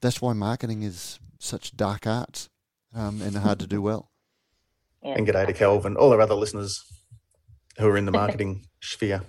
that's 0.00 0.20
why 0.20 0.32
marketing 0.32 0.82
is 0.82 1.18
such 1.38 1.76
dark 1.76 2.06
art 2.06 2.48
um, 2.94 3.22
and 3.22 3.36
hard 3.36 3.58
to 3.60 3.66
do 3.66 3.80
well. 3.82 4.10
Yeah. 5.02 5.14
And 5.14 5.26
g'day 5.26 5.46
to 5.46 5.52
Kelvin, 5.52 5.96
all 5.96 6.12
our 6.12 6.20
other 6.20 6.34
listeners 6.34 6.84
who 7.78 7.86
are 7.86 7.96
in 7.96 8.06
the 8.06 8.12
marketing 8.22 8.66
sphere. 8.80 9.22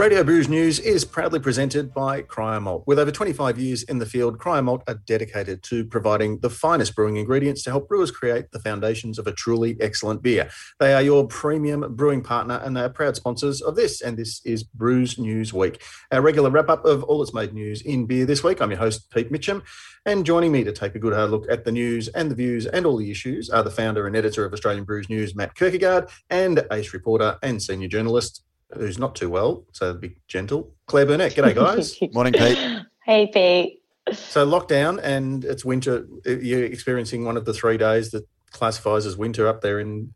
Radio 0.00 0.24
Brews 0.24 0.48
News 0.48 0.78
is 0.78 1.04
proudly 1.04 1.40
presented 1.40 1.92
by 1.92 2.22
Cryer 2.22 2.58
Malt. 2.58 2.84
With 2.86 2.98
over 2.98 3.10
25 3.10 3.58
years 3.58 3.82
in 3.82 3.98
the 3.98 4.06
field, 4.06 4.38
Cryer 4.38 4.62
Malt 4.62 4.82
are 4.88 4.94
dedicated 4.94 5.62
to 5.64 5.84
providing 5.84 6.38
the 6.38 6.48
finest 6.48 6.96
brewing 6.96 7.18
ingredients 7.18 7.62
to 7.64 7.70
help 7.70 7.86
brewers 7.86 8.10
create 8.10 8.50
the 8.50 8.60
foundations 8.60 9.18
of 9.18 9.26
a 9.26 9.32
truly 9.32 9.76
excellent 9.78 10.22
beer. 10.22 10.48
They 10.78 10.94
are 10.94 11.02
your 11.02 11.26
premium 11.26 11.96
brewing 11.96 12.22
partner 12.22 12.62
and 12.64 12.74
they 12.74 12.80
are 12.80 12.88
proud 12.88 13.14
sponsors 13.14 13.60
of 13.60 13.76
this. 13.76 14.00
And 14.00 14.16
this 14.16 14.40
is 14.46 14.62
Brews 14.62 15.18
News 15.18 15.52
Week, 15.52 15.82
our 16.10 16.22
regular 16.22 16.48
wrap 16.48 16.70
up 16.70 16.86
of 16.86 17.02
all 17.04 17.18
that's 17.18 17.34
made 17.34 17.52
news 17.52 17.82
in 17.82 18.06
beer 18.06 18.24
this 18.24 18.42
week. 18.42 18.62
I'm 18.62 18.70
your 18.70 18.78
host, 18.78 19.10
Pete 19.10 19.30
Mitchell. 19.30 19.60
And 20.06 20.24
joining 20.24 20.50
me 20.50 20.64
to 20.64 20.72
take 20.72 20.94
a 20.94 20.98
good 20.98 21.12
hard 21.12 21.30
look 21.30 21.44
at 21.50 21.66
the 21.66 21.72
news 21.72 22.08
and 22.08 22.30
the 22.30 22.34
views 22.34 22.64
and 22.64 22.86
all 22.86 22.96
the 22.96 23.10
issues 23.10 23.50
are 23.50 23.62
the 23.62 23.70
founder 23.70 24.06
and 24.06 24.16
editor 24.16 24.46
of 24.46 24.54
Australian 24.54 24.84
Brews 24.84 25.10
News, 25.10 25.34
Matt 25.34 25.54
Kirkegaard, 25.54 26.10
and 26.30 26.64
ace 26.72 26.94
reporter 26.94 27.36
and 27.42 27.62
senior 27.62 27.88
journalist, 27.88 28.44
who's 28.74 28.98
not 28.98 29.14
too 29.14 29.28
well, 29.30 29.64
so 29.72 29.94
be 29.94 30.16
gentle. 30.28 30.72
Claire 30.86 31.06
Burnett. 31.06 31.34
G'day, 31.34 31.54
guys. 31.54 31.96
Morning, 32.14 32.32
Pete. 32.32 32.58
hey, 33.04 33.26
Pete. 33.32 33.82
so 34.16 34.46
lockdown 34.46 35.00
and 35.02 35.44
it's 35.44 35.64
winter. 35.64 36.06
You're 36.24 36.64
experiencing 36.64 37.24
one 37.24 37.36
of 37.36 37.44
the 37.44 37.52
three 37.54 37.76
days 37.76 38.10
that 38.12 38.26
classifies 38.50 39.06
as 39.06 39.16
winter 39.16 39.46
up 39.48 39.60
there 39.60 39.78
in 39.80 40.12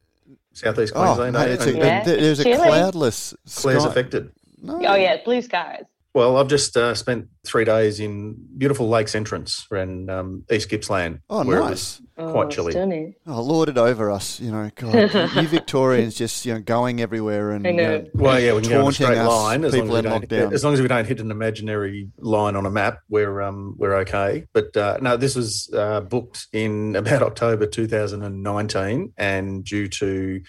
southeast 0.53 0.93
Oh, 0.97 1.03
Queensland. 1.03 1.33
mate, 1.35 1.49
eh? 1.49 1.53
it's 1.55 1.67
a, 1.67 1.73
Yeah, 1.77 2.05
there- 2.05 2.21
there's 2.21 2.41
a 2.41 2.45
chilly. 2.45 2.57
cloudless 2.69 3.35
Claire's 3.57 3.83
sky. 3.83 3.91
affected. 3.91 4.31
No. 4.63 4.77
Oh 4.77 4.95
yeah, 4.95 5.19
blue 5.25 5.43
skies. 5.43 5.85
Well, 6.15 6.37
I've 6.37 6.47
just 6.47 6.77
uh, 6.77 6.95
spent 6.95 7.27
three 7.45 7.65
days 7.65 7.99
in 7.99 8.37
beautiful 8.57 8.89
Lakes 8.89 9.17
Entrance 9.17 9.67
in 9.73 10.09
um, 10.09 10.45
East 10.49 10.69
Gippsland. 10.71 11.19
Oh, 11.29 11.45
where 11.45 11.59
it 11.59 11.63
nice. 11.63 11.71
was 11.71 12.03
Quite 12.33 12.47
Oh, 12.47 12.49
chilly. 12.49 12.71
Stunning. 12.71 13.17
Oh, 13.27 13.43
lord 13.43 13.69
it 13.69 13.77
over 13.77 14.13
us, 14.13 14.39
you 14.39 14.53
know. 14.53 14.71
God, 14.77 14.95
you 15.35 15.49
Victorians 15.49 16.15
just 16.15 16.47
you 16.47 16.55
know 16.55 16.61
going 16.61 17.01
everywhere 17.01 17.51
and 17.51 17.67
I 17.67 17.73
know. 17.73 17.97
uh, 17.97 18.03
Well, 18.15 18.39
yeah, 18.41 18.55
we 18.55 18.61
can 18.61 18.71
go 18.71 18.77
on 18.77 18.83
taunting 18.93 19.07
straight 19.07 19.19
us, 19.19 19.29
line 19.29 19.65
as 19.65 19.73
long 19.75 19.81
as, 19.83 19.89
people 19.89 19.93
we 19.95 19.99
in 19.99 20.05
don't, 20.05 20.29
lockdown. 20.29 20.53
as 20.53 20.63
long 20.65 20.75
as 20.75 20.81
we 20.81 20.87
don't 20.87 21.07
hit 21.09 21.19
an 21.19 21.33
imaginary 21.33 22.09
line 22.19 22.55
on 22.55 22.65
a 22.65 22.71
map. 22.71 23.01
We're 23.09 23.43
um, 23.43 23.75
we're 23.77 23.97
okay. 23.97 24.47
But 24.53 24.77
uh, 24.77 24.99
no, 25.03 25.17
this 25.17 25.35
was 25.35 25.69
uh, 25.75 26.03
booked 26.03 26.47
in 26.53 26.95
about 26.95 27.23
October 27.23 27.67
2019, 27.67 29.15
and 29.17 29.65
due 29.65 29.89
to 29.89 30.41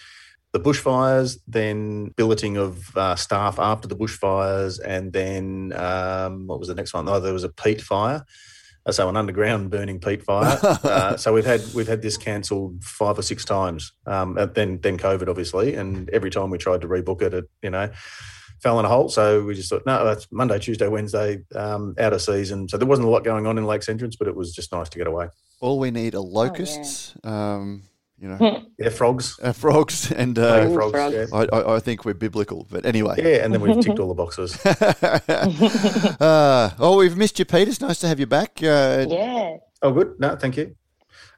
the 0.56 0.70
bushfires, 0.70 1.38
then 1.46 2.08
billeting 2.16 2.56
of 2.56 2.96
uh, 2.96 3.14
staff 3.16 3.58
after 3.58 3.86
the 3.88 3.96
bushfires, 3.96 4.80
and 4.84 5.12
then 5.12 5.72
um, 5.74 6.46
what 6.46 6.58
was 6.58 6.68
the 6.68 6.74
next 6.74 6.94
one? 6.94 7.08
Oh, 7.08 7.20
there 7.20 7.32
was 7.32 7.44
a 7.44 7.48
peat 7.50 7.80
fire. 7.80 8.24
Uh, 8.86 8.92
So 8.92 9.08
an 9.08 9.16
underground 9.16 9.70
burning 9.70 9.98
peat 10.00 10.22
fire. 10.22 10.58
uh, 10.62 11.16
so 11.16 11.32
we've 11.34 11.44
had 11.52 11.60
we've 11.74 11.88
had 11.94 12.02
this 12.02 12.16
cancelled 12.16 12.82
five 12.84 13.18
or 13.18 13.22
six 13.22 13.44
times. 13.44 13.92
Um, 14.06 14.38
and 14.38 14.54
then 14.54 14.80
then 14.80 14.96
COVID 14.96 15.28
obviously, 15.28 15.74
and 15.74 16.08
every 16.10 16.30
time 16.30 16.48
we 16.50 16.58
tried 16.58 16.80
to 16.82 16.88
rebook 16.88 17.20
it, 17.22 17.34
it 17.34 17.44
you 17.62 17.70
know 17.70 17.90
fell 18.62 18.78
in 18.80 18.86
a 18.86 18.88
hole. 18.88 19.08
So 19.10 19.44
we 19.44 19.54
just 19.54 19.68
thought, 19.68 19.84
no, 19.84 20.02
that's 20.04 20.26
Monday, 20.32 20.58
Tuesday, 20.58 20.88
Wednesday, 20.88 21.42
um, 21.54 21.94
out 21.98 22.14
of 22.14 22.22
season. 22.22 22.68
So 22.70 22.78
there 22.78 22.86
wasn't 22.88 23.06
a 23.08 23.10
lot 23.10 23.22
going 23.22 23.46
on 23.46 23.58
in 23.58 23.64
Lakes 23.66 23.88
Entrance, 23.88 24.16
but 24.16 24.28
it 24.28 24.34
was 24.34 24.54
just 24.54 24.72
nice 24.72 24.88
to 24.88 24.98
get 24.98 25.06
away. 25.06 25.28
all 25.60 25.78
we 25.78 25.90
need 25.90 26.14
Oh, 26.14 26.20
are 26.20 26.26
locusts, 26.42 27.14
um, 27.22 27.82
you 28.18 28.28
know, 28.28 28.62
Yeah, 28.78 28.88
frogs. 28.90 29.38
uh, 29.42 29.52
frogs, 29.52 30.10
and 30.12 30.38
uh, 30.38 30.66
Ooh, 30.68 30.74
frogs. 30.74 30.92
frogs. 30.92 31.14
Yeah. 31.14 31.26
I, 31.32 31.44
I, 31.56 31.76
I 31.76 31.80
think 31.80 32.04
we're 32.04 32.14
biblical. 32.14 32.66
But 32.70 32.86
anyway, 32.86 33.16
yeah, 33.18 33.44
and 33.44 33.52
then 33.52 33.60
we've 33.60 33.80
ticked 33.84 33.98
all 33.98 34.08
the 34.08 34.14
boxes. 34.14 34.56
uh, 36.20 36.70
oh, 36.78 36.96
we've 36.98 37.16
missed 37.16 37.38
you, 37.38 37.44
Pete. 37.44 37.68
It's 37.68 37.80
nice 37.80 37.98
to 38.00 38.08
have 38.08 38.20
you 38.20 38.26
back. 38.26 38.58
Uh, 38.62 39.06
Yeah. 39.08 39.56
Oh, 39.82 39.92
good. 39.92 40.14
No, 40.18 40.36
thank 40.36 40.56
you. 40.56 40.74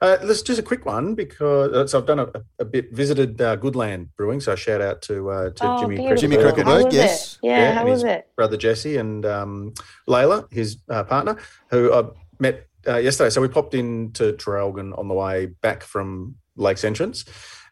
Uh, 0.00 0.16
let's 0.22 0.42
just 0.42 0.60
a 0.60 0.62
quick 0.62 0.86
one 0.86 1.16
because 1.16 1.72
uh, 1.72 1.84
so 1.88 1.98
I've 1.98 2.06
done 2.06 2.20
a, 2.20 2.28
a 2.60 2.64
bit 2.64 2.92
visited 2.94 3.40
uh, 3.42 3.56
Goodland 3.56 4.10
Brewing. 4.16 4.40
So 4.40 4.54
shout 4.54 4.80
out 4.80 5.02
to 5.02 5.28
uh, 5.30 5.50
to 5.50 5.64
Oh, 5.66 5.80
Jimmy 5.80 5.96
beautiful. 5.96 6.16
Jimmy 6.20 6.36
Krickenberg, 6.36 6.52
Krickenberg, 6.54 6.64
How 6.64 6.84
was 6.84 6.94
yes. 6.94 7.34
It? 7.42 7.46
Yeah, 7.48 7.58
Yeah, 7.58 7.72
how 7.72 7.80
and 7.80 7.88
was 7.90 8.02
he's- 8.02 8.14
it? 8.18 8.28
brother 8.36 8.56
Jesse 8.56 8.96
and 8.96 9.26
um, 9.26 9.74
Layla, 10.08 10.50
his 10.52 10.76
uh, 10.88 11.02
partner, 11.02 11.36
who 11.70 11.92
I 11.92 12.04
met 12.38 12.68
uh, 12.86 12.98
yesterday. 12.98 13.30
So 13.30 13.40
we 13.40 13.48
popped 13.48 13.74
into 13.74 14.34
Traralgon 14.34 14.96
on 14.96 15.08
the 15.08 15.14
way 15.14 15.46
back 15.46 15.82
from 15.82 16.36
Lakes 16.58 16.84
Entrance 16.84 17.24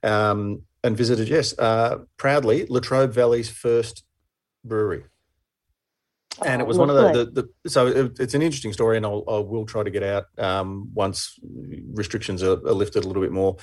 um, 0.03 0.63
and 0.83 0.97
visited, 0.97 1.29
yes, 1.29 1.59
uh, 1.59 1.99
proudly, 2.17 2.67
Latrobe 2.69 3.13
Valley's 3.13 3.51
first 3.51 4.05
brewery. 4.65 5.05
And 6.45 6.61
it 6.61 6.65
Oh, 6.65 6.69
was 6.69 6.79
one 6.79 6.91
of 6.91 6.97
the, 6.97 7.25
the, 7.25 7.49
the 7.65 7.71
so 7.71 7.87
it, 7.87 8.21
it's 8.21 8.35
an 8.35 8.43
interesting 8.43 8.73
story, 8.73 8.99
and 8.99 9.07
I'll, 9.07 9.25
I 9.27 9.39
will 9.39 9.65
try 9.65 9.83
to 9.83 9.91
get 9.91 10.03
out 10.03 10.27
um, 10.39 10.91
once 10.95 11.39
restrictions 11.95 12.43
are, 12.43 12.59
are 12.67 12.75
lifted 12.75 13.05
a 13.05 13.07
little 13.07 13.23
bit 13.23 13.33
more, 13.33 13.57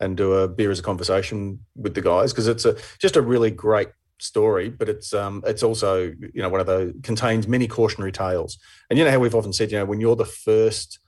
and 0.00 0.16
do 0.16 0.32
a 0.34 0.48
beer 0.48 0.70
as 0.70 0.80
a 0.80 0.82
conversation 0.82 1.60
with 1.76 1.94
the 1.94 2.02
guys 2.02 2.32
because 2.32 2.48
it's 2.48 2.64
a 2.64 2.76
just 2.98 3.16
a 3.16 3.22
really 3.22 3.52
great 3.52 3.88
story, 4.18 4.70
but 4.70 4.88
it's 4.88 5.14
um 5.14 5.42
it's 5.46 5.62
also 5.62 6.12
you 6.34 6.42
know 6.42 6.48
one 6.48 6.60
of 6.60 6.66
those 6.66 6.92
contains 7.04 7.46
many 7.46 7.68
cautionary 7.68 8.12
tales, 8.12 8.58
and 8.90 8.98
you 8.98 9.04
know 9.04 9.10
how 9.10 9.20
we've 9.20 9.34
often 9.34 9.52
said 9.52 9.70
you 9.70 9.78
know 9.78 9.84
when 9.84 10.00
you're 10.00 10.16
the 10.16 10.24
first 10.24 10.98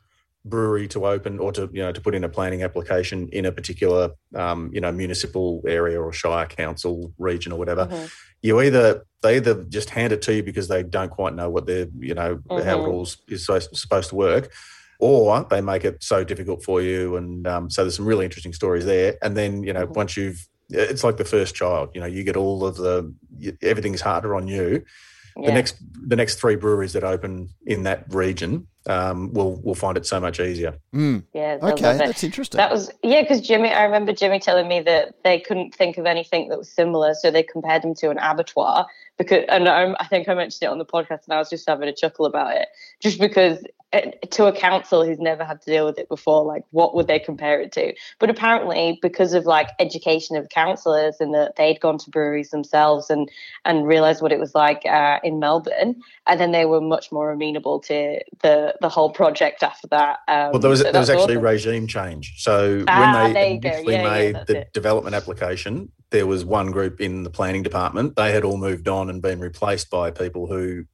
brewery 0.49 0.87
to 0.89 1.07
open 1.07 1.39
or 1.39 1.53
to 1.53 1.69
you 1.73 1.83
know 1.83 1.93
to 1.93 2.01
put 2.01 2.15
in 2.15 2.25
a 2.25 2.29
planning 2.29 2.63
application 2.63 3.29
in 3.33 3.45
a 3.47 3.53
particular 3.53 4.11
um, 4.35 4.71
you 4.73 4.81
know 4.81 4.91
municipal 4.93 5.63
area 5.67 6.01
or 6.01 6.13
shire 6.13 6.47
council 6.47 7.13
region 7.19 7.53
or 7.53 7.59
whatever 7.59 7.87
Mhm. 7.87 8.11
you 8.43 8.61
either 8.61 9.05
they 9.23 9.37
either 9.37 9.65
just 9.65 9.91
hand 9.91 10.13
it 10.13 10.23
to 10.23 10.35
you 10.35 10.43
because 10.43 10.69
they 10.69 10.83
don't 10.83 11.11
quite 11.11 11.35
know 11.35 11.51
what 11.51 11.67
they're 11.67 11.89
you 11.99 12.15
know 12.15 12.39
how 12.51 12.57
it 12.59 12.89
all 12.89 13.03
is- 13.03 13.19
is 13.29 13.45
so- 13.47 13.59
supposed 13.59 14.09
to 14.11 14.17
work 14.17 14.51
or 15.01 15.47
they 15.51 15.61
make 15.61 15.85
it 15.85 16.03
so 16.03 16.25
difficult 16.25 16.63
for 16.65 16.81
you 16.83 17.17
and 17.17 17.47
um, 17.47 17.71
so 17.71 17.83
there's 17.83 17.97
some 17.97 18.07
really 18.07 18.25
interesting 18.25 18.53
stories 18.53 18.85
there 18.85 19.17
and 19.23 19.37
then 19.37 19.63
you 19.63 19.73
know 19.73 19.87
Mhm. 19.87 19.95
once 19.97 20.17
you've 20.17 20.41
it's 20.71 21.03
like 21.03 21.17
the 21.17 21.25
first 21.25 21.55
child 21.55 21.89
you 21.95 22.01
know 22.01 22.07
you 22.07 22.23
get 22.25 22.37
all 22.37 22.65
of 22.67 22.77
the 22.77 23.13
everything's 23.63 24.01
harder 24.03 24.35
on 24.35 24.47
you 24.49 24.83
the 25.47 25.53
next 25.53 25.77
the 26.09 26.17
next 26.17 26.35
three 26.41 26.57
breweries 26.57 26.93
that 26.95 27.05
open 27.05 27.49
in 27.65 27.85
that 27.85 28.05
region 28.13 28.67
um, 28.89 29.33
will 29.33 29.61
will 29.63 29.75
find 29.75 29.97
it 29.97 30.07
so 30.07 30.19
much 30.19 30.41
easier 30.41 30.75
mm, 30.95 31.23
Yeah. 31.35 31.59
okay, 31.63 31.97
that's 31.97 32.25
interesting. 32.25 32.59
That 32.59 32.73
was 32.73 32.91
yeah, 33.03 33.23
because 33.23 33.41
Jimmy. 33.41 33.71
I 33.71 33.85
remember 33.85 34.13
Jimmy 34.13 34.41
telling 34.41 34.69
me 34.69 34.81
that 34.81 35.15
they 35.25 35.39
couldn't 35.41 35.75
think 35.75 35.99
of 35.99 36.07
anything 36.07 36.49
that 36.49 36.59
was 36.59 36.71
similar, 36.71 37.15
so 37.15 37.31
they 37.31 37.43
compared 37.43 37.85
him 37.85 37.95
to 37.97 38.11
an 38.11 38.19
abattoir. 38.19 38.87
Because, 39.17 39.45
and 39.49 39.69
I, 39.69 39.95
I 39.99 40.07
think 40.07 40.29
I 40.29 40.35
mentioned 40.35 40.63
it 40.63 40.71
on 40.71 40.79
the 40.79 40.85
podcast, 40.85 41.25
and 41.25 41.33
I 41.33 41.39
was 41.39 41.51
just 41.51 41.69
having 41.69 41.89
a 41.89 41.95
chuckle 41.95 42.25
about 42.25 42.55
it, 42.55 42.69
just 43.01 43.19
because 43.19 43.59
it, 43.93 44.31
to 44.33 44.47
a 44.47 44.53
council 44.53 45.05
who's 45.05 45.19
never 45.19 45.45
had 45.45 45.63
to 45.63 45.71
deal 45.71 45.87
with 45.87 45.99
it 45.99 46.09
before, 46.09 46.45
like 46.45 46.65
what 46.71 46.95
would 46.95 47.07
they 47.07 47.19
compare 47.19 47.61
it 47.61 47.73
to? 47.73 47.95
But 48.19 48.29
apparently, 48.29 48.99
because 49.01 49.33
of 49.33 49.47
like 49.47 49.69
education 49.79 50.37
of 50.37 50.49
councillors 50.51 51.17
and 51.21 51.35
that 51.35 51.57
they'd 51.57 51.81
gone 51.81 51.99
to 51.99 52.11
breweries 52.11 52.51
themselves 52.51 53.09
and 53.09 53.31
and 53.65 53.87
realised 53.87 54.21
what 54.21 54.33
it 54.33 54.39
was 54.39 54.55
like 54.55 54.85
uh, 54.85 55.21
in 55.25 55.39
Melbourne, 55.39 56.03
and 56.27 56.41
then 56.41 56.53
they 56.53 56.67
were 56.67 56.81
much 56.81 57.11
more 57.11 57.31
amenable 57.31 57.81
to 57.81 58.21
the 58.43 58.75
the 58.81 58.89
whole 58.89 59.11
project 59.11 59.63
after 59.63 59.87
that. 59.89 60.19
Um, 60.29 60.53
Well, 60.53 60.61
there 60.61 60.71
was 60.71 60.81
so 60.81 60.93
there 60.93 61.01
was 61.01 61.11
actually 61.11 61.37
awesome. 61.37 61.45
regime 61.45 61.87
change. 61.87 62.35
So 62.39 62.85
Ah, 62.89 63.01
when 63.01 63.35
they 63.35 63.53
initially 63.55 63.95
Yeah, 63.95 64.03
yeah, 64.03 64.11
made 64.11 64.35
that's 64.37 64.47
the 64.47 64.59
it. 64.61 64.73
development 64.73 65.15
application, 65.17 65.91
there 66.11 66.27
was 66.27 66.45
one 66.45 66.71
group 66.71 67.01
in 67.01 67.23
the 67.23 67.31
planning 67.31 67.63
department. 67.63 68.17
They 68.17 68.33
had 68.33 68.45
all 68.45 68.57
moved 68.57 68.89
on 68.89 69.11
and 69.11 69.21
been 69.21 69.41
replaced 69.41 69.91
by 69.91 70.11
people 70.11 70.47
who 70.47 70.85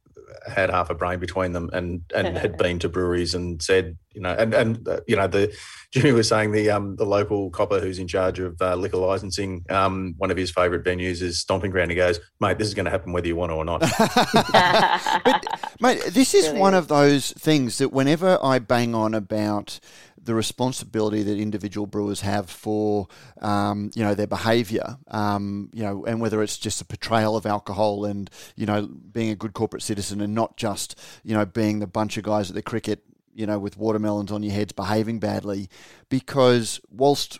had 0.46 0.70
half 0.70 0.90
a 0.90 0.94
brain 0.94 1.18
between 1.18 1.52
them 1.52 1.70
and 1.72 2.02
and 2.14 2.36
had 2.36 2.56
been 2.58 2.78
to 2.80 2.88
breweries 2.88 3.34
and 3.34 3.62
said, 3.62 3.96
you 4.12 4.20
know, 4.20 4.34
and 4.38 4.54
and 4.54 4.88
uh, 4.88 5.00
you 5.06 5.16
know 5.16 5.26
the 5.26 5.54
Jimmy 5.92 6.12
was 6.12 6.28
saying 6.28 6.52
the 6.52 6.70
um 6.70 6.96
the 6.96 7.04
local 7.04 7.50
copper 7.50 7.80
who's 7.80 7.98
in 7.98 8.08
charge 8.08 8.38
of 8.38 8.60
uh, 8.60 8.74
liquor 8.74 8.96
licensing, 8.96 9.64
um 9.70 10.14
one 10.18 10.30
of 10.30 10.36
his 10.36 10.50
favourite 10.50 10.84
venues 10.84 11.22
is 11.22 11.40
Stomping 11.40 11.70
Ground. 11.70 11.90
He 11.90 11.96
goes, 11.96 12.20
mate, 12.40 12.58
this 12.58 12.68
is 12.68 12.74
going 12.74 12.84
to 12.84 12.90
happen 12.90 13.12
whether 13.12 13.26
you 13.26 13.36
want 13.36 13.52
it 13.52 13.54
or 13.54 13.64
not. 13.64 13.80
but 15.24 15.44
mate, 15.80 16.02
this 16.10 16.34
is 16.34 16.48
Really 16.48 16.60
one 16.60 16.74
of 16.74 16.88
those 16.88 17.32
things 17.32 17.78
that 17.78 17.92
whenever 17.92 18.38
I 18.42 18.58
bang 18.58 18.94
on 18.94 19.14
about 19.14 19.78
the 20.24 20.34
responsibility 20.34 21.22
that 21.22 21.38
individual 21.38 21.86
brewers 21.86 22.20
have 22.22 22.48
for, 22.48 23.08
um, 23.40 23.90
you 23.94 24.02
know, 24.02 24.14
their 24.14 24.26
behaviour, 24.26 24.96
um, 25.08 25.70
you 25.72 25.82
know, 25.82 26.04
and 26.06 26.20
whether 26.20 26.42
it's 26.42 26.58
just 26.58 26.80
a 26.80 26.84
portrayal 26.84 27.36
of 27.36 27.46
alcohol 27.46 28.04
and 28.04 28.30
you 28.56 28.66
know 28.66 28.86
being 28.86 29.30
a 29.30 29.36
good 29.36 29.52
corporate 29.52 29.82
citizen 29.82 30.20
and 30.20 30.34
not 30.34 30.56
just 30.56 30.98
you 31.22 31.34
know 31.34 31.44
being 31.44 31.78
the 31.78 31.86
bunch 31.86 32.16
of 32.16 32.24
guys 32.24 32.50
at 32.50 32.54
the 32.54 32.62
cricket, 32.62 33.04
you 33.34 33.46
know, 33.46 33.58
with 33.58 33.76
watermelons 33.76 34.32
on 34.32 34.42
your 34.42 34.54
heads 34.54 34.72
behaving 34.72 35.18
badly, 35.18 35.68
because 36.08 36.80
whilst 36.90 37.38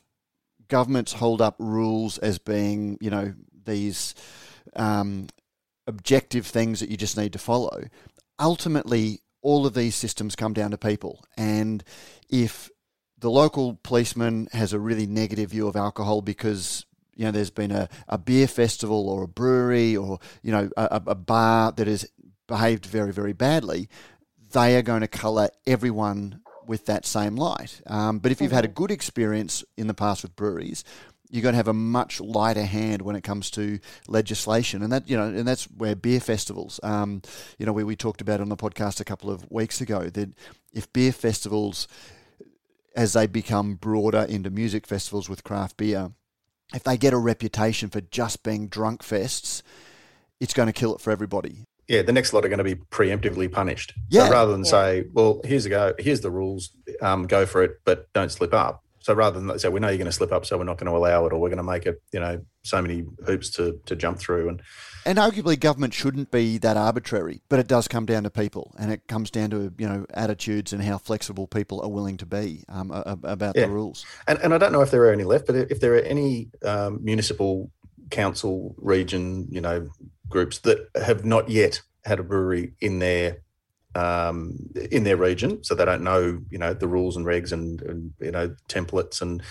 governments 0.68 1.14
hold 1.14 1.40
up 1.40 1.56
rules 1.58 2.18
as 2.18 2.38
being, 2.38 2.98
you 3.00 3.10
know, 3.10 3.34
these 3.64 4.14
um, 4.76 5.26
objective 5.86 6.46
things 6.46 6.80
that 6.80 6.90
you 6.90 6.96
just 6.96 7.16
need 7.16 7.32
to 7.32 7.38
follow. 7.38 7.84
Ultimately, 8.38 9.20
all 9.42 9.66
of 9.66 9.74
these 9.74 9.94
systems 9.94 10.34
come 10.34 10.52
down 10.52 10.70
to 10.70 10.78
people. 10.78 11.22
And 11.36 11.84
if 12.28 12.70
the 13.24 13.30
local 13.30 13.80
policeman 13.82 14.48
has 14.52 14.74
a 14.74 14.78
really 14.78 15.06
negative 15.06 15.48
view 15.48 15.66
of 15.66 15.76
alcohol 15.76 16.20
because 16.20 16.84
you 17.16 17.24
know 17.24 17.30
there's 17.30 17.48
been 17.48 17.70
a, 17.70 17.88
a 18.06 18.18
beer 18.18 18.46
festival 18.46 19.08
or 19.08 19.22
a 19.22 19.28
brewery 19.28 19.96
or 19.96 20.18
you 20.42 20.52
know 20.52 20.68
a, 20.76 21.00
a 21.06 21.14
bar 21.14 21.72
that 21.72 21.86
has 21.86 22.06
behaved 22.46 22.84
very 22.84 23.14
very 23.14 23.32
badly, 23.32 23.88
they 24.52 24.76
are 24.76 24.82
going 24.82 25.00
to 25.00 25.08
colour 25.08 25.48
everyone 25.66 26.42
with 26.66 26.84
that 26.84 27.06
same 27.06 27.34
light. 27.34 27.80
Um, 27.86 28.18
but 28.18 28.30
if 28.30 28.42
you've 28.42 28.52
had 28.52 28.66
a 28.66 28.68
good 28.68 28.90
experience 28.90 29.64
in 29.78 29.86
the 29.86 29.94
past 29.94 30.22
with 30.22 30.36
breweries, 30.36 30.84
you're 31.30 31.42
going 31.42 31.54
to 31.54 31.56
have 31.56 31.68
a 31.68 31.72
much 31.72 32.20
lighter 32.20 32.66
hand 32.66 33.00
when 33.00 33.16
it 33.16 33.24
comes 33.24 33.50
to 33.52 33.78
legislation, 34.06 34.82
and 34.82 34.92
that 34.92 35.08
you 35.08 35.16
know, 35.16 35.24
and 35.24 35.48
that's 35.48 35.64
where 35.64 35.96
beer 35.96 36.20
festivals. 36.20 36.78
Um, 36.82 37.22
you 37.58 37.64
know, 37.64 37.72
we, 37.72 37.84
we 37.84 37.96
talked 37.96 38.20
about 38.20 38.42
on 38.42 38.50
the 38.50 38.56
podcast 38.56 39.00
a 39.00 39.04
couple 39.04 39.30
of 39.30 39.50
weeks 39.50 39.80
ago 39.80 40.10
that 40.10 40.28
if 40.74 40.92
beer 40.92 41.10
festivals, 41.10 41.88
as 42.94 43.12
they 43.12 43.26
become 43.26 43.74
broader 43.74 44.26
into 44.28 44.50
music 44.50 44.86
festivals 44.86 45.28
with 45.28 45.44
craft 45.44 45.76
beer, 45.76 46.12
if 46.74 46.82
they 46.84 46.96
get 46.96 47.12
a 47.12 47.18
reputation 47.18 47.90
for 47.90 48.00
just 48.00 48.42
being 48.42 48.68
drunk 48.68 49.02
fests, 49.02 49.62
it's 50.40 50.54
going 50.54 50.66
to 50.66 50.72
kill 50.72 50.94
it 50.94 51.00
for 51.00 51.10
everybody 51.10 51.66
yeah, 51.88 52.02
the 52.02 52.12
next 52.12 52.32
lot 52.32 52.44
are 52.44 52.48
going 52.48 52.58
to 52.58 52.64
be 52.64 52.76
preemptively 52.76 53.50
punished. 53.50 53.92
Yeah. 54.08 54.26
So 54.26 54.32
rather 54.32 54.52
than 54.52 54.64
Yeah. 54.64 54.70
say, 54.70 55.04
well, 55.12 55.40
here's 55.44 55.66
a 55.66 55.68
go, 55.68 55.94
here's 55.98 56.20
the 56.20 56.30
rules, 56.30 56.70
um, 57.00 57.26
go 57.26 57.46
for 57.46 57.62
it, 57.62 57.80
but 57.84 58.12
don't 58.12 58.30
slip 58.32 58.54
up. 58.54 58.82
So 59.00 59.12
rather 59.12 59.38
than 59.38 59.58
say, 59.58 59.68
we 59.68 59.80
know 59.80 59.88
you're 59.88 59.98
going 59.98 60.06
to 60.06 60.12
slip 60.12 60.32
up, 60.32 60.46
so 60.46 60.56
we're 60.56 60.64
not 60.64 60.78
going 60.78 60.90
to 60.90 60.96
allow 60.96 61.26
it, 61.26 61.32
or 61.32 61.38
we're 61.38 61.50
going 61.50 61.58
to 61.58 61.62
make 61.62 61.84
it, 61.84 62.00
you 62.12 62.20
know, 62.20 62.40
so 62.62 62.80
many 62.80 63.04
hoops 63.26 63.50
to 63.50 63.78
to 63.84 63.94
jump 63.96 64.18
through. 64.18 64.48
And 64.48 64.62
And 65.06 65.18
arguably, 65.18 65.58
government 65.60 65.92
shouldn't 65.92 66.30
be 66.30 66.56
that 66.58 66.76
arbitrary, 66.76 67.42
but 67.48 67.58
it 67.58 67.68
does 67.68 67.88
come 67.88 68.06
down 68.06 68.22
to 68.22 68.30
people, 68.30 68.74
and 68.78 68.90
it 68.90 69.06
comes 69.06 69.30
down 69.30 69.50
to 69.50 69.72
you 69.76 69.88
know 69.88 70.06
attitudes 70.14 70.72
and 70.72 70.82
how 70.82 70.98
flexible 70.98 71.46
people 71.46 71.80
are 71.82 71.90
willing 71.90 72.16
to 72.18 72.26
be 72.26 72.64
um, 72.68 72.90
about 72.90 73.54
Yeah. 73.56 73.66
the 73.66 73.72
rules. 73.72 74.06
and, 74.26 74.38
and 74.42 74.54
I 74.54 74.58
don't 74.58 74.72
know 74.72 74.80
if 74.80 74.90
there 74.90 75.02
are 75.04 75.12
any 75.12 75.24
left, 75.24 75.46
but 75.46 75.56
if 75.56 75.80
there 75.80 75.94
are 75.94 76.00
any 76.00 76.48
um, 76.64 77.04
municipal 77.04 77.70
council 78.10 78.74
region, 78.78 79.46
you 79.50 79.60
know, 79.60 79.88
groups 80.28 80.58
that 80.60 80.88
have 80.94 81.24
not 81.24 81.48
yet 81.50 81.82
had 82.04 82.18
a 82.18 82.22
brewery 82.22 82.72
in 82.80 82.98
their 82.98 83.38
um, 83.94 84.56
in 84.90 85.04
their 85.04 85.16
region, 85.16 85.62
so 85.62 85.74
they 85.74 85.84
don't 85.84 86.02
know, 86.02 86.40
you 86.50 86.58
know, 86.58 86.74
the 86.74 86.88
rules 86.88 87.16
and 87.16 87.26
regs 87.26 87.52
and, 87.52 87.80
and 87.82 88.12
you 88.20 88.30
know 88.30 88.54
templates 88.68 89.20
and 89.22 89.42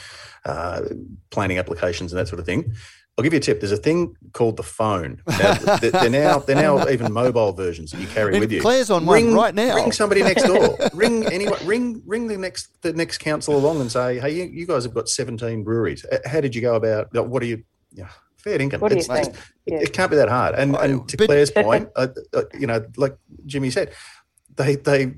uh, 0.46 0.82
planning 1.30 1.58
applications 1.60 2.12
and 2.12 2.20
that 2.20 2.28
sort 2.28 2.40
of 2.40 2.46
thing. 2.46 2.74
I'll 3.18 3.24
give 3.24 3.34
you 3.34 3.38
a 3.38 3.42
tip. 3.42 3.60
There's 3.60 3.72
a 3.72 3.78
thing 3.78 4.16
called 4.32 4.58
the 4.58 4.64
phone. 4.64 5.22
Now, 5.28 5.54
they're 5.78 5.92
they're 5.92 6.10
now 6.10 6.40
they're 6.40 6.56
now 6.56 6.88
even 6.96 7.14
mobile 7.14 7.52
versions 7.54 7.92
that 7.92 8.02
you 8.02 8.08
carry 8.08 8.34
And 8.34 8.40
with 8.40 8.52
you. 8.52 8.60
Claire's 8.60 8.90
on 8.90 9.06
one 9.06 9.34
right 9.36 9.54
now. 9.54 9.76
Ring 9.76 9.92
somebody 9.92 10.24
next 10.24 10.44
door. 10.44 10.76
ring 10.94 11.24
anyone. 11.32 11.60
Ring 11.66 12.02
ring 12.08 12.28
the 12.28 12.38
next 12.38 12.82
the 12.82 12.92
next 12.94 13.20
council 13.20 13.56
along 13.56 13.82
and 13.82 13.92
say, 13.92 14.20
hey, 14.20 14.32
you, 14.32 14.44
you 14.46 14.66
guys 14.66 14.84
have 14.84 14.96
got 14.96 15.08
17 15.10 15.64
breweries. 15.64 16.04
Uh, 16.12 16.18
How 16.26 16.42
did 16.42 16.56
you 16.56 16.62
go 16.62 16.74
about? 16.76 17.14
What 17.14 17.44
are 17.44 17.46
you? 17.46 17.64
Yeah, 17.92 18.10
fair 18.38 18.58
dinkum. 18.58 18.80
What 18.80 18.90
do 18.90 18.96
you 18.96 19.02
It's- 19.02 19.20
it's- 19.20 19.26
think? 19.28 19.38
It, 19.68 19.74
Yeah. 19.74 19.80
it 19.80 19.94
can't 19.94 20.10
be 20.12 20.18
that 20.18 20.28
hard. 20.30 20.56
And, 20.56 20.76
and 20.76 21.08
to 21.08 21.16
But- 21.16 21.28
Claire's 21.28 21.52
point, 21.52 21.90
uh, 21.96 22.08
uh, 22.34 22.42
you 22.60 22.66
know, 22.68 22.84
like 22.98 23.16
Jimmy 23.46 23.70
said, 23.70 23.92
they 24.56 24.76
they 24.76 25.14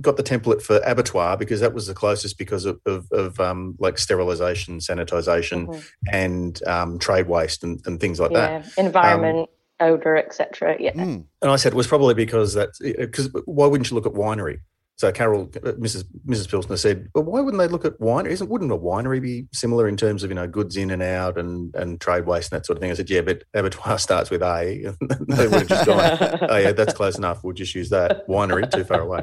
got 0.00 0.16
the 0.16 0.22
template 0.22 0.62
for 0.62 0.80
abattoir 0.84 1.36
because 1.36 1.60
that 1.60 1.74
was 1.74 1.86
the 1.86 1.94
closest 1.94 2.38
because 2.38 2.64
of 2.64 2.80
of, 2.86 3.10
of 3.12 3.38
um, 3.40 3.76
like 3.78 3.98
sterilisation, 3.98 4.78
sanitisation, 4.78 5.66
Mhm. 5.66 5.84
and 6.12 6.66
um, 6.66 6.98
trade 6.98 7.28
waste 7.28 7.62
and, 7.64 7.80
and 7.86 8.00
things 8.00 8.18
like 8.20 8.32
that. 8.32 8.64
Yeah, 8.76 8.84
environment, 8.84 9.50
odor, 9.80 10.16
etc. 10.16 10.76
Yeah. 10.78 10.92
Mm. 10.92 11.24
And 11.42 11.50
I 11.50 11.56
said 11.56 11.72
it 11.72 11.76
was 11.76 11.86
probably 11.86 12.14
because 12.14 12.54
that 12.54 12.70
because 12.80 13.30
why 13.44 13.66
wouldn't 13.66 13.90
you 13.90 13.94
look 13.94 14.06
at 14.06 14.12
winery? 14.12 14.60
So 14.96 15.10
Carol, 15.10 15.50
uh, 15.56 15.72
Mrs. 15.72 16.04
Mrs. 16.26 16.48
Pilsner 16.48 16.76
said, 16.76 17.08
"Well, 17.14 17.24
why 17.24 17.40
wouldn't 17.40 17.60
they 17.60 17.68
look 17.68 17.84
at 17.84 17.98
winery? 17.98 18.30
Isn't 18.30 18.48
wouldn't 18.48 18.70
a 18.70 18.76
winery 18.76 19.20
be 19.20 19.46
similar 19.52 19.88
in 19.88 19.96
terms 19.96 20.22
of 20.22 20.30
you 20.30 20.34
know 20.34 20.46
goods 20.46 20.76
in 20.76 20.90
and 20.90 21.02
out 21.02 21.38
and 21.38 21.74
and 21.74 22.00
trade 22.00 22.26
waste 22.26 22.52
and 22.52 22.60
that 22.60 22.66
sort 22.66 22.76
of 22.76 22.82
thing?" 22.82 22.90
I 22.90 22.94
said, 22.94 23.10
"Yeah, 23.10 23.22
but 23.22 23.44
abattoir 23.54 23.98
starts 23.98 24.30
with 24.30 24.42
A." 24.42 24.94
they 25.28 25.48
would 25.48 25.60
have 25.60 25.68
just 25.68 25.86
gone, 25.86 26.38
"Oh 26.48 26.56
yeah, 26.56 26.72
that's 26.72 26.94
close 26.94 27.18
enough. 27.18 27.42
We'll 27.42 27.54
just 27.54 27.74
use 27.74 27.90
that 27.90 28.26
winery 28.28 28.70
too 28.70 28.84
far 28.84 29.00
away." 29.00 29.22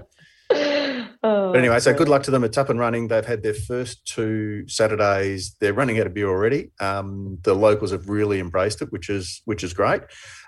Oh, 1.22 1.52
But 1.52 1.60
anyway, 1.60 1.80
so 1.82 1.94
good 1.94 2.08
luck 2.08 2.24
to 2.24 2.32
them. 2.32 2.46
It's 2.46 2.58
up 2.58 2.70
and 2.70 2.80
running. 2.80 3.10
They've 3.10 3.26
had 3.26 3.44
their 3.44 3.54
first 3.54 4.06
two 4.06 4.66
Saturdays. 4.70 5.54
They're 5.60 5.74
running 5.74 6.00
out 6.00 6.08
of 6.08 6.14
beer 6.14 6.30
already. 6.30 6.72
Um, 6.80 7.40
the 7.44 7.54
locals 7.54 7.92
have 7.92 8.08
really 8.08 8.40
embraced 8.40 8.82
it, 8.82 8.90
which 8.94 9.10
is 9.10 9.42
which 9.44 9.62
is 9.62 9.74
great. 9.74 10.02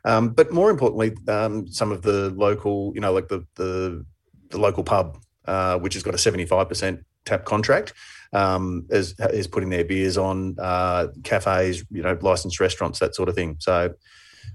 Um, 0.05 0.29
but 0.29 0.53
more 0.53 0.71
importantly, 0.71 1.17
um, 1.27 1.67
some 1.67 1.91
of 1.91 2.03
the 2.03 2.29
local, 2.29 2.93
you 2.95 3.01
know, 3.01 3.11
like 3.11 3.27
the 3.27 3.45
the, 3.55 4.05
the 4.51 4.59
local 4.59 4.83
pub, 4.83 5.17
uh, 5.45 5.77
which 5.79 5.93
has 5.93 6.03
got 6.03 6.13
a 6.13 6.17
seventy 6.17 6.45
five 6.45 6.69
percent 6.69 7.03
tap 7.25 7.45
contract, 7.45 7.93
um, 8.33 8.85
is 8.89 9.15
is 9.19 9.47
putting 9.47 9.69
their 9.69 9.85
beers 9.85 10.17
on 10.17 10.55
uh, 10.59 11.07
cafes, 11.23 11.83
you 11.91 12.01
know, 12.01 12.17
licensed 12.21 12.59
restaurants, 12.59 12.99
that 12.99 13.15
sort 13.15 13.29
of 13.29 13.35
thing. 13.35 13.57
So 13.59 13.93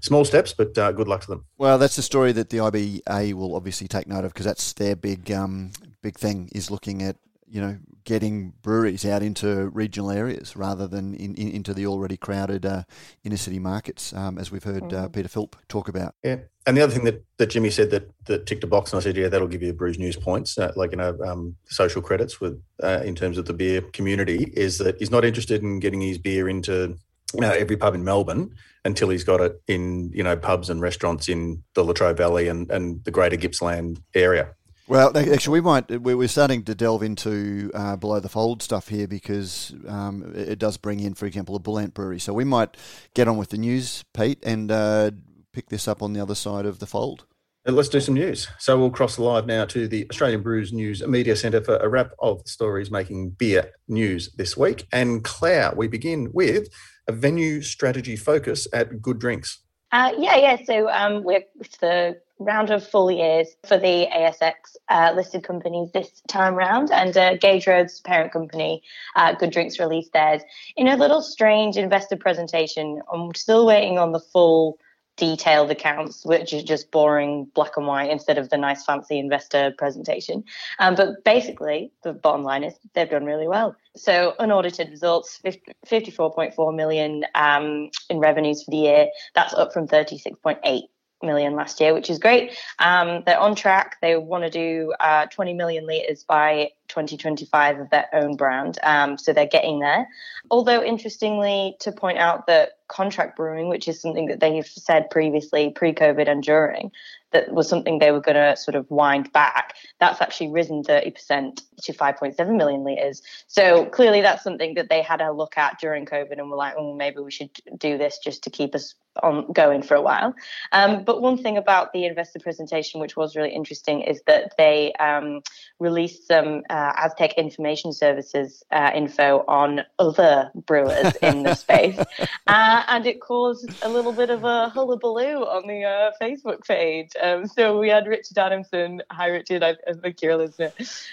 small 0.01 0.25
steps, 0.25 0.53
but 0.53 0.77
uh, 0.77 0.91
good 0.91 1.07
luck 1.07 1.21
to 1.21 1.27
them. 1.27 1.45
Well, 1.57 1.77
that's 1.77 1.97
a 1.97 2.03
story 2.03 2.31
that 2.33 2.49
the 2.49 2.57
IBA 2.57 3.33
will 3.33 3.55
obviously 3.55 3.87
take 3.87 4.07
note 4.07 4.25
of 4.25 4.33
because 4.33 4.45
that's 4.45 4.73
their 4.73 4.95
big 4.95 5.31
um, 5.31 5.71
big 6.01 6.17
thing 6.17 6.49
is 6.53 6.71
looking 6.71 7.01
at 7.03 7.17
you 7.49 7.61
know 7.61 7.77
getting 8.03 8.53
breweries 8.61 9.05
out 9.05 9.21
into 9.21 9.67
regional 9.69 10.09
areas 10.09 10.55
rather 10.55 10.87
than 10.87 11.13
in, 11.15 11.35
in, 11.35 11.49
into 11.49 11.73
the 11.73 11.85
already 11.85 12.15
crowded 12.15 12.65
uh, 12.65 12.83
inner 13.23 13.35
city 13.35 13.59
markets, 13.59 14.13
um, 14.13 14.37
as 14.37 14.49
we've 14.49 14.63
heard 14.63 14.93
uh, 14.93 15.09
Peter 15.09 15.27
Philp 15.27 15.57
talk 15.67 15.89
about. 15.89 16.15
Yeah, 16.23 16.37
and 16.65 16.77
the 16.77 16.81
other 16.81 16.93
thing 16.93 17.03
that, 17.03 17.23
that 17.37 17.47
Jimmy 17.47 17.69
said 17.69 17.91
that 17.91 18.09
that 18.25 18.45
ticked 18.45 18.63
a 18.63 18.67
box, 18.67 18.93
and 18.93 19.01
I 19.01 19.03
said, 19.03 19.17
yeah, 19.17 19.27
that'll 19.27 19.47
give 19.47 19.61
you 19.61 19.71
a 19.71 19.73
Brews 19.73 19.99
News 19.99 20.15
points, 20.15 20.57
uh, 20.57 20.71
like 20.75 20.91
you 20.91 20.97
know, 20.97 21.17
um, 21.25 21.55
social 21.65 22.01
credits 22.01 22.39
with 22.39 22.61
uh, 22.81 23.01
in 23.03 23.15
terms 23.15 23.37
of 23.37 23.45
the 23.45 23.53
beer 23.53 23.81
community, 23.81 24.51
is 24.55 24.77
that 24.77 24.97
he's 24.99 25.11
not 25.11 25.25
interested 25.25 25.61
in 25.61 25.79
getting 25.79 26.01
his 26.01 26.17
beer 26.17 26.47
into 26.47 26.97
you 27.33 27.41
know, 27.41 27.51
every 27.51 27.75
pub 27.75 27.93
in 27.93 28.03
Melbourne 28.03 28.55
until 28.85 29.09
he's 29.09 29.23
got 29.23 29.41
it 29.41 29.61
in 29.67 30.11
you 30.13 30.23
know 30.23 30.37
pubs 30.37 30.69
and 30.69 30.79
restaurants 30.79 31.27
in 31.27 31.63
the 31.73 31.83
Latrobe 31.83 32.17
Valley 32.17 32.47
and 32.47 32.71
and 32.71 33.03
the 33.03 33.11
Greater 33.11 33.35
Gippsland 33.35 34.01
area. 34.13 34.53
Well, 34.87 35.11
actually, 35.17 35.59
we 35.59 35.61
might. 35.61 36.01
we- 36.01 36.15
We're 36.15 36.29
starting 36.29 36.63
to 36.63 36.73
delve 36.75 37.03
into 37.03 37.71
uh, 37.73 37.97
below 37.97 38.19
the 38.21 38.29
fold 38.29 38.61
stuff 38.63 38.87
here 38.87 39.07
because 39.07 39.75
um, 39.87 40.33
it 40.35 40.59
does 40.59 40.77
bring 40.77 41.01
in, 41.01 41.13
for 41.13 41.25
example, 41.25 41.55
a 41.55 41.59
Bullant 41.59 41.93
brewery. 41.93 42.19
So 42.19 42.33
we 42.33 42.45
might 42.45 42.77
get 43.13 43.27
on 43.27 43.37
with 43.37 43.49
the 43.49 43.57
news, 43.57 44.05
Pete, 44.13 44.39
and 44.43 44.71
uh, 44.71 45.11
pick 45.51 45.67
this 45.69 45.87
up 45.89 46.01
on 46.01 46.13
the 46.13 46.21
other 46.21 46.35
side 46.35 46.65
of 46.65 46.79
the 46.79 46.85
fold. 46.85 47.25
Let's 47.65 47.89
do 47.89 47.99
some 47.99 48.13
news. 48.13 48.47
So 48.59 48.79
we'll 48.79 48.91
cross 48.91 49.19
live 49.19 49.45
now 49.45 49.65
to 49.65 49.89
the 49.89 50.07
Australian 50.09 50.41
Brews 50.41 50.71
News 50.71 51.05
Media 51.05 51.35
Centre 51.35 51.61
for 51.61 51.75
a 51.75 51.89
wrap 51.89 52.11
of 52.21 52.41
the 52.45 52.49
stories 52.49 52.89
making 52.89 53.31
beer 53.31 53.71
news 53.89 54.31
this 54.37 54.55
week. 54.55 54.87
And 54.93 55.21
Claire, 55.21 55.73
we 55.75 55.89
begin 55.89 56.29
with 56.33 56.69
a 57.09 57.11
venue 57.11 57.61
strategy 57.61 58.15
focus 58.15 58.69
at 58.71 59.01
Good 59.01 59.19
Drinks. 59.19 59.59
Uh, 59.91 60.11
yeah, 60.17 60.35
yeah. 60.35 60.57
So 60.65 60.89
um, 60.89 61.23
we're 61.23 61.43
it's 61.59 61.77
the 61.77 62.19
round 62.39 62.69
of 62.69 62.87
full 62.87 63.09
years 63.09 63.47
for 63.65 63.77
the 63.77 64.07
ASX 64.13 64.53
uh, 64.89 65.13
listed 65.15 65.43
companies 65.43 65.91
this 65.91 66.21
time 66.27 66.55
round, 66.55 66.91
and 66.91 67.15
uh, 67.15 67.37
Gage 67.37 67.67
Road's 67.67 67.99
parent 68.01 68.31
company, 68.31 68.83
uh, 69.15 69.33
Good 69.33 69.51
Drinks, 69.51 69.79
released 69.79 70.13
theirs 70.13 70.41
in 70.75 70.87
a 70.87 70.97
little 70.97 71.21
strange 71.21 71.77
investor 71.77 72.17
presentation. 72.17 73.01
I'm 73.11 73.33
still 73.33 73.65
waiting 73.65 73.97
on 73.97 74.11
the 74.11 74.19
full 74.19 74.77
detailed 75.17 75.69
accounts, 75.71 76.25
which 76.25 76.53
is 76.53 76.63
just 76.63 76.91
boring 76.91 77.45
black 77.53 77.75
and 77.75 77.87
white 77.87 78.09
instead 78.09 78.37
of 78.37 78.49
the 78.49 78.57
nice 78.57 78.85
fancy 78.85 79.19
investor 79.19 79.73
presentation. 79.77 80.43
Um, 80.79 80.95
but 80.95 81.23
basically, 81.25 81.91
the 82.03 82.13
bottom 82.13 82.43
line 82.43 82.63
is 82.63 82.75
they've 82.93 83.09
done 83.09 83.25
really 83.25 83.47
well. 83.47 83.75
So 83.95 84.35
unaudited 84.39 84.89
results, 84.89 85.37
50, 85.37 85.73
54.4 85.87 86.75
million 86.75 87.25
um, 87.35 87.89
in 88.09 88.19
revenues 88.19 88.63
for 88.63 88.71
the 88.71 88.77
year. 88.77 89.07
That's 89.35 89.53
up 89.53 89.73
from 89.73 89.87
36.8 89.87 90.83
million 91.23 91.55
last 91.55 91.81
year, 91.81 91.93
which 91.93 92.09
is 92.09 92.19
great. 92.19 92.57
Um, 92.79 93.23
they're 93.25 93.39
on 93.39 93.55
track. 93.55 93.97
They 94.01 94.15
want 94.17 94.43
to 94.43 94.49
do 94.49 94.93
uh, 94.99 95.25
20 95.27 95.53
million 95.53 95.87
litres 95.87 96.23
by 96.23 96.69
2025 96.89 97.79
of 97.79 97.89
their 97.89 98.07
own 98.13 98.35
brand. 98.35 98.77
Um, 98.83 99.17
so 99.17 99.33
they're 99.33 99.47
getting 99.47 99.79
there. 99.79 100.07
Although, 100.51 100.83
interestingly, 100.83 101.75
to 101.79 101.91
point 101.91 102.19
out 102.19 102.47
that 102.47 102.73
contract 102.87 103.37
brewing, 103.37 103.69
which 103.69 103.87
is 103.87 104.01
something 104.01 104.27
that 104.27 104.39
they've 104.39 104.65
said 104.65 105.09
previously, 105.09 105.71
pre 105.71 105.93
COVID 105.93 106.29
and 106.29 106.43
during, 106.43 106.91
that 107.31 107.53
was 107.53 107.67
something 107.67 107.99
they 107.99 108.11
were 108.11 108.21
going 108.21 108.35
to 108.35 108.55
sort 108.55 108.75
of 108.75 108.89
wind 108.89 109.31
back, 109.33 109.75
that's 109.99 110.21
actually 110.21 110.49
risen 110.49 110.83
30% 110.83 111.61
to 111.83 111.93
5.7 111.93 112.57
million 112.57 112.83
litres. 112.83 113.21
So 113.47 113.85
clearly, 113.85 114.21
that's 114.21 114.43
something 114.43 114.75
that 114.75 114.89
they 114.89 115.01
had 115.01 115.21
a 115.21 115.31
look 115.31 115.57
at 115.57 115.79
during 115.79 116.05
COVID 116.05 116.39
and 116.39 116.49
were 116.49 116.55
like, 116.55 116.75
oh, 116.77 116.95
maybe 116.95 117.19
we 117.19 117.31
should 117.31 117.49
do 117.77 117.97
this 117.97 118.19
just 118.23 118.43
to 118.43 118.49
keep 118.49 118.73
us 118.75 118.95
on 119.23 119.51
going 119.51 119.81
for 119.81 119.95
a 119.95 120.01
while. 120.01 120.33
Um, 120.71 121.03
but 121.03 121.21
one 121.21 121.41
thing 121.41 121.57
about 121.57 121.91
the 121.91 122.05
investor 122.05 122.39
presentation, 122.39 123.01
which 123.01 123.17
was 123.17 123.35
really 123.35 123.53
interesting, 123.53 124.01
is 124.01 124.21
that 124.27 124.53
they 124.57 124.93
um, 124.93 125.41
released 125.79 126.27
some 126.27 126.63
uh, 126.69 126.93
Aztec 126.95 127.33
Information 127.33 127.93
Services 127.93 128.63
uh, 128.71 128.91
info 128.93 129.43
on 129.47 129.81
other 129.99 130.51
brewers 130.55 131.15
in 131.21 131.43
the 131.43 131.55
space. 131.55 131.99
Uh, 132.45 132.76
uh, 132.77 132.83
and 132.89 133.05
it 133.05 133.19
caused 133.19 133.69
a 133.81 133.89
little 133.89 134.11
bit 134.11 134.29
of 134.29 134.43
a 134.43 134.69
hullabaloo 134.69 135.43
on 135.43 135.67
the 135.67 135.83
uh, 135.83 136.11
Facebook 136.21 136.65
page. 136.65 137.11
Um, 137.21 137.47
so 137.47 137.79
we 137.79 137.89
had 137.89 138.07
Richard 138.07 138.37
Adamson. 138.37 139.01
Hi, 139.11 139.27
Richard. 139.27 139.63
I, 139.63 139.75
I 139.87 139.93
think 139.93 140.21
you're 140.21 140.37
listening. 140.37 140.71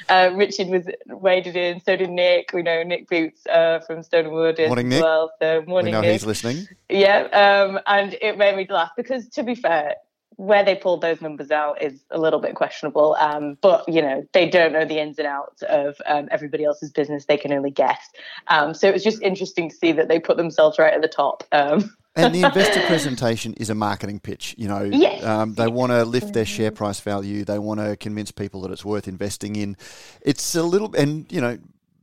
Uh, 0.08 0.30
Richard 0.34 0.68
was 0.68 0.86
waded 1.06 1.56
in. 1.56 1.80
So 1.80 1.96
did 1.96 2.10
Nick. 2.10 2.50
We 2.52 2.62
know 2.62 2.82
Nick 2.82 3.08
Boots 3.08 3.46
uh, 3.46 3.80
from 3.80 4.02
Stone 4.02 4.26
and 4.26 4.34
Wood 4.34 4.58
morning, 4.58 4.86
as 4.86 4.90
Nick. 4.90 5.02
well. 5.02 5.32
So 5.40 5.62
morning, 5.66 5.86
we 5.86 5.92
know 5.92 6.00
Nick. 6.02 6.12
he's 6.12 6.26
listening. 6.26 6.68
Yeah, 6.88 7.22
um, 7.32 7.80
and 7.86 8.14
it 8.20 8.36
made 8.36 8.56
me 8.56 8.66
laugh 8.68 8.90
because, 8.96 9.28
to 9.30 9.42
be 9.42 9.54
fair, 9.54 9.94
where 10.36 10.64
they 10.64 10.74
pulled 10.74 11.00
those 11.00 11.20
numbers 11.20 11.50
out 11.50 11.80
is 11.82 12.04
a 12.10 12.18
little 12.18 12.40
bit 12.40 12.54
questionable. 12.54 13.16
Um, 13.18 13.56
but 13.60 13.88
you 13.88 14.02
know, 14.02 14.26
they 14.32 14.48
don't 14.48 14.72
know 14.72 14.84
the 14.84 14.98
ins 15.00 15.18
and 15.18 15.26
outs 15.26 15.62
of 15.62 15.96
um, 16.06 16.28
everybody 16.30 16.64
else's 16.64 16.90
business; 16.90 17.24
they 17.26 17.36
can 17.36 17.52
only 17.52 17.70
guess. 17.70 18.10
Um, 18.48 18.74
so 18.74 18.88
it 18.88 18.92
was 18.92 19.04
just 19.04 19.22
interesting 19.22 19.70
to 19.70 19.76
see 19.76 19.92
that 19.92 20.08
they 20.08 20.18
put 20.18 20.36
themselves 20.36 20.78
right 20.78 20.92
at 20.94 21.02
the 21.02 21.08
top. 21.08 21.44
Um, 21.52 21.94
And 22.16 22.32
the 22.34 22.42
investor 22.42 22.80
presentation 22.86 23.54
is 23.54 23.70
a 23.70 23.74
marketing 23.74 24.20
pitch. 24.20 24.54
You 24.56 24.68
know, 24.68 24.84
Yes. 24.84 25.24
um, 25.24 25.54
they 25.54 25.66
want 25.66 25.90
to 25.90 26.04
lift 26.04 26.32
their 26.32 26.44
share 26.44 26.70
price 26.70 27.00
value. 27.00 27.44
They 27.44 27.58
want 27.58 27.80
to 27.80 27.96
convince 27.96 28.30
people 28.30 28.60
that 28.62 28.70
it's 28.70 28.84
worth 28.84 29.08
investing 29.08 29.56
in. 29.56 29.76
It's 30.22 30.54
a 30.54 30.62
little, 30.62 30.94
and 30.94 31.30
you 31.32 31.40
know, 31.40 31.58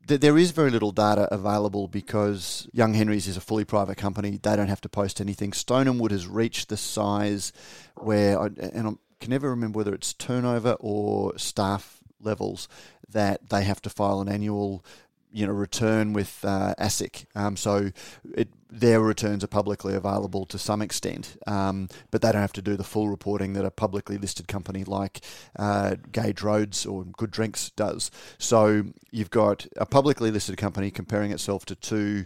there 0.08 0.38
is 0.38 0.52
very 0.52 0.72
little 0.72 0.92
data 0.92 1.28
available 1.32 1.88
because 1.88 2.68
Young 2.74 2.94
Henry's 2.94 3.28
is 3.28 3.38
a 3.38 3.42
fully 3.42 3.66
private 3.66 3.98
company. 3.98 4.40
They 4.42 4.56
don't 4.56 4.68
have 4.68 4.82
to 4.82 4.90
post 4.90 5.22
anything. 5.22 5.54
Stone 5.54 5.88
and 5.88 6.00
Wood 6.00 6.12
has 6.12 6.28
reached 6.28 6.70
the 6.70 6.78
size 6.78 7.54
where, 7.96 8.40
I, 8.40 8.46
and 8.46 8.88
I 8.88 8.92
can 9.20 9.30
never 9.30 9.50
remember 9.50 9.78
whether 9.78 9.94
it's 9.94 10.14
turnover 10.14 10.76
or 10.80 11.38
staff 11.38 12.00
levels 12.20 12.68
that 13.10 13.50
they 13.50 13.64
have 13.64 13.82
to 13.82 13.90
file 13.90 14.22
an 14.22 14.30
annual 14.30 14.84
you 15.32 15.48
know 15.48 15.54
return 15.54 16.14
with 16.14 16.44
uh, 16.44 16.74
ASIC. 16.78 17.26
Um, 17.36 17.56
so 17.56 17.92
it, 18.36 18.50
their 18.72 19.02
returns 19.02 19.44
are 19.44 19.48
publicly 19.48 19.94
available 19.94 20.46
to 20.46 20.58
some 20.58 20.82
extent, 20.82 21.38
um, 21.46 21.90
but 22.10 22.22
they 22.22 22.32
don't 22.32 22.42
have 22.42 22.54
to 22.54 22.62
do 22.62 22.78
the 22.78 22.84
full 22.84 23.10
reporting 23.10 23.54
that 23.54 23.66
a 23.66 23.72
publicly 23.72 24.18
listed 24.18 24.48
company 24.48 24.86
like 24.86 25.20
uh, 25.60 25.96
Gage 26.12 26.42
Roads 26.42 26.86
or 26.86 27.04
Good 27.04 27.32
Drinks 27.32 27.70
does. 27.72 28.10
So 28.38 28.86
you've 29.12 29.30
got 29.30 29.68
a 29.76 29.86
publicly 29.86 30.32
listed 30.32 30.58
company 30.58 30.90
comparing 30.90 31.32
itself 31.32 31.66
to 31.66 31.76
two 31.76 32.26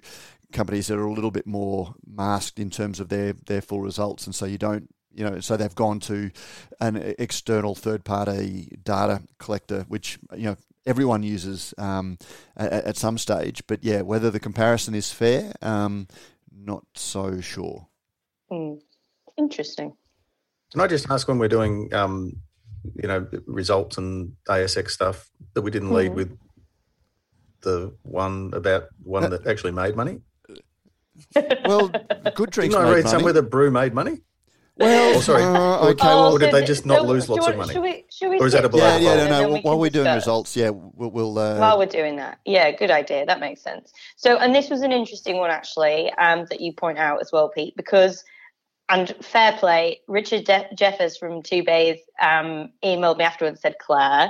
companies 0.52 0.88
that 0.88 1.00
are 1.00 1.06
a 1.06 1.14
little 1.14 1.32
bit 1.32 1.48
more 1.48 1.96
masked 2.06 2.60
in 2.60 2.70
terms 2.70 3.00
of 3.00 3.10
their 3.10 3.34
their 3.34 3.62
full 3.62 3.82
results, 3.82 4.28
and 4.28 4.36
so 4.36 4.46
you 4.46 4.60
don't 4.60 4.90
you 5.16 5.24
know, 5.24 5.40
so 5.40 5.56
they've 5.56 5.74
gone 5.74 6.00
to 6.02 6.30
an 6.82 7.16
external 7.18 7.74
third 7.74 8.04
party 8.04 8.78
data 8.84 9.22
collector, 9.38 9.86
which, 9.88 10.20
you 10.36 10.44
know, 10.44 10.58
everyone 10.86 11.24
uses 11.24 11.74
um, 11.78 12.18
at, 12.58 12.72
at, 12.72 12.98
some 12.98 13.18
stage. 13.18 13.64
But 13.66 13.84
yeah, 13.84 14.02
whether 14.02 14.30
the 14.30 14.42
comparison 14.42 14.94
is 14.94 15.12
fair, 15.12 15.54
um, 15.62 16.08
not 16.58 16.84
so 16.96 17.42
sure. 17.42 17.88
mm. 18.52 18.80
Interesting. 19.38 19.92
Can 20.72 20.80
I 20.82 20.88
just 20.88 21.10
ask 21.10 21.28
when 21.28 21.38
we're 21.40 21.50
doing, 21.50 21.94
um, 21.94 22.38
you 22.96 23.08
know, 23.08 23.28
results 23.48 23.98
and 23.98 24.32
ASX 24.48 24.92
stuff 24.92 25.30
that 25.54 25.62
we 25.62 25.72
didn't 25.72 25.92
lead 25.92 26.12
Mhm. 26.12 26.16
with 26.16 26.38
the 27.62 27.94
one 28.04 28.52
about 28.54 28.84
one 29.04 29.30
that 29.30 29.46
actually 29.46 29.72
made 29.74 29.96
money? 29.96 30.22
Well, 31.66 31.90
good 32.36 32.52
drinks. 32.52 32.76
Didn't 32.76 32.88
I 32.88 32.94
read 32.94 33.04
money. 33.04 33.10
somewhere 33.10 33.34
that 33.34 33.44
Broo 33.50 33.72
made 33.72 33.94
money? 33.94 34.22
Well, 34.78 35.18
Oh, 35.18 35.22
sorry. 35.22 35.44
uh, 35.44 35.88
okay. 35.92 36.06
or 36.08 36.16
well, 36.16 36.38
did 36.38 36.54
they 36.54 36.66
just 36.66 36.86
not 36.86 37.00
so 37.02 37.06
lose 37.08 37.28
do 37.28 37.34
you 37.34 37.40
lots 37.40 37.50
of 37.50 37.58
money? 37.58 37.74
Should 37.74 37.82
we, 37.82 38.06
should 38.12 38.30
we 38.30 38.40
Or 38.40 38.48
is 38.48 38.52
that 38.54 38.60
skip 38.60 38.74
a 38.74 38.76
below 38.78 38.98
yeah, 38.98 39.16
yeah, 39.16 39.28
no, 39.30 39.42
no. 39.42 39.54
we 39.54 39.62
While 39.62 39.80
we're 39.80 39.90
doing 39.90 40.04
discuss? 40.06 40.24
results, 40.24 40.58
yeah, 40.58 40.70
we'll. 40.70 41.12
we'll 41.12 41.40
uh, 41.40 41.58
While 41.60 41.78
we're 41.78 41.86
doing 41.86 42.18
that, 42.18 42.40
yeah, 42.46 42.72
good 42.72 42.92
idea. 42.92 43.26
That 43.26 43.40
makes 43.40 43.62
sense. 43.62 43.94
So, 44.18 44.38
and 44.38 44.54
this 44.54 44.70
was 44.70 44.82
an 44.82 44.92
interesting 44.92 45.38
one 45.38 45.50
actually 45.50 46.12
um, 46.14 46.46
that 46.50 46.60
you 46.60 46.74
point 46.74 46.98
out 46.98 47.22
as 47.22 47.32
well, 47.32 47.48
Pete, 47.50 47.76
because 47.78 48.24
and 48.90 49.16
fair 49.22 49.54
play. 49.54 50.02
Richard 50.08 50.44
De- 50.44 50.68
Jeffares 50.76 51.18
from 51.18 51.42
Two 51.42 51.64
Bays 51.64 51.98
um, 52.22 52.70
emailed 52.84 53.18
me 53.18 53.24
afterwards 53.24 53.56
and 53.56 53.60
said, 53.60 53.76
Claire, 53.80 54.30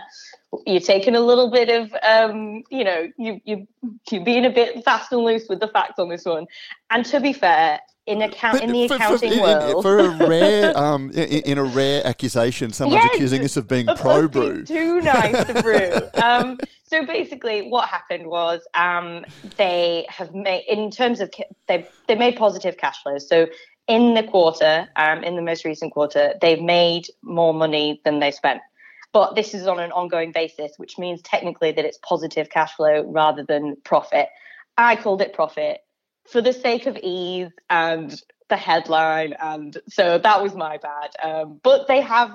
you're 0.65 0.79
taking 0.79 1.15
a 1.15 1.19
little 1.19 1.51
bit 1.51 1.69
of, 1.69 1.93
um, 2.07 2.63
you 2.69 2.83
know, 2.83 3.07
you 3.17 3.41
you 3.43 3.67
you're 4.11 4.23
being 4.23 4.45
a 4.45 4.49
bit 4.51 4.85
fast 4.85 5.11
and 5.11 5.23
loose 5.23 5.47
with 5.49 5.59
the 5.59 5.67
facts 5.69 5.97
on 5.99 6.07
this 6.07 6.23
one. 6.23 6.45
And 6.91 7.03
to 7.07 7.19
be 7.19 7.33
fair, 7.33 7.79
in 8.07 8.21
account 8.21 8.61
in 8.61 8.71
the 8.71 8.87
for, 8.87 8.95
accounting 8.95 9.31
for, 9.31 9.35
in- 9.35 9.61
in- 9.61 9.73
world, 9.73 9.83
for 9.83 9.99
a 9.99 10.09
rare, 10.27 10.77
um, 10.77 11.09
in, 11.11 11.41
in 11.43 11.57
a 11.57 11.63
rare 11.63 12.05
accusation, 12.05 12.71
someone's 12.71 13.03
Yes, 13.03 13.15
accusing 13.15 13.43
us 13.43 13.57
of 13.57 13.67
being 13.67 13.87
pro 13.95 14.27
Broo. 14.27 14.63
Too 14.63 15.01
nice 15.01 15.45
to 15.45 15.61
Broo. 15.61 16.21
um, 16.21 16.57
so 16.83 17.05
basically, 17.05 17.67
what 17.67 17.89
happened 17.89 18.27
was 18.27 18.61
um, 18.75 19.25
they 19.57 20.05
have 20.09 20.33
made, 20.33 20.63
in 20.67 20.91
terms 20.91 21.19
of, 21.19 21.31
they 21.67 21.89
they 22.07 22.15
made 22.15 22.35
positive 22.35 22.77
cash 22.77 23.01
flows. 23.01 23.27
So 23.27 23.47
in 23.87 24.13
the 24.13 24.23
quarter, 24.23 24.87
um, 24.95 25.23
in 25.23 25.35
the 25.35 25.41
most 25.41 25.65
recent 25.65 25.93
quarter, 25.93 26.33
they've 26.41 26.61
made 26.61 27.07
more 27.23 27.53
money 27.53 28.01
than 28.05 28.19
they 28.19 28.31
spent. 28.31 28.61
But 29.13 29.35
this 29.35 29.53
is 29.53 29.65
on 29.65 29.79
an 29.79 29.91
ongoing 29.91 30.31
basis, 30.31 30.73
which 30.77 30.97
means 30.97 31.21
technically 31.21 31.71
that 31.71 31.85
it's 31.85 31.97
positive 31.99 32.49
cash 32.49 32.73
flow 32.75 33.03
rather 33.07 33.43
than 33.43 33.77
profit. 33.83 34.27
I 34.77 34.97
called 34.97 35.21
it 35.21 35.33
profit 35.33 35.84
for 36.27 36.41
the 36.41 36.53
sake 36.53 36.85
of 36.85 36.97
ease 36.97 37.51
and 37.69 38.21
the 38.49 38.57
headline, 38.57 39.33
and 39.33 39.77
so 39.89 40.17
that 40.17 40.41
was 40.41 40.55
my 40.55 40.77
bad. 40.77 41.11
Um, 41.23 41.59
but 41.63 41.87
they 41.87 42.01
have 42.01 42.31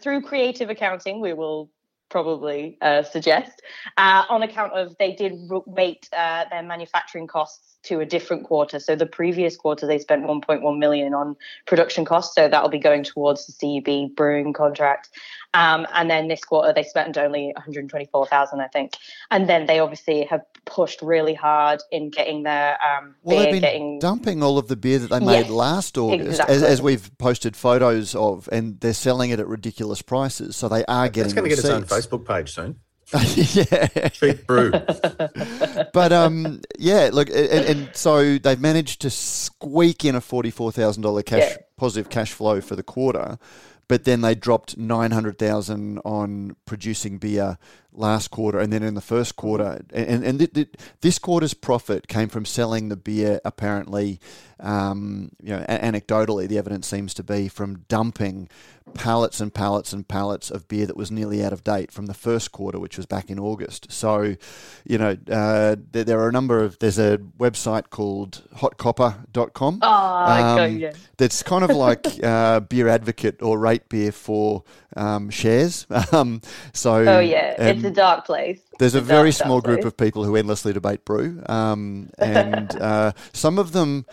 through 0.00 0.22
creative 0.22 0.70
accounting, 0.70 1.20
we 1.20 1.32
will 1.32 1.70
probably 2.08 2.78
uh, 2.80 3.02
suggest, 3.02 3.62
uh, 3.96 4.24
on 4.28 4.42
account 4.42 4.72
of 4.72 4.96
they 4.98 5.12
did 5.12 5.34
rate 5.66 6.08
uh, 6.16 6.44
their 6.50 6.62
manufacturing 6.62 7.26
costs 7.26 7.75
to 7.86 8.00
a 8.00 8.06
different 8.06 8.44
quarter. 8.44 8.78
So 8.78 8.96
the 8.96 9.06
previous 9.06 9.56
quarter 9.56 9.86
they 9.86 9.98
spent 9.98 10.24
1.1 10.24 10.78
million 10.78 11.14
on 11.14 11.36
production 11.66 12.04
costs, 12.04 12.34
so 12.34 12.48
that'll 12.48 12.68
be 12.68 12.78
going 12.78 13.04
towards 13.04 13.46
the 13.46 13.52
CUB 13.80 14.14
brewing 14.14 14.52
contract. 14.52 15.10
Um, 15.54 15.86
and 15.94 16.10
then 16.10 16.28
this 16.28 16.44
quarter 16.44 16.72
they 16.72 16.82
spent 16.82 17.16
only 17.16 17.52
124,000, 17.56 18.60
I 18.60 18.68
think. 18.68 18.94
And 19.30 19.48
then 19.48 19.66
they 19.66 19.78
obviously 19.78 20.24
have 20.24 20.42
pushed 20.66 21.00
really 21.00 21.34
hard 21.34 21.80
in 21.90 22.10
getting 22.10 22.42
their 22.42 22.76
um, 22.82 23.14
Well, 23.22 23.36
beer 23.36 23.44
they've 23.44 23.52
been 23.54 23.62
getting 23.62 23.98
dumping 23.98 24.42
all 24.42 24.58
of 24.58 24.68
the 24.68 24.76
beer 24.76 24.98
that 24.98 25.10
they 25.10 25.20
made 25.20 25.46
Yes, 25.46 25.50
last 25.50 25.98
August, 25.98 26.22
as, 26.22 26.28
exactly. 26.28 26.56
as 26.56 26.82
we've 26.82 27.18
posted 27.18 27.56
photos 27.56 28.14
of, 28.14 28.48
and 28.52 28.80
they're 28.80 28.92
selling 28.92 29.30
it 29.30 29.40
at 29.40 29.46
ridiculous 29.46 30.02
prices. 30.02 30.56
So 30.56 30.68
they 30.68 30.84
are 30.86 31.08
getting 31.08 31.26
It's 31.26 31.34
going 31.34 31.48
to 31.48 31.56
get 31.56 31.58
its 31.58 31.68
own. 31.68 31.84
Facebook 31.84 32.26
page 32.26 32.52
soon. 32.52 32.80
yeah, 33.36 34.08
Cheap 34.08 34.46
Broo. 34.46 34.70
but 35.92 36.12
um, 36.12 36.60
yeah, 36.78 37.10
look, 37.12 37.28
and, 37.30 37.36
and 37.38 37.90
so 37.94 38.38
they've 38.38 38.60
managed 38.60 39.00
to 39.02 39.10
squeak 39.10 40.04
in 40.04 40.14
a 40.16 40.20
forty-four 40.20 40.72
thousand 40.72 41.02
dollar 41.02 41.22
cash 41.22 41.50
Yeah. 41.50 41.56
positive 41.76 42.10
cash 42.10 42.32
flow 42.32 42.60
for 42.60 42.74
the 42.74 42.82
quarter, 42.82 43.38
but 43.86 44.04
then 44.04 44.22
they 44.22 44.34
dropped 44.34 44.76
nine 44.76 45.12
hundred 45.12 45.38
thousand 45.38 45.98
on 46.04 46.56
producing 46.64 47.18
beer 47.18 47.58
last 47.96 48.28
quarter, 48.30 48.58
and 48.58 48.72
then 48.72 48.82
in 48.82 48.94
the 48.94 49.00
first 49.00 49.36
quarter, 49.36 49.80
and 49.92 50.24
and 50.24 50.38
th- 50.38 50.52
th- 50.52 50.68
this 51.00 51.18
quarter's 51.18 51.54
profit 51.54 52.06
came 52.08 52.28
from 52.28 52.44
selling 52.44 52.88
the 52.88 52.96
beer. 52.96 53.40
Apparently, 53.44 54.20
um, 54.60 55.30
you 55.42 55.50
know, 55.56 55.64
a- 55.68 55.78
anecdotally, 55.78 56.46
the 56.48 56.58
evidence 56.58 56.86
seems 56.86 57.14
to 57.14 57.22
be 57.22 57.48
from 57.48 57.84
dumping 57.88 58.48
pallets 58.94 59.40
and 59.40 59.52
pallets 59.52 59.92
and 59.92 60.06
pallets 60.06 60.48
of 60.50 60.68
beer 60.68 60.86
that 60.86 60.96
was 60.96 61.10
nearly 61.10 61.44
out 61.44 61.52
of 61.52 61.64
date 61.64 61.90
from 61.90 62.06
the 62.06 62.14
first 62.14 62.52
quarter, 62.52 62.78
which 62.78 62.96
was 62.96 63.04
back 63.04 63.28
in 63.30 63.38
August. 63.38 63.90
So, 63.90 64.36
you 64.84 64.96
know, 64.96 65.16
uh, 65.28 65.74
there, 65.90 66.04
there 66.04 66.20
are 66.20 66.28
a 66.28 66.32
number 66.32 66.62
of, 66.62 66.78
there's 66.78 66.98
a 66.98 67.18
website 67.38 67.90
called 67.90 68.42
hotcopper.com. 68.56 69.80
Oh, 69.82 70.22
okay, 70.54 70.64
Um, 70.74 70.78
yeah. 70.78 70.92
That's 71.16 71.42
kind 71.42 71.64
of 71.64 71.70
like 71.70 72.06
uh, 72.22 72.60
Beer 72.60 72.88
Advocate 72.88 73.42
or 73.42 73.58
Rate 73.58 73.88
Beer 73.88 74.12
for 74.12 74.62
um, 74.96 75.30
shares. 75.30 75.86
Um, 76.12 76.40
so, 76.72 76.94
Oh 76.94 77.18
yeah, 77.18 77.54
and- 77.58 77.82
a 77.86 77.90
dark 77.90 78.26
place. 78.26 78.62
there's 78.78 78.94
a 78.96 79.00
It's 79.00 79.06
very 79.06 79.30
dark, 79.30 79.36
dark 79.38 79.46
small 79.46 79.60
group 79.62 79.82
place. 79.82 79.86
of 79.86 79.96
people 79.96 80.24
who 80.24 80.36
endlessly 80.36 80.72
debate 80.72 81.04
Broo, 81.04 81.42
um, 81.48 82.10
and 82.18 82.74
uh, 82.76 83.12
some 83.32 83.58
of 83.58 83.72
them, 83.72 84.06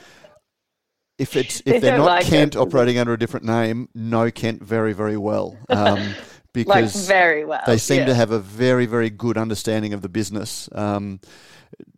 if 1.17 1.35
it's 1.35 1.61
They 1.65 1.77
if 1.77 1.81
they're 1.81 1.97
don't 1.97 2.05
like 2.05 2.25
Kent 2.25 2.55
it. 2.55 2.57
operating 2.57 2.97
under 2.97 3.13
a 3.13 3.19
different 3.19 3.45
name, 3.45 3.89
know 3.95 4.31
Kent 4.31 4.63
very 4.63 4.93
very 4.93 5.17
well, 5.17 5.57
um, 5.69 6.15
like 6.65 6.85
because 6.85 7.07
very 7.07 7.45
well. 7.45 7.61
they 7.65 7.77
seem 7.77 8.01
yeah. 8.01 8.05
to 8.05 8.15
have 8.15 8.31
a 8.31 8.39
very 8.39 8.85
very 8.85 9.09
good 9.09 9.37
understanding 9.37 9.93
of 9.93 10.01
the 10.01 10.09
business 10.09 10.69
um, 10.73 11.19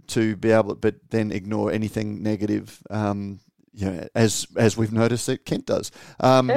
to 0.07 0.35
be 0.37 0.51
able, 0.51 0.69
to, 0.69 0.75
but 0.75 0.95
then 1.09 1.31
ignore 1.31 1.71
anything 1.71 2.21
negative. 2.23 2.81
Um, 2.89 3.39
you 3.75 3.91
know, 3.91 4.07
as 4.15 4.47
as 4.55 4.77
we've 4.77 4.91
noticed 4.93 5.27
that 5.27 5.45
Kent 5.45 5.65
does. 5.65 5.91
Um, 6.19 6.49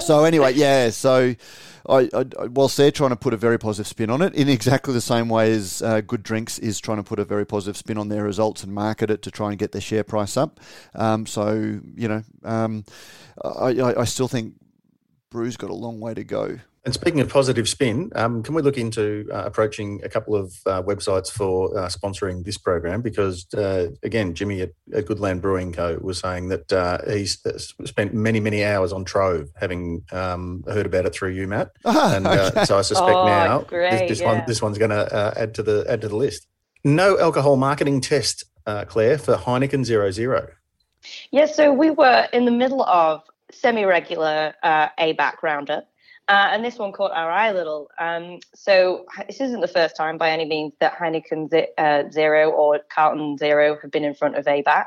so 0.00 0.24
anyway, 0.24 0.52
yeah. 0.54 0.90
So, 0.90 1.34
I, 1.88 2.08
I, 2.14 2.24
I- 2.40 2.46
whilst 2.46 2.76
they're 2.76 2.90
trying 2.90 3.10
to 3.10 3.16
put 3.16 3.34
a 3.34 3.36
very 3.36 3.58
positive 3.58 3.86
spin 3.88 4.10
on 4.10 4.22
it, 4.22 4.34
in 4.34 4.48
exactly 4.48 4.94
the 4.94 5.00
same 5.00 5.28
way 5.28 5.52
as 5.52 5.82
uh, 5.82 6.00
Good 6.00 6.22
Drinks 6.22 6.58
is 6.58 6.78
trying 6.80 6.98
to 6.98 7.02
put 7.02 7.18
a 7.18 7.24
very 7.24 7.44
positive 7.44 7.76
spin 7.76 7.98
on 7.98 8.08
their 8.08 8.22
results 8.24 8.62
and 8.64 8.72
market 8.72 9.10
it 9.10 9.22
to 9.22 9.30
try 9.30 9.50
and 9.50 9.58
get 9.58 9.72
their 9.72 9.80
share 9.80 10.04
price 10.04 10.36
up. 10.36 10.60
Um, 10.94 11.26
so 11.26 11.80
you 11.96 12.08
know, 12.08 12.22
um, 12.44 12.84
I, 13.44 13.68
I, 13.80 14.00
I 14.00 14.04
still 14.04 14.28
think 14.28 14.54
Broo's 15.30 15.56
got 15.56 15.70
a 15.70 15.74
long 15.74 15.98
way 16.00 16.14
to 16.14 16.24
go. 16.24 16.58
And 16.86 16.94
speaking 16.94 17.18
of 17.18 17.28
positive 17.28 17.68
spin, 17.68 18.12
um, 18.14 18.44
can 18.44 18.54
we 18.54 18.62
look 18.62 18.78
into 18.78 19.28
uh, 19.32 19.42
approaching 19.44 20.00
a 20.04 20.08
couple 20.08 20.36
of 20.36 20.54
uh, 20.66 20.84
websites 20.84 21.28
for 21.28 21.76
uh, 21.76 21.88
sponsoring 21.88 22.44
this 22.44 22.58
program? 22.58 23.02
Because 23.02 23.44
uh, 23.54 23.88
again, 24.04 24.34
Jimmy 24.34 24.60
at, 24.60 24.70
at, 24.94 25.04
Goodland 25.06 25.40
Brewing 25.40 25.72
Co. 25.72 25.98
was 26.00 26.20
saying 26.20 26.46
that 26.50 26.72
uh, 26.72 26.98
he's 27.10 27.44
uh, 27.44 27.58
spent 27.58 28.14
many, 28.14 28.38
many 28.38 28.64
hours 28.64 28.92
on 28.92 29.04
Trove, 29.04 29.50
having 29.56 30.04
um, 30.12 30.62
heard 30.68 30.86
about 30.86 31.06
it 31.06 31.12
through 31.12 31.30
you, 31.30 31.48
Matt. 31.48 31.72
Oh, 31.84 32.14
and 32.16 32.24
okay. 32.24 32.64
so 32.64 32.78
I 32.78 32.82
suspect 32.82 33.10
Oh, 33.10 33.26
now 33.26 33.58
great, 33.62 33.90
this, 33.90 34.08
this 34.08 34.20
yeah. 34.20 34.26
one 34.34 34.44
this 34.46 34.62
one's 34.62 34.78
going 34.78 34.92
to 34.92 35.34
add 35.36 35.54
to 35.54 35.64
the 35.64 35.84
add 35.88 36.02
to 36.02 36.08
the 36.08 36.16
list. 36.16 36.46
No 36.84 37.18
alcohol 37.18 37.56
marketing 37.56 38.00
test, 38.00 38.44
Claire, 38.86 39.18
for 39.18 39.34
Heineken 39.34 39.84
Zero 39.84 40.12
Zero. 40.12 40.50
Yeah, 41.32 41.46
so 41.46 41.72
we 41.72 41.90
were 41.90 42.28
in 42.32 42.44
the 42.44 42.52
middle 42.52 42.84
of 42.84 43.24
semi-regular 43.50 44.54
uh, 44.62 44.88
ABAC 45.00 45.42
roundup, 45.42 45.88
uh, 46.28 46.48
and 46.50 46.64
this 46.64 46.76
one 46.76 46.92
caught 46.92 47.12
our 47.12 47.30
eye 47.30 47.48
a 47.48 47.54
little. 47.54 47.88
Um, 47.98 48.40
so 48.54 49.06
this 49.26 49.40
isn't 49.40 49.60
the 49.60 49.68
first 49.68 49.96
time 49.96 50.18
by 50.18 50.30
any 50.30 50.44
means 50.44 50.72
that 50.80 50.96
Heineken 50.96 51.50
Z- 51.50 51.68
uh, 51.78 52.04
Zero 52.10 52.50
or 52.50 52.80
Carlton 52.88 53.38
Zero 53.38 53.78
have 53.80 53.90
been 53.90 54.04
in 54.04 54.14
front 54.14 54.36
of 54.36 54.44
ABAC. 54.46 54.86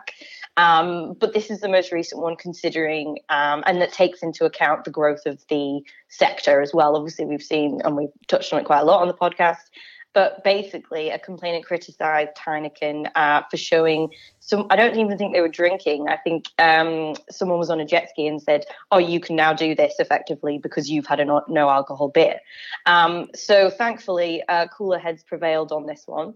Um, 0.58 1.14
but 1.14 1.34
this 1.34 1.50
is 1.50 1.62
the 1.62 1.70
most 1.70 1.94
recent 1.94 2.22
one, 2.22 2.36
considering, 2.36 3.20
um, 3.30 3.64
and 3.66 3.82
that 3.82 3.94
takes 3.94 4.22
into 4.22 4.44
account 4.44 4.84
the 4.84 4.92
growth 4.92 5.26
of 5.26 5.42
the 5.50 5.82
sector 6.10 6.60
as 6.62 6.74
well. 6.74 6.98
Obviously, 6.98 7.24
we've 7.24 7.42
seen, 7.42 7.80
and 7.86 7.96
we've 7.96 8.10
touched 8.28 8.52
on 8.52 8.60
it 8.60 8.66
quite 8.66 8.82
a 8.82 8.86
lot 8.86 9.02
on 9.02 9.08
the 9.08 9.14
podcast, 9.14 9.70
but 10.14 10.44
basically, 10.44 11.10
a 11.10 11.20
complainant 11.20 11.66
criticised 11.66 12.36
Heineken 12.36 13.12
uh, 13.16 13.44
for 13.50 13.58
showing 13.58 14.10
some. 14.40 14.66
I 14.70 14.76
don't 14.76 14.98
even 14.98 15.18
think 15.18 15.34
they 15.34 15.42
were 15.42 15.48
drinking. 15.48 16.08
I 16.10 16.18
think 16.18 16.46
um, 16.58 17.14
someone 17.30 17.60
was 17.60 17.70
on 17.70 17.80
a 17.80 17.86
jet 17.86 18.10
ski 18.10 18.28
and 18.28 18.42
said, 18.42 18.66
"Oh, 18.92 18.98
you 18.98 19.20
can 19.20 19.36
now 19.36 19.54
do 19.54 19.76
this 19.76 19.96
effectively 20.00 20.58
because 20.58 20.90
you've 20.90 21.06
had 21.06 21.20
a 21.20 21.26
no, 21.26 21.44
no 21.48 21.70
alcohol 21.70 22.10
beer." 22.10 22.40
Um, 22.86 23.30
so, 23.36 23.70
thankfully, 23.70 24.44
uh, 24.50 24.68
cooler 24.68 24.98
heads 24.98 25.24
prevailed 25.24 25.72
on 25.72 25.86
this 25.86 26.04
one, 26.06 26.36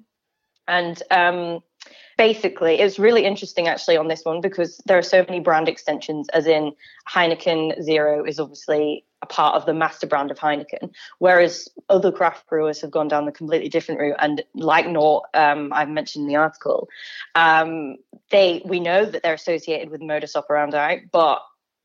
and 0.67 1.01
um, 1.11 1.61
basically, 2.17 2.79
it's 2.79 2.99
really 2.99 3.25
interesting 3.25 3.67
actually 3.67 3.97
on 3.97 4.07
this 4.07 4.23
one 4.23 4.41
because 4.41 4.77
there 4.85 4.97
are 4.97 5.03
so 5.03 5.25
many 5.27 5.39
brand 5.39 5.67
extensions. 5.67 6.29
As 6.29 6.47
in, 6.47 6.73
Heineken 7.09 7.81
Zero 7.81 8.23
is 8.23 8.39
obviously 8.39 9.05
a 9.21 9.25
part 9.25 9.55
of 9.55 9.65
the 9.65 9.73
master 9.73 10.05
brand 10.05 10.31
of 10.31 10.37
Heineken, 10.37 10.91
whereas 11.19 11.69
other 11.89 12.11
craft 12.11 12.47
brewers 12.49 12.81
have 12.81 12.91
gone 12.91 13.07
down 13.07 13.25
the 13.25 13.31
completely 13.31 13.69
different 13.69 14.01
route. 14.01 14.17
And 14.19 14.43
like 14.53 14.85
Nort, 14.85 15.23
um, 15.33 15.71
I've 15.73 15.89
mentioned 15.89 16.23
in 16.23 16.27
the 16.27 16.35
article, 16.35 16.89
um, 17.35 17.97
they 18.31 18.61
we 18.65 18.79
know 18.79 19.05
that 19.05 19.23
they're 19.23 19.33
associated 19.33 19.89
with 19.89 20.01
modus 20.01 20.35
operandi, 20.35 20.99
but 21.11 21.41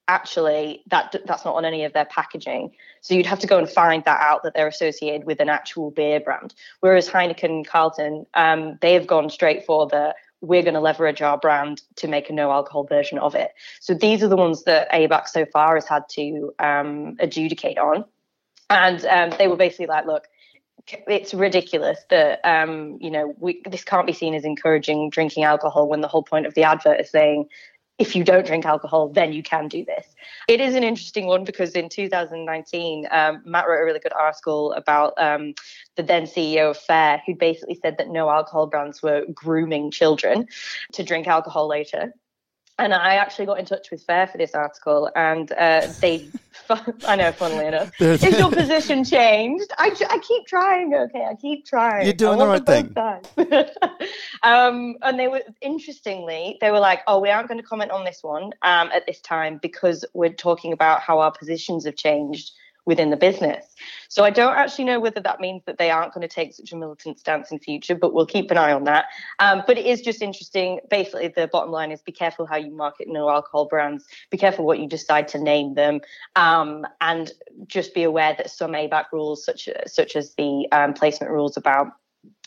actually 0.09 0.83
that 0.89 1.15
that's 1.27 1.45
not 1.45 1.55
on 1.55 1.65
any 1.65 1.85
of 1.85 1.93
their 1.93 2.07
packaging. 2.07 2.73
So 3.03 3.15
you'd 3.15 3.27
have 3.27 3.39
to 3.41 3.47
go 3.47 3.59
and 3.59 3.69
find 3.69 4.05
that 4.05 4.21
out 4.21 4.43
that 4.43 4.55
they're 4.55 4.67
associated 4.67 5.27
with 5.27 5.41
an 5.41 5.49
actual 5.49 5.91
beer 5.91 6.19
brand. 6.19 6.55
Whereas 6.81 7.09
Heineken 7.09 7.45
and 7.45 7.69
Carlton, 7.69 8.27
um, 8.35 8.79
they 8.81 8.95
have 8.95 9.07
gone 9.07 9.31
straight 9.31 9.65
for 9.65 9.87
the 9.87 10.15
we're 10.41 10.63
going 10.63 10.75
to 10.75 10.81
leverage 10.81 11.21
our 11.21 11.37
brand 11.37 11.83
to 11.97 12.07
make 12.07 12.31
a 12.31 12.33
no 12.33 12.53
alcohol 12.53 12.85
version 12.85 13.19
of 13.19 13.35
it. 13.35 13.51
So 13.81 13.93
these 13.93 14.23
are 14.23 14.29
the 14.29 14.37
ones 14.37 14.63
that 14.65 14.91
ABAC 14.93 15.27
so 15.27 15.45
far 15.47 15.75
has 15.75 15.87
had 15.87 16.09
to 16.11 16.55
um, 16.61 17.17
adjudicate 17.19 17.77
on. 17.77 18.05
And 18.71 19.05
um, 19.07 19.31
they 19.37 19.49
were 19.49 19.57
basically 19.57 19.87
like, 19.87 20.07
look, 20.07 20.29
it's 20.87 21.35
ridiculous 21.35 21.99
that 22.11 22.41
um, 22.45 22.99
you 23.01 23.11
know 23.11 23.35
we, 23.39 23.63
this 23.69 23.85
can't 23.85 24.07
be 24.07 24.13
seen 24.13 24.35
as 24.35 24.45
encouraging 24.45 25.11
drinking 25.11 25.45
alcohol 25.45 25.89
when 25.89 26.01
the 26.01 26.09
whole 26.09 26.23
point 26.23 26.47
of 26.47 26.55
the 26.55 26.63
advert 26.63 27.01
is 27.01 27.11
saying 27.11 27.49
if 27.99 28.15
you 28.15 28.23
don't 28.23 28.47
drink 28.47 28.65
alcohol, 28.65 29.09
then 29.09 29.33
you 29.33 29.43
can 29.43 29.69
do 29.69 29.85
this. 29.85 30.07
It 30.47 30.61
is 30.61 30.75
an 30.75 30.85
interesting 30.85 31.27
one 31.27 31.45
because 31.45 31.73
in 31.73 31.89
2019, 31.89 33.09
um, 33.11 33.43
Matt 33.45 33.67
wrote 33.69 33.83
a 33.83 33.85
really 33.85 33.99
good 33.99 34.13
article 34.13 34.73
about 34.73 35.15
um, 35.19 35.55
the 35.97 36.05
then 36.05 36.25
CEO 36.25 36.71
of 36.71 36.77
FARE, 36.77 37.21
who 37.27 37.35
basically 37.35 37.79
said 37.83 37.99
that 37.99 38.09
no 38.09 38.31
alcohol 38.31 38.69
brands 38.69 39.03
were 39.03 39.25
grooming 39.35 39.91
children 39.91 40.47
to 40.93 41.03
drink 41.03 41.27
alcohol 41.27 41.67
later. 41.67 42.13
And 42.79 42.95
I 42.95 43.15
actually 43.15 43.47
got 43.47 43.59
in 43.59 43.65
touch 43.65 43.91
with 43.91 44.03
FARE 44.05 44.29
for 44.29 44.39
this 44.39 44.55
article, 44.55 45.11
and 45.17 45.51
uh, 45.53 45.89
they, 46.01 46.29
I 47.07 47.17
know, 47.17 47.33
funnily 47.33 47.67
enough, 47.67 47.91
is 48.01 48.23
your 48.39 48.51
position 48.53 49.03
changed? 49.05 49.73
I, 49.79 49.91
I 50.09 50.19
keep 50.21 50.47
trying, 50.47 50.95
okay, 50.95 51.27
I 51.29 51.35
keep 51.35 51.67
trying. 51.67 52.05
You're 52.05 52.15
doing 52.15 52.39
the 52.39 52.47
right 52.47 52.65
sides. 52.95 53.31
um, 54.45 54.97
and 55.03 55.19
they 55.19 55.27
were, 55.27 55.43
interestingly, 55.61 56.57
they 56.61 56.71
were 56.71 56.79
like, 56.79 57.01
oh, 57.09 57.19
we 57.19 57.31
aren't 57.31 57.49
going 57.49 57.61
to 57.61 57.67
comment 57.67 57.91
on 57.91 58.05
this 58.05 58.23
one 58.23 58.53
um, 58.63 58.91
at 58.93 59.07
this 59.07 59.21
time 59.21 59.59
because 59.61 60.05
we're 60.15 60.33
talking 60.33 60.73
about 60.73 61.01
how 61.01 61.19
our 61.19 61.33
positions 61.33 61.85
have 61.85 61.97
changed 61.97 62.53
within 62.89 63.11
the 63.11 63.17
business. 63.17 63.67
So 64.09 64.25
I 64.25 64.31
don't 64.31 64.57
actually 64.57 64.87
know 64.87 64.99
whether 64.99 65.21
that 65.21 65.41
means 65.41 65.63
that 65.67 65.77
they 65.77 65.91
aren't 65.91 66.15
going 66.15 66.27
to 66.27 66.35
take 66.35 66.55
such 66.55 66.73
a 66.73 66.77
militant 66.77 67.19
stance 67.19 67.53
in 67.53 67.59
future, 67.59 67.95
but 67.95 68.15
we'll 68.15 68.25
keep 68.25 68.51
an 68.51 68.57
eye 68.57 68.73
on 68.73 68.85
that. 68.85 69.05
Um, 69.41 69.63
but 69.67 69.77
it 69.77 69.85
is 69.85 70.01
just 70.01 70.23
interesting. 70.23 70.81
Basically, 70.89 71.29
the 71.29 71.49
bottom 71.49 71.71
line 71.71 71.93
is 71.93 72.01
be 72.01 72.13
careful 72.13 72.47
how 72.47 72.57
you 72.57 72.71
market 72.71 73.07
no 73.07 73.29
alcohol 73.29 73.67
brands. 73.67 74.07
Be 74.31 74.39
careful 74.39 74.65
what 74.65 74.79
you 74.79 74.89
decide 74.89 75.29
to 75.29 75.39
name 75.39 75.75
them, 75.75 76.01
um, 76.35 76.87
and 77.03 77.31
just 77.67 77.93
be 77.93 78.05
aware 78.05 78.35
that 78.39 78.51
some 78.51 78.73
ABAC 78.73 79.05
rules, 79.13 79.45
such 79.45 79.69
such 79.87 80.17
as 80.17 80.35
the 80.37 80.67
um, 80.73 80.95
placement 80.95 81.31
rules 81.31 81.59
about 81.59 81.89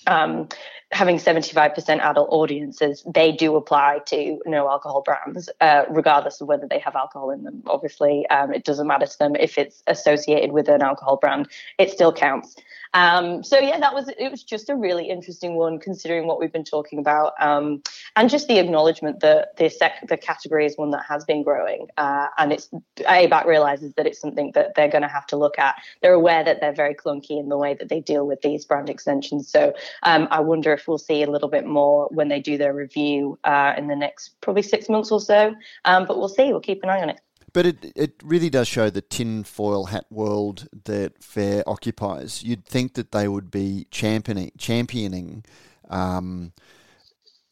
um, 0.08 0.48
having 0.92 1.18
75% 1.18 2.00
adult 2.00 2.28
audiences, 2.32 3.04
they 3.06 3.32
do 3.32 3.56
apply 3.56 4.00
to 4.08 4.42
no 4.46 4.70
alcohol 4.70 5.02
brands, 5.02 5.50
uh, 5.62 5.84
regardless 5.90 6.42
of 6.42 6.48
whether 6.48 6.68
they 6.68 6.80
have 6.80 6.96
alcohol 6.96 7.32
in 7.32 7.44
them. 7.44 7.64
Obviously, 7.66 8.28
um, 8.28 8.54
it 8.54 8.66
doesn't 8.66 8.88
matter 8.88 9.06
to 9.06 9.20
them 9.20 9.36
if 9.36 9.58
it's 9.58 9.84
associated 9.88 10.52
with 10.52 10.68
an 10.68 10.82
alcohol 10.82 11.18
brand, 11.18 11.48
it 11.78 11.92
still 11.92 12.12
counts. 12.12 12.56
Um, 12.94 13.44
so 13.44 13.58
yeah, 13.58 13.80
that 13.80 13.94
was 13.94 14.10
it. 14.10 14.30
Was 14.30 14.44
just 14.44 14.70
a 14.70 14.76
really 14.76 15.10
interesting 15.10 15.56
one, 15.56 15.80
considering 15.80 16.28
what 16.28 16.40
we've 16.40 16.52
been 16.52 16.66
talking 16.66 17.00
about, 17.00 17.34
um, 17.40 17.82
and 18.18 18.30
just 18.30 18.50
the 18.50 18.60
acknowledgement 18.60 19.22
that 19.22 19.56
the 19.56 19.70
sec- 19.70 20.08
the 20.10 20.18
category 20.18 20.66
is 20.66 20.78
one 20.78 20.92
that 20.92 21.06
has 21.08 21.24
been 21.24 21.42
growing, 21.42 21.88
uh, 21.98 22.28
and 22.38 22.52
it's 22.52 22.70
ABAC 22.98 23.46
realizes 23.46 23.94
that 23.94 24.08
it's 24.08 24.20
something 24.20 24.52
that 24.56 24.76
they're 24.76 24.90
going 24.90 25.04
to 25.04 25.08
have 25.08 25.26
to 25.28 25.38
look 25.38 25.58
at. 25.58 25.76
They're 26.02 26.14
aware 26.14 26.44
that 26.44 26.60
they're 26.60 26.74
very 26.74 26.94
clunky 26.94 27.40
in 27.40 27.48
the 27.48 27.58
way 27.58 27.74
that 27.76 27.88
they 27.88 28.02
deal 28.02 28.28
with 28.28 28.42
these 28.42 28.66
brand 28.66 28.90
extensions. 28.90 29.48
So 29.48 29.74
um, 30.04 30.28
I 30.32 30.40
wonder 30.40 30.74
if 30.74 30.88
we'll 30.88 30.98
see 30.98 31.24
a 31.24 31.30
little 31.30 31.50
bit 31.50 31.66
more 31.66 32.08
when 32.12 32.28
they 32.28 32.40
do 32.40 32.58
their 32.58 32.74
review 32.74 33.38
uh, 33.44 33.74
in 33.78 33.88
the 33.88 33.96
next 33.96 34.40
probably 34.42 34.64
six 34.64 34.90
months 34.90 35.12
or 35.12 35.20
so. 35.20 35.54
Um, 35.86 36.06
but 36.06 36.18
we'll 36.18 36.30
see. 36.30 36.52
We'll 36.52 36.62
keep 36.62 36.84
an 36.84 36.90
eye 36.90 37.02
on 37.02 37.10
it. 37.10 37.20
But 37.54 37.66
it, 37.66 37.92
it 37.98 38.14
really 38.24 38.50
does 38.50 38.68
show 38.70 38.90
the 38.90 39.02
tinfoil 39.02 39.86
hat 39.86 40.06
world 40.10 40.70
that 40.86 41.22
FARE 41.22 41.64
occupies. 41.68 42.44
You'd 42.44 42.66
think 42.66 42.94
that 42.94 43.12
they 43.12 43.28
would 43.28 43.52
be 43.52 43.88
championing, 43.92 44.52
championing 44.58 45.44
um, 45.90 46.54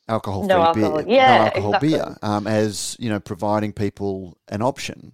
alcohol-free 0.08 0.47
No 0.47 0.62
alcohol. 0.62 1.04
beer, 1.04 1.06
Yeah, 1.15 1.38
no 1.38 1.43
alcohol 1.45 1.69
exactly. 1.73 1.89
beer, 1.89 2.17
um, 2.21 2.47
as 2.47 2.95
you 2.99 3.10
know, 3.10 3.19
providing 3.19 3.73
people 3.73 4.38
an 4.47 4.62
option. 4.62 5.13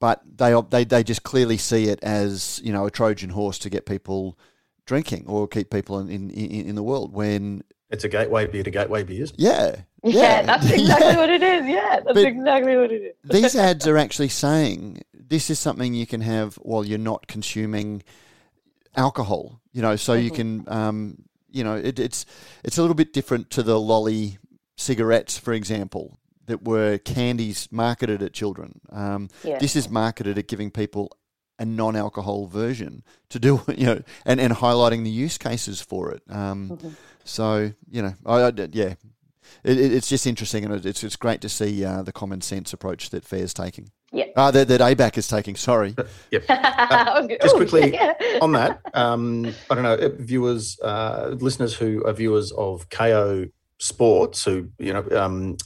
But 0.00 0.22
they 0.36 0.58
they 0.70 0.84
they 0.84 1.04
just 1.04 1.22
clearly 1.22 1.58
see 1.58 1.84
it 1.84 2.02
as 2.02 2.60
you 2.64 2.72
know 2.72 2.86
a 2.86 2.90
Trojan 2.90 3.30
horse 3.30 3.58
to 3.60 3.70
get 3.70 3.86
people 3.86 4.36
drinking 4.86 5.24
or 5.26 5.46
keep 5.48 5.70
people 5.70 5.98
in 5.98 6.08
in, 6.10 6.30
in 6.30 6.66
in 6.70 6.74
the 6.74 6.82
world. 6.82 7.12
When 7.12 7.62
It's 7.90 8.04
a 8.04 8.08
gateway 8.08 8.46
beer 8.46 8.62
to 8.62 8.70
gateway 8.70 9.02
beers. 9.04 9.32
yeah, 9.36 9.76
Yeah, 10.04 10.12
yeah, 10.12 10.42
that's 10.42 10.70
exactly 10.70 11.06
yeah. 11.08 11.16
what 11.16 11.30
it 11.30 11.42
is. 11.42 11.66
Yeah, 11.66 12.00
that's 12.04 12.14
But- 12.14 12.24
exactly 12.26 12.76
what 12.76 12.90
it 12.90 13.02
is. 13.02 13.14
these 13.24 13.54
ads 13.56 13.86
are 13.86 13.96
actually 13.98 14.28
saying 14.30 15.02
this 15.14 15.48
is 15.50 15.58
something 15.58 15.94
you 15.94 16.06
can 16.06 16.20
have 16.22 16.56
while 16.56 16.84
you're 16.84 16.98
not 16.98 17.26
consuming 17.26 18.02
alcohol. 18.96 19.60
You 19.72 19.82
know, 19.82 19.96
so 19.96 20.12
you 20.14 20.30
can, 20.30 20.64
um, 20.68 21.18
you 21.50 21.64
know, 21.64 21.76
it, 21.76 21.98
it's 21.98 22.26
it's 22.64 22.78
a 22.78 22.80
little 22.82 22.94
bit 22.94 23.12
different 23.12 23.50
to 23.50 23.62
the 23.62 23.78
lolly 23.80 24.38
cigarettes, 24.76 25.38
for 25.38 25.52
example, 25.52 26.18
that 26.46 26.64
were 26.64 26.98
candies 26.98 27.68
marketed 27.70 28.22
at 28.22 28.32
children. 28.32 28.80
Um, 28.90 29.28
Yeah. 29.44 29.58
This 29.58 29.76
is 29.76 29.88
marketed 29.88 30.36
at 30.38 30.48
giving 30.48 30.70
people 30.70 31.10
a 31.58 31.64
non-alcohol 31.64 32.46
version 32.46 33.02
to 33.30 33.38
do, 33.38 33.60
you 33.76 33.86
know, 33.86 34.02
and, 34.24 34.40
and 34.40 34.54
highlighting 34.54 35.04
the 35.04 35.10
use 35.10 35.38
cases 35.38 35.80
for 35.80 36.10
it. 36.12 36.22
Um, 36.28 36.70
Mm-hmm. 36.70 36.88
So 37.24 37.70
you 37.88 38.02
know, 38.02 38.14
I, 38.26 38.40
I 38.42 38.48
yeah, 38.72 38.94
it, 39.62 39.78
it- 39.78 39.92
it's 39.92 40.08
just 40.08 40.26
interesting, 40.26 40.64
and 40.64 40.84
it's 40.84 41.04
it's 41.04 41.14
great 41.14 41.40
to 41.42 41.48
see 41.48 41.84
uh, 41.84 42.02
the 42.02 42.10
common 42.12 42.40
sense 42.40 42.72
approach 42.72 43.10
that 43.10 43.24
FARE's 43.24 43.54
taking. 43.54 43.92
Yeah. 44.12 44.24
Uh, 44.34 44.50
that, 44.50 44.66
that 44.68 44.80
ABAC 44.80 45.16
is 45.18 45.28
taking. 45.28 45.54
Sorry. 45.54 45.94
Yep. 46.32 46.44
I 46.48 47.12
was 47.20 47.28
go- 47.28 47.36
just 47.40 47.54
oh, 47.54 47.58
quickly 47.58 47.96
on 48.42 48.52
that, 48.52 48.80
um, 48.92 49.46
I 49.70 49.74
don't 49.76 49.84
know, 49.84 49.94
uh, 49.94 50.08
viewers, 50.18 50.78
uh, 50.82 51.36
listeners 51.38 51.74
who 51.74 52.04
are 52.04 52.12
viewers 52.12 52.50
of 52.52 52.88
Kayo 52.88 53.50
Sports, 53.78 54.44
who, 54.44 54.68
you 54.78 54.92
know, 54.92 55.06
um, 55.16 55.56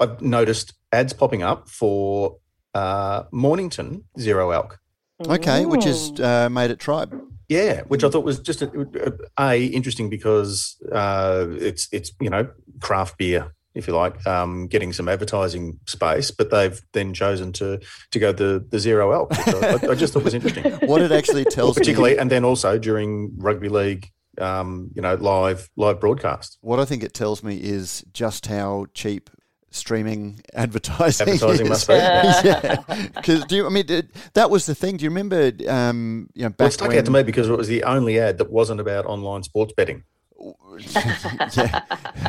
I've 0.00 0.20
noticed 0.20 0.74
ads 0.92 1.12
popping 1.12 1.42
up 1.44 1.68
for 1.68 2.38
uh, 2.74 3.22
Mornington 3.30 4.04
Zero 4.18 4.50
Alc. 4.52 4.78
Okay, 5.26 5.66
which 5.66 5.86
is 5.86 6.18
uh, 6.20 6.48
made 6.50 6.70
at 6.70 6.78
Tribe. 6.78 7.20
Yeah, 7.48 7.82
which 7.82 8.04
I 8.04 8.10
thought 8.10 8.24
was 8.24 8.40
just 8.40 8.62
a, 8.62 9.18
a 9.38 9.64
interesting 9.64 10.10
because 10.10 10.76
uh, 10.92 11.46
it's 11.50 11.88
it's 11.92 12.12
you 12.20 12.30
know 12.30 12.48
craft 12.80 13.18
beer 13.18 13.52
if 13.78 13.86
you 13.86 13.94
like, 13.94 14.26
um, 14.26 14.66
getting 14.66 14.92
some 14.92 15.08
advertising 15.08 15.78
space, 15.86 16.32
but 16.32 16.50
they've 16.50 16.80
then 16.92 17.14
chosen 17.14 17.52
to 17.52 17.80
to 18.10 18.18
go 18.18 18.32
the 18.32 18.66
the 18.70 18.78
zero 18.78 19.12
alc. 19.12 19.32
I, 19.48 19.78
I, 19.90 19.94
just 19.94 20.12
thought 20.12 20.24
was 20.24 20.34
interesting. 20.34 20.64
What 20.88 21.00
it 21.00 21.12
actually 21.12 21.44
tells 21.44 21.68
well, 21.68 21.74
particularly, 21.74 22.14
me, 22.14 22.18
and 22.18 22.30
then 22.30 22.44
also 22.44 22.78
during 22.78 23.32
rugby 23.38 23.68
league, 23.68 24.10
um, 24.38 24.90
you 24.94 25.02
know, 25.02 25.14
live 25.14 25.70
live 25.76 26.00
broadcast. 26.00 26.58
What 26.60 26.80
I 26.80 26.84
think 26.84 27.02
it 27.02 27.14
tells 27.14 27.42
me 27.42 27.56
is 27.56 28.04
just 28.12 28.46
how 28.46 28.86
cheap 28.94 29.30
streaming 29.70 30.40
advertising, 30.54 31.28
advertising 31.28 31.66
is. 31.66 31.70
must 31.70 31.88
be. 31.88 31.94
yeah, 31.94 32.82
because 33.14 33.44
do 33.44 33.56
you? 33.56 33.66
I 33.66 33.70
mean, 33.70 33.84
it, 33.88 34.08
that 34.34 34.50
was 34.50 34.66
the 34.66 34.74
thing. 34.74 34.96
Do 34.96 35.04
you 35.04 35.10
remember? 35.10 35.52
Um, 35.68 36.28
you 36.34 36.44
know, 36.44 36.50
back 36.50 36.58
well, 36.58 36.68
it 36.68 36.72
stuck 36.72 36.88
when, 36.88 36.98
out 36.98 37.04
to 37.04 37.10
me 37.10 37.22
because 37.22 37.48
it 37.48 37.56
was 37.56 37.68
the 37.68 37.84
only 37.84 38.18
ad 38.18 38.38
that 38.38 38.50
wasn't 38.50 38.80
about 38.80 39.06
online 39.06 39.42
sports 39.42 39.72
betting. 39.76 40.04
yeah, 40.38 41.82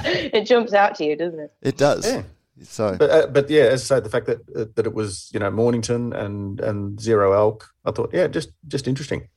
it 0.05 0.45
jumps 0.45 0.73
out 0.73 0.95
to 0.95 1.05
you, 1.05 1.15
doesn't 1.15 1.39
it? 1.39 1.53
it 1.61 1.77
does. 1.77 2.05
Yeah. 2.05 2.23
So, 2.63 2.97
But 2.97 3.09
uh, 3.09 3.27
but 3.27 3.49
yeah, 3.49 3.63
as 3.63 3.89
I 3.89 3.95
say, 3.95 4.01
the 4.01 4.09
fact 4.09 4.25
that 4.25 4.39
uh, 4.55 4.65
that 4.75 4.85
it 4.85 4.93
was 4.93 5.29
you 5.33 5.39
know 5.39 5.49
Mornington 5.49 6.13
and 6.13 6.59
and 6.59 6.99
Zero 6.99 7.33
Alc, 7.33 7.65
I 7.85 7.91
thought 7.91 8.09
yeah, 8.13 8.27
just 8.27 8.49
just 8.67 8.87
interesting. 8.87 9.29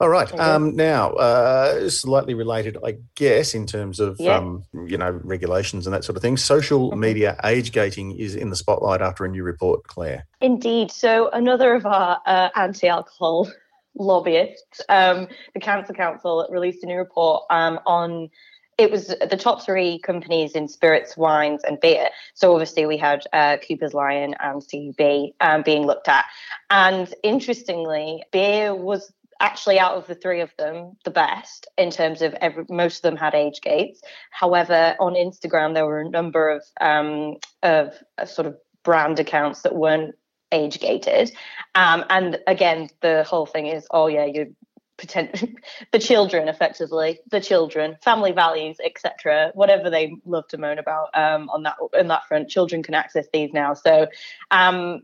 All 0.00 0.08
right. 0.08 0.32
Um, 0.40 0.74
now, 0.76 1.10
uh, 1.10 1.90
slightly 1.90 2.32
related, 2.32 2.78
I 2.82 2.96
guess, 3.16 3.54
in 3.54 3.66
terms 3.66 4.00
of 4.00 4.16
Yeah. 4.18 4.38
um, 4.38 4.64
you 4.72 4.96
know 4.96 5.20
regulations 5.22 5.86
and 5.86 5.92
that 5.94 6.04
sort 6.04 6.16
of 6.16 6.22
thing. 6.22 6.38
Social 6.38 6.90
Mhm. 6.90 6.98
media 6.98 7.36
age 7.44 7.70
gating 7.72 8.18
is 8.18 8.34
in 8.34 8.48
the 8.48 8.56
spotlight 8.56 9.02
after 9.02 9.26
a 9.26 9.28
new 9.28 9.42
report. 9.42 9.84
Claire, 9.84 10.26
Indeed. 10.40 10.90
So 10.90 11.28
another 11.28 11.74
of 11.74 11.84
our 11.84 12.18
uh, 12.24 12.48
anti-alcohol 12.56 13.50
lobbyists, 13.94 14.80
um, 14.88 15.28
the 15.52 15.60
Cancer 15.60 15.92
Council, 15.92 16.46
released 16.50 16.82
a 16.82 16.86
new 16.86 16.96
report 16.96 17.44
um, 17.50 17.78
on. 17.84 18.30
It 18.78 18.90
was 18.90 19.08
the 19.08 19.36
top 19.36 19.62
three 19.62 19.98
companies 19.98 20.52
in 20.52 20.66
spirits, 20.66 21.14
wines, 21.14 21.62
and 21.64 21.78
beer. 21.78 22.08
So 22.32 22.54
obviously 22.54 22.86
we 22.86 22.96
had 22.96 23.26
uh, 23.34 23.58
Cooper's 23.58 23.92
Lion 23.92 24.34
and 24.40 24.62
CUB 24.66 25.32
um, 25.42 25.60
being 25.62 25.84
looked 25.86 26.08
at, 26.08 26.24
and 26.70 27.12
interestingly, 27.22 28.24
beer 28.32 28.74
was 28.74 29.12
actually 29.40 29.78
out 29.78 29.96
of 29.96 30.06
the 30.06 30.14
three 30.14 30.40
of 30.40 30.50
them 30.58 30.96
the 31.04 31.10
best 31.10 31.66
in 31.78 31.90
terms 31.90 32.22
of 32.22 32.34
every, 32.34 32.64
most 32.68 32.98
of 32.98 33.02
them 33.02 33.16
had 33.16 33.34
age 33.34 33.60
gates. 33.62 34.00
However, 34.30 34.94
on 35.00 35.14
Instagram 35.14 35.74
there 35.74 35.86
were 35.86 36.00
a 36.00 36.08
number 36.08 36.48
of 36.48 36.62
um, 36.80 37.36
of 37.62 37.94
uh, 38.18 38.26
sort 38.26 38.46
of 38.46 38.56
brand 38.84 39.18
accounts 39.18 39.62
that 39.62 39.74
weren't 39.74 40.14
age 40.52 40.80
gated. 40.80 41.32
Um, 41.74 42.04
and 42.10 42.38
again, 42.46 42.88
the 43.00 43.24
whole 43.24 43.46
thing 43.46 43.66
is, 43.66 43.86
oh 43.90 44.06
yeah, 44.06 44.24
you 44.24 44.54
pretend 44.96 45.56
the 45.92 45.98
children 45.98 46.48
effectively, 46.48 47.18
the 47.30 47.40
children, 47.40 47.96
family 48.02 48.32
values, 48.32 48.76
etc. 48.84 49.50
Whatever 49.54 49.90
they 49.90 50.14
love 50.24 50.46
to 50.48 50.58
moan 50.58 50.78
about 50.78 51.08
um, 51.14 51.48
on 51.50 51.62
that 51.64 51.76
in 51.98 52.08
that 52.08 52.26
front, 52.26 52.48
children 52.50 52.82
can 52.82 52.94
access 52.94 53.26
these 53.32 53.52
now. 53.52 53.74
So. 53.74 54.06
Um, 54.50 55.00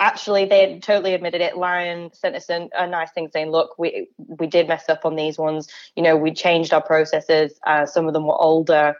Actually, 0.00 0.46
they 0.46 0.78
totally 0.80 1.14
admitted 1.14 1.40
it. 1.40 1.56
Lion 1.56 2.10
sent 2.12 2.34
us 2.34 2.50
a, 2.50 2.68
a 2.76 2.86
nice 2.86 3.10
thing 3.12 3.28
saying, 3.32 3.50
"Look, 3.50 3.78
we 3.78 4.08
we 4.16 4.46
did 4.46 4.68
mess 4.68 4.88
up 4.88 5.04
on 5.04 5.16
these 5.16 5.38
ones. 5.38 5.68
You 5.94 6.02
know, 6.02 6.16
we 6.16 6.32
changed 6.32 6.72
our 6.72 6.82
processes. 6.82 7.58
Uh, 7.64 7.86
some 7.86 8.06
of 8.06 8.12
them 8.12 8.26
were 8.26 8.40
older, 8.40 8.96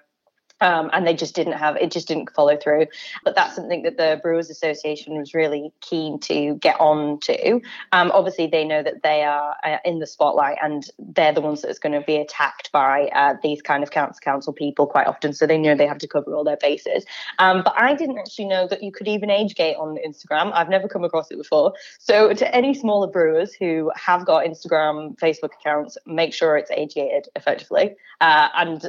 um, 0.61 0.91
and 0.93 1.07
they 1.07 1.15
just 1.15 1.35
didn't 1.35 1.55
have 1.55 1.77
it 1.77 1.91
just 1.91 2.09
didn't 2.09 2.31
follow 2.35 2.57
through. 2.57 2.87
But 3.25 3.35
that's 3.35 3.55
something 3.55 3.83
that 3.83 3.97
the 3.97 4.21
brewers 4.23 4.51
association 4.51 5.19
was 5.19 5.35
really 5.35 5.73
keen 5.81 6.19
to 6.21 6.55
get 6.57 6.81
on 6.81 7.21
to. 7.21 7.61
Um, 7.93 8.11
obviously 8.13 8.47
they 8.47 8.65
know 8.65 8.83
that 8.83 9.03
they 9.03 9.23
are 9.23 9.55
uh, 9.65 9.79
in 9.85 9.99
the 9.99 10.07
spotlight 10.07 10.59
and 10.63 10.89
they're 10.99 11.33
the 11.33 11.41
ones 11.41 11.63
that's 11.63 11.79
going 11.79 11.93
to 11.93 12.07
be 12.07 12.17
attacked 12.17 12.73
by 12.73 13.09
uh, 13.09 13.35
these 13.43 13.63
kind 13.63 13.83
of 13.83 13.91
council 13.91 14.19
council 14.23 14.53
people 14.53 14.87
quite 14.87 15.07
often. 15.07 15.33
So 15.33 15.47
they 15.47 15.59
know 15.59 15.75
they 15.75 15.87
have 15.87 15.99
to 15.99 16.09
cover 16.09 16.35
all 16.35 16.45
their 16.45 16.57
bases. 16.57 17.05
Um, 17.39 17.63
but 17.63 17.75
i 17.77 17.95
didn't 17.95 18.19
actually 18.19 18.47
know 18.47 18.67
that 18.69 18.83
you 18.83 18.93
could 18.93 19.09
even 19.09 19.31
age 19.31 19.55
gate 19.55 19.77
on 19.77 19.99
instagram. 20.07 20.53
I've 20.55 20.69
never 20.69 20.89
come 20.89 21.05
across 21.05 21.31
it 21.31 21.37
before. 21.37 21.75
So 21.99 22.33
to 22.33 22.55
any 22.55 22.75
smaller 22.75 23.09
brewers 23.09 23.53
who 23.55 23.91
have 23.97 24.25
got 24.25 24.45
instagram 24.45 25.17
facebook 25.19 25.51
accounts 25.61 25.99
make 26.07 26.33
sure 26.33 26.57
it's 26.57 26.71
age 26.71 26.95
gated 26.95 27.29
effectively. 27.37 27.95
Uh, 28.21 28.49
and 28.55 28.87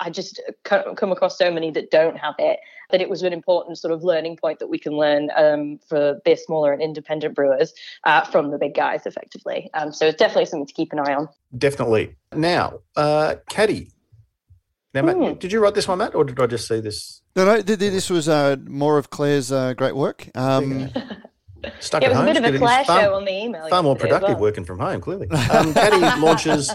i 0.00 0.10
just 0.10 0.40
co- 0.64 0.93
come 0.94 1.12
across 1.12 1.36
so 1.38 1.50
many 1.50 1.70
that 1.70 1.90
don't 1.90 2.16
have 2.16 2.34
it 2.38 2.58
that 2.90 3.00
it 3.00 3.08
was 3.08 3.22
an 3.22 3.32
important 3.32 3.78
sort 3.78 3.92
of 3.92 4.04
learning 4.04 4.36
point 4.36 4.58
that 4.58 4.68
we 4.68 4.78
can 4.78 4.92
learn 4.92 5.30
um, 5.36 5.78
for 5.88 6.20
the 6.24 6.36
smaller 6.36 6.72
and 6.72 6.82
independent 6.82 7.34
brewers 7.34 7.72
uh, 8.04 8.22
from 8.24 8.50
the 8.50 8.58
big 8.58 8.74
guys 8.74 9.06
effectively 9.06 9.70
um, 9.74 9.92
so 9.92 10.06
it's 10.06 10.18
definitely 10.18 10.46
something 10.46 10.66
to 10.66 10.72
keep 10.74 10.92
an 10.92 10.98
eye 10.98 11.14
on 11.14 11.28
definitely. 11.56 12.14
Now, 12.32 12.80
uh, 12.96 13.36
Kaddy. 13.48 13.90
Now, 14.92 15.02
Matt, 15.02 15.16
Hmm. 15.16 15.32
did 15.34 15.50
you 15.50 15.60
write 15.60 15.74
this 15.74 15.88
one, 15.88 15.98
Matt, 15.98 16.14
or 16.14 16.22
did 16.24 16.38
I 16.38 16.46
just 16.46 16.68
see 16.68 16.80
this 16.80 17.20
no, 17.34 17.44
no, 17.44 17.60
th- 17.60 17.78
th- 17.80 17.92
this 17.92 18.08
was 18.10 18.28
uh, 18.28 18.54
more 18.66 18.96
of 18.96 19.10
Claire's 19.10 19.50
uh, 19.50 19.74
great 19.74 19.96
work. 19.96 20.28
Um, 20.36 20.88
stuck 21.80 22.02
it 22.04 22.12
at 22.12 22.12
was 22.12 22.20
a 22.20 22.24
bit 22.26 22.36
of 22.36 22.44
a 22.44 22.48
It 22.48 22.54
is 22.54 22.60
Claire 22.60 22.84
far, 22.84 23.00
show 23.00 23.14
on 23.14 23.24
the 23.24 23.32
email 23.32 23.68
far 23.68 23.82
more 23.82 23.96
productive 23.96 24.34
well. 24.34 24.40
working 24.40 24.64
from 24.64 24.78
home, 24.78 25.00
clearly. 25.00 25.28
Um, 25.30 25.74
Kaddy 25.74 25.98
launches 26.20 26.70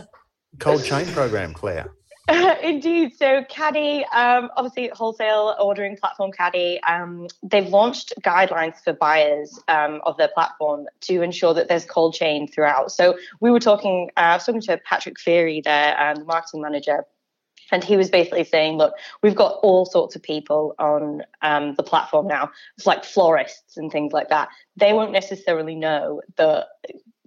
cold 0.60 0.84
chain 0.84 1.06
program, 1.14 1.54
Claire. 1.54 1.88
Indeed. 2.64 3.18
So 3.18 3.44
Kaddy, 3.50 4.06
um, 4.14 4.50
obviously 4.56 4.90
wholesale 4.94 5.56
ordering 5.60 5.98
platform 5.98 6.32
Kaddy, 6.32 6.80
um, 6.84 7.28
they've 7.42 7.68
launched 7.68 8.14
guidelines 8.22 8.76
for 8.84 8.94
buyers 8.94 9.60
um, 9.68 10.02
of 10.06 10.18
their 10.18 10.28
platform 10.28 10.86
to 11.02 11.22
ensure 11.22 11.54
that 11.56 11.68
there's 11.68 11.86
cold 11.86 12.14
chain 12.14 12.48
throughout. 12.48 12.92
So 12.92 13.18
we 13.40 13.50
were 13.50 13.60
talking, 13.60 14.10
uh, 14.16 14.20
I 14.20 14.34
was 14.36 14.46
talking 14.46 14.62
to 14.62 14.78
Patrick 14.78 15.20
Feary, 15.20 15.62
their 15.62 16.00
um, 16.00 16.26
marketing 16.28 16.62
manager, 16.62 17.04
and 17.72 17.84
he 17.84 17.98
was 17.98 18.10
basically 18.10 18.44
saying, 18.44 18.78
look, 18.78 18.94
we've 19.24 19.36
got 19.36 19.58
all 19.64 19.86
sorts 19.86 20.16
of 20.16 20.22
people 20.22 20.76
on 20.80 21.24
um, 21.42 21.76
the 21.76 21.84
platform 21.84 22.28
now. 22.28 22.52
It's 22.78 22.86
like 22.86 23.04
florists 23.04 23.78
and 23.78 23.92
things 23.92 24.14
like 24.14 24.30
that. 24.30 24.50
They 24.76 24.94
won't 24.94 25.12
necessarily 25.12 25.76
know 25.76 26.22
the 26.36 26.68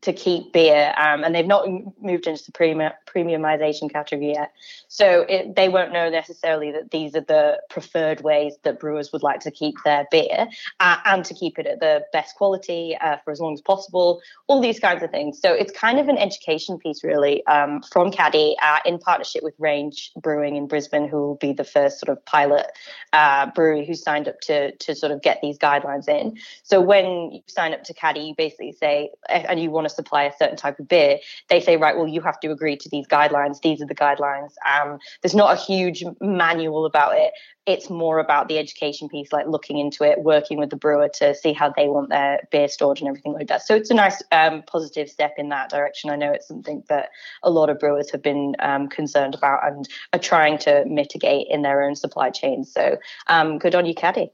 to 0.03 0.13
keep 0.13 0.53
beer, 0.53 0.93
um, 0.99 1.23
and 1.23 1.35
they've 1.35 1.47
not 1.47 1.67
moved 2.01 2.27
into 2.27 2.45
the 2.45 2.53
premium, 2.53 2.93
premiumization 3.07 3.91
category 3.91 4.33
yet. 4.33 4.53
So 4.89 5.23
it, 5.29 5.55
they 5.55 5.69
won't 5.69 5.93
know 5.93 6.11
necessarily 6.11 6.73
that 6.73 6.91
these 6.91 7.15
are 7.15 7.21
the 7.21 7.61
preferred 7.71 8.21
ways 8.21 8.57
that 8.65 8.81
brewers 8.81 9.13
would 9.13 9.23
like 9.23 9.41
to 9.41 9.51
keep 9.51 9.77
their 9.85 10.07
beer 10.11 10.49
uh, 10.81 10.97
and 11.05 11.25
to 11.25 11.35
keep 11.35 11.59
it 11.59 11.67
at 11.67 11.79
the 11.79 12.05
best 12.13 12.35
quality 12.35 12.97
uh, 13.01 13.17
for 13.25 13.31
as 13.31 13.41
long 13.41 13.55
as 13.55 13.61
possible. 13.61 14.21
All 14.49 14.61
these 14.61 14.81
kinds 14.81 15.05
of 15.05 15.11
things. 15.11 15.41
So 15.41 15.53
it's 15.53 15.73
kind 15.73 16.01
of 16.01 16.09
an 16.09 16.19
education 16.19 16.79
piece, 16.79 17.05
really, 17.05 17.47
um, 17.47 17.81
from 17.93 18.11
Kaddy 18.11 18.57
uh, 18.61 18.81
in 18.85 18.99
partnership 18.99 19.45
with 19.45 19.55
Range 19.59 20.11
Brewing 20.21 20.57
in 20.57 20.67
Brisbane, 20.67 21.07
who 21.09 21.19
will 21.19 21.37
be 21.37 21.53
the 21.53 21.65
first 21.65 22.01
sort 22.01 22.09
of 22.09 22.25
pilot 22.27 22.67
uh, 23.13 23.51
brewery 23.55 23.87
who 23.87 23.95
signed 23.95 24.27
up 24.27 24.41
to 24.41 24.75
to 24.77 24.95
sort 24.97 25.13
of 25.13 25.23
get 25.23 25.41
these 25.43 25.59
guidelines 25.59 26.09
in. 26.09 26.37
So 26.65 26.81
when 26.81 27.31
you 27.31 27.41
sign 27.47 27.73
up 27.73 27.85
to 27.85 27.95
Kaddy, 27.95 28.21
you 28.21 28.35
basically 28.37 28.73
say, 28.73 29.11
and 29.29 29.61
you 29.61 29.71
want 29.71 29.89
to 29.89 29.92
supply 29.93 30.25
a 30.25 30.33
certain 30.37 30.57
type 30.57 30.79
of 30.79 30.89
beer, 30.89 31.19
they 31.49 31.61
say, 31.61 31.77
right, 31.77 31.97
well, 31.97 32.09
you 32.09 32.21
have 32.21 32.41
to 32.41 32.51
agree 32.51 32.77
to 32.77 32.89
these 32.89 33.07
guidelines. 33.07 33.61
These 33.61 33.81
are 33.83 33.87
the 33.87 33.95
guidelines. 33.95 34.53
Um, 34.67 34.99
there's 35.23 35.35
not 35.35 35.57
a 35.57 35.61
huge 35.61 36.05
manual 36.21 36.87
about 36.87 37.17
it. 37.17 37.33
It's 37.65 37.89
more 37.89 38.19
about 38.19 38.49
the 38.49 38.59
education 38.59 39.09
piece, 39.09 39.33
like 39.33 39.47
looking 39.47 39.79
into 39.79 40.03
it, 40.03 40.25
working 40.25 40.59
with 40.59 40.71
the 40.71 40.77
brewer 40.77 41.09
to 41.21 41.35
see 41.35 41.53
how 41.53 41.73
they 41.77 41.87
want 41.89 42.09
their 42.09 42.41
beer 42.51 42.67
stored 42.67 42.99
and 42.99 43.09
everything 43.09 43.35
like 43.35 43.47
that. 43.49 43.63
So 43.63 43.77
it's 43.77 43.91
a 43.91 43.95
nice 43.95 44.21
um, 44.33 44.63
positive 44.67 45.09
step 45.09 45.35
in 45.39 45.49
that 45.51 45.71
direction. 45.71 46.11
I 46.11 46.17
know 46.17 46.33
it's 46.33 46.49
something 46.49 46.83
that 46.89 47.11
a 47.45 47.51
lot 47.51 47.71
of 47.71 47.79
brewers 47.79 48.11
have 48.11 48.23
been 48.23 48.57
um, 48.59 48.89
concerned 48.89 49.37
about 49.37 49.65
and 49.65 49.89
are 50.13 50.19
trying 50.19 50.59
to 50.59 50.85
mitigate 50.87 51.47
in 51.49 51.63
their 51.63 51.83
own 51.85 51.95
supply 51.95 52.31
chains. 52.31 52.73
So 52.73 52.97
um, 53.29 53.59
good 53.59 53.77
on 53.77 53.87
you, 53.87 53.95
Kaddy. 53.95 54.33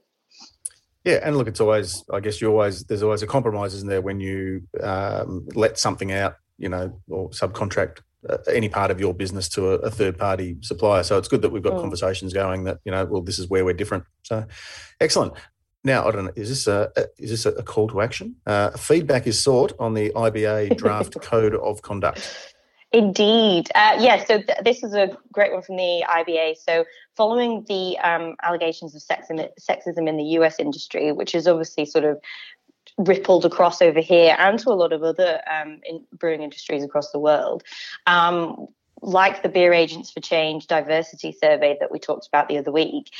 Yeah, 1.05 1.19
and 1.23 1.37
look, 1.37 1.47
it's 1.47 1.61
always, 1.61 2.03
I 2.11 2.19
guess 2.19 2.41
you 2.41 2.49
always, 2.49 2.83
there's 2.83 3.03
always 3.03 3.21
a 3.23 3.27
compromise, 3.27 3.73
isn't 3.73 3.87
there, 3.89 4.01
when 4.01 4.19
you 4.19 4.63
um, 4.83 5.47
let 5.55 5.79
something 5.79 6.11
out, 6.11 6.35
you 6.57 6.67
know, 6.69 6.99
or 7.09 7.29
subcontract 7.29 7.99
uh, 8.29 8.37
any 8.53 8.67
part 8.67 8.91
of 8.91 8.99
your 8.99 9.13
business 9.13 9.47
to 9.49 9.69
a, 9.69 9.75
a 9.75 9.89
third 9.89 10.17
party 10.17 10.57
supplier. 10.61 11.03
So 11.03 11.17
it's 11.17 11.29
good 11.29 11.41
that 11.41 11.51
we've 11.51 11.63
got 11.63 11.73
Mm. 11.73 11.81
conversations 11.81 12.33
going 12.33 12.65
that, 12.65 12.79
you 12.83 12.91
know, 12.91 13.05
well, 13.05 13.21
this 13.21 13.39
is 13.39 13.47
where 13.47 13.63
we're 13.63 13.73
different. 13.73 14.03
So 14.23 14.45
excellent. 14.99 15.33
Now, 15.85 16.05
I 16.05 16.11
don't 16.11 16.25
know, 16.25 16.33
is 16.35 16.49
this 16.49 16.67
a, 16.67 16.91
a- 16.97 17.05
is 17.17 17.29
this 17.29 17.45
a 17.45 17.63
call 17.63 17.87
to 17.89 18.01
action? 18.01 18.35
Uh, 18.45 18.71
feedback 18.71 19.25
is 19.25 19.41
sought 19.41 19.71
on 19.79 19.93
the 19.93 20.09
IBA 20.13 20.75
draft 20.75 21.15
code 21.21 21.55
of 21.55 21.81
conduct. 21.81 22.35
Indeed. 22.91 23.69
Uh, 23.75 23.97
yeah, 23.99 24.23
so 24.25 24.41
th- 24.41 24.59
this 24.63 24.83
is 24.83 24.95
a 24.95 25.15
great 25.31 25.53
one 25.53 25.61
from 25.61 25.77
the 25.77 26.03
IBA. 26.09 26.55
So, 26.57 26.85
following 27.15 27.63
the 27.67 27.97
um, 27.99 28.35
allegations 28.41 28.95
of 28.95 29.01
sexism, 29.03 29.47
sexism 29.59 30.09
in 30.09 30.17
the 30.17 30.23
US 30.39 30.59
industry, 30.59 31.11
which 31.11 31.35
is 31.35 31.47
obviously 31.47 31.85
sort 31.85 32.03
of 32.03 32.19
rippled 32.97 33.45
across 33.45 33.81
over 33.81 33.99
here 33.99 34.35
and 34.39 34.57
to 34.59 34.69
a 34.69 34.73
lot 34.73 34.91
of 34.91 35.03
other 35.03 35.39
um, 35.49 35.79
in 35.85 36.03
brewing 36.17 36.41
industries 36.41 36.83
across 36.83 37.11
the 37.11 37.19
world, 37.19 37.63
um, 38.07 38.67
like 39.01 39.43
the 39.43 39.49
Beer 39.49 39.73
Agents 39.73 40.11
for 40.11 40.19
Change 40.19 40.67
diversity 40.67 41.31
survey 41.31 41.77
that 41.79 41.91
we 41.91 41.99
talked 41.99 42.27
about 42.27 42.47
the 42.47 42.57
other 42.57 42.71
week, 42.71 43.11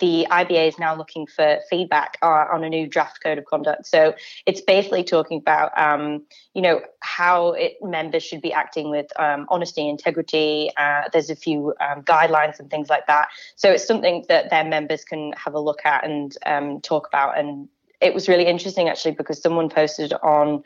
the 0.00 0.26
IBA 0.30 0.68
is 0.68 0.78
now 0.78 0.94
looking 0.94 1.26
for 1.26 1.58
feedback 1.70 2.18
uh, 2.22 2.46
on 2.52 2.64
a 2.64 2.68
new 2.68 2.86
draft 2.86 3.22
code 3.22 3.38
of 3.38 3.44
conduct. 3.44 3.86
So 3.86 4.14
it's 4.46 4.60
basically 4.60 5.04
talking 5.04 5.38
about, 5.38 5.76
um, 5.78 6.24
you 6.54 6.62
know, 6.62 6.80
how 7.00 7.52
it, 7.52 7.74
members 7.82 8.22
should 8.22 8.42
be 8.42 8.52
acting 8.52 8.90
with 8.90 9.06
um, 9.18 9.46
honesty, 9.48 9.88
integrity. 9.88 10.70
Uh, 10.76 11.02
there's 11.12 11.30
a 11.30 11.36
few 11.36 11.74
um, 11.80 12.02
guidelines 12.02 12.58
and 12.58 12.70
things 12.70 12.88
like 12.88 13.06
that. 13.06 13.28
So 13.56 13.70
it's 13.70 13.86
something 13.86 14.24
that 14.28 14.50
their 14.50 14.64
members 14.64 15.04
can 15.04 15.32
have 15.32 15.54
a 15.54 15.60
look 15.60 15.80
at 15.84 16.04
and 16.04 16.36
um, 16.46 16.80
talk 16.80 17.06
about 17.06 17.38
and 17.38 17.68
it 18.00 18.14
was 18.14 18.28
really 18.28 18.46
interesting 18.46 18.88
actually 18.88 19.12
because 19.12 19.42
someone 19.42 19.68
posted 19.68 20.12
on 20.22 20.62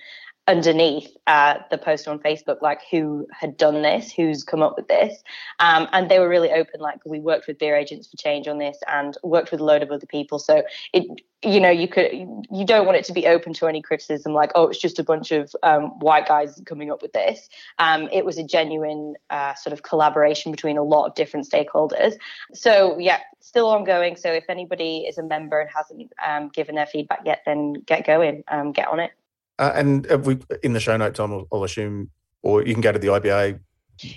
underneath 0.48 1.08
uh, 1.28 1.58
the 1.70 1.78
post 1.78 2.08
on 2.08 2.18
Facebook, 2.18 2.60
like 2.62 2.80
who 2.90 3.26
had 3.30 3.56
done 3.56 3.82
this, 3.82 4.12
who's 4.12 4.42
come 4.42 4.60
up 4.60 4.76
with 4.76 4.88
this, 4.88 5.22
um, 5.60 5.88
and 5.92 6.10
they 6.10 6.18
were 6.18 6.28
really 6.28 6.50
open. 6.50 6.80
Like 6.80 6.98
we 7.06 7.20
worked 7.20 7.46
with 7.46 7.58
Beer 7.58 7.76
Agents 7.76 8.08
for 8.08 8.16
Change 8.16 8.48
on 8.48 8.58
this, 8.58 8.78
and 8.88 9.16
worked 9.22 9.52
with 9.52 9.60
a 9.60 9.64
load 9.64 9.82
of 9.82 9.90
other 9.90 10.06
people. 10.06 10.40
So 10.40 10.64
it, 10.92 11.04
you 11.44 11.60
know, 11.60 11.70
you 11.70 11.86
could, 11.86 12.12
you 12.12 12.66
don't 12.66 12.86
want 12.86 12.98
it 12.98 13.04
to 13.04 13.12
be 13.12 13.26
open 13.26 13.52
to 13.54 13.66
any 13.66 13.82
criticism, 13.82 14.32
like 14.32 14.50
oh, 14.56 14.68
it's 14.68 14.80
just 14.80 14.98
a 14.98 15.04
bunch 15.04 15.30
of 15.30 15.54
um, 15.62 15.98
white 16.00 16.26
guys 16.26 16.60
coming 16.66 16.90
up 16.90 17.02
with 17.02 17.12
this. 17.12 17.48
Um, 17.78 18.08
it 18.12 18.24
was 18.24 18.36
a 18.36 18.44
genuine 18.44 19.14
uh, 19.30 19.54
sort 19.54 19.72
of 19.72 19.84
collaboration 19.84 20.50
between 20.50 20.76
a 20.76 20.82
lot 20.82 21.06
of 21.06 21.14
different 21.14 21.48
stakeholders. 21.48 22.14
So 22.52 22.98
yeah, 22.98 23.20
still 23.40 23.68
ongoing. 23.68 24.16
So 24.16 24.32
if 24.32 24.44
anybody 24.48 25.04
is 25.08 25.18
a 25.18 25.22
member 25.22 25.60
and 25.60 25.70
hasn't 25.74 26.12
um, 26.26 26.48
given 26.48 26.74
their 26.74 26.86
feedback 26.86 27.20
yet, 27.24 27.42
then 27.46 27.74
get 27.74 28.04
going, 28.04 28.42
um, 28.48 28.72
get 28.72 28.88
on 28.88 28.98
it. 28.98 29.12
Uh, 29.62 29.72
and 29.76 30.06
we 30.26 30.36
in 30.64 30.72
the 30.72 30.80
show 30.80 30.96
notes, 30.96 31.20
I'll, 31.20 31.46
I'll, 31.52 31.62
assume, 31.62 32.10
or 32.42 32.66
you 32.66 32.74
can 32.74 32.80
go 32.80 32.90
to 32.90 32.98
the 32.98 33.06
IBA 33.06 33.60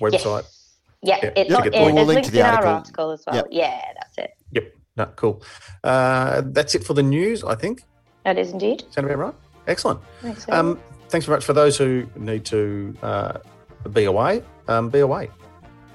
website. 0.01 0.41
Yes. 0.41 0.79
Yeah, 1.03 1.19
yeah, 1.21 1.31
it's, 1.35 1.53
on, 1.53 1.67
it, 1.67 1.75
it's 1.75 2.07
linked 2.07 2.33
in 2.33 2.41
article. 2.41 2.41
our 2.41 2.65
article 2.65 3.11
as 3.11 3.23
well. 3.27 3.35
Yep. 3.35 3.47
Yeah, 3.51 3.81
that's 3.93 4.17
it. 4.17 4.31
Yep. 4.53 4.75
No, 4.97 5.05
cool. 5.15 5.43
Uh, 5.83 6.41
that's 6.45 6.73
it 6.73 6.83
for 6.83 6.95
the 6.95 7.03
news, 7.03 7.43
I 7.43 7.53
think. 7.53 7.83
That 8.23 8.39
is 8.39 8.53
indeed. 8.53 8.85
Sound 8.89 9.05
about 9.05 9.19
right? 9.19 9.33
Excellent. 9.67 9.99
Um, 10.49 10.79
thanks 11.09 11.27
very 11.27 11.37
much 11.37 11.45
for 11.45 11.53
those 11.53 11.77
who 11.77 12.07
need 12.15 12.43
to 12.45 12.97
uh, 13.03 13.37
be 13.93 14.05
away. 14.05 14.41
Um, 14.67 14.89
be 14.89 15.01
away. 15.01 15.29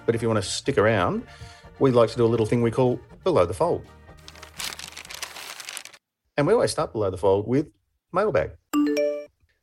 But 0.06 0.14
if 0.14 0.22
you 0.22 0.28
want 0.28 0.40
to 0.44 0.48
stick 0.48 0.78
around, 0.78 1.26
we 1.80 1.90
like 1.90 2.10
to 2.10 2.16
do 2.16 2.24
a 2.24 2.28
little 2.28 2.46
thing 2.46 2.62
we 2.62 2.70
call 2.70 3.00
below 3.24 3.46
the 3.46 3.54
fold. 3.54 3.84
And 6.36 6.46
we 6.46 6.52
always 6.52 6.70
start 6.70 6.92
below 6.92 7.10
the 7.10 7.18
fold 7.18 7.48
with 7.48 7.66
mailbag. 8.12 8.52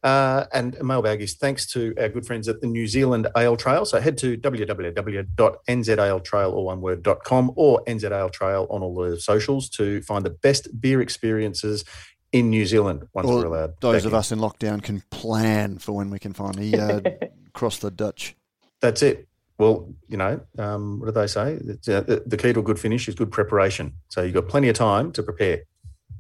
Uh, 0.03 0.45
and 0.53 0.75
a 0.75 0.83
mailbag 0.83 1.21
is 1.21 1.33
thanks 1.35 1.65
to 1.65 1.93
our 1.99 2.07
good 2.07 2.25
friends 2.25 2.47
at 2.47 2.61
the 2.61 2.67
New 2.67 2.87
Zealand 2.87 3.27
Ale 3.35 3.57
Trail. 3.57 3.83
So 3.83 3.99
head 3.99 4.17
to 4.19 4.37
www.nzaletrail 4.37 6.53
or 6.53 6.65
one 6.65 6.81
word.com 6.81 7.51
or 7.55 7.83
NZAle 7.85 8.31
Trail 8.31 8.67
on 8.69 8.83
all 8.83 8.95
the 8.95 9.19
socials 9.19 9.69
to 9.69 10.01
find 10.03 10.25
the 10.25 10.29
best 10.29 10.79
beer 10.79 11.01
experiences 11.01 11.83
in 12.31 12.49
New 12.49 12.65
Zealand 12.65 13.07
once 13.13 13.27
we're 13.27 13.45
allowed. 13.45 13.73
Those 13.81 14.05
of 14.05 14.13
in. 14.13 14.19
us 14.19 14.31
in 14.31 14.39
lockdown 14.39 14.81
can 14.83 15.01
plan 15.09 15.79
for 15.79 15.93
when 15.93 16.09
we 16.09 16.19
can 16.19 16.33
finally 16.33 16.79
uh, 16.79 17.01
cross 17.53 17.79
the 17.79 17.89
Dutch. 17.89 18.35
That's 18.81 19.01
it. 19.01 19.27
Well, 19.57 19.91
you 20.07 20.17
know, 20.17 20.39
um, 20.59 20.99
what 20.99 21.07
do 21.07 21.11
they 21.13 21.25
say? 21.25 21.55
Uh, 21.55 22.19
the 22.25 22.37
key 22.39 22.53
to 22.53 22.59
a 22.59 22.63
good 22.63 22.79
finish 22.79 23.07
is 23.07 23.15
good 23.15 23.31
preparation. 23.31 23.93
So 24.09 24.21
you've 24.21 24.35
got 24.35 24.47
plenty 24.47 24.69
of 24.69 24.75
time 24.75 25.11
to 25.13 25.23
prepare 25.23 25.63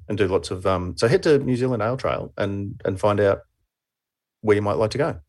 and 0.09 0.17
do 0.17 0.27
lots 0.27 0.49
of. 0.49 0.65
Um, 0.65 0.95
so 0.97 1.07
head 1.07 1.21
to 1.23 1.37
New 1.39 1.55
Zealand 1.55 1.83
Ale 1.83 1.97
Trail 1.97 2.33
and 2.37 2.81
and 2.83 2.99
find 2.99 3.19
out 3.19 3.41
where 4.41 4.55
you 4.55 4.61
might 4.61 4.77
like 4.77 4.91
to 4.91 4.97
go 4.97 5.19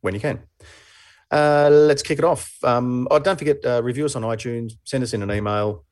when 0.00 0.14
you 0.14 0.20
can. 0.20 0.40
Uh, 1.30 1.70
let's 1.70 2.02
kick 2.02 2.18
it 2.18 2.24
off. 2.24 2.52
Um, 2.62 3.08
oh, 3.10 3.18
don't 3.18 3.38
forget, 3.38 3.64
uh, 3.64 3.82
review 3.82 4.04
us 4.04 4.14
on 4.16 4.22
iTunes, 4.22 4.72
send 4.84 5.02
us 5.02 5.14
in 5.14 5.22
an 5.22 5.30
email. 5.30 5.84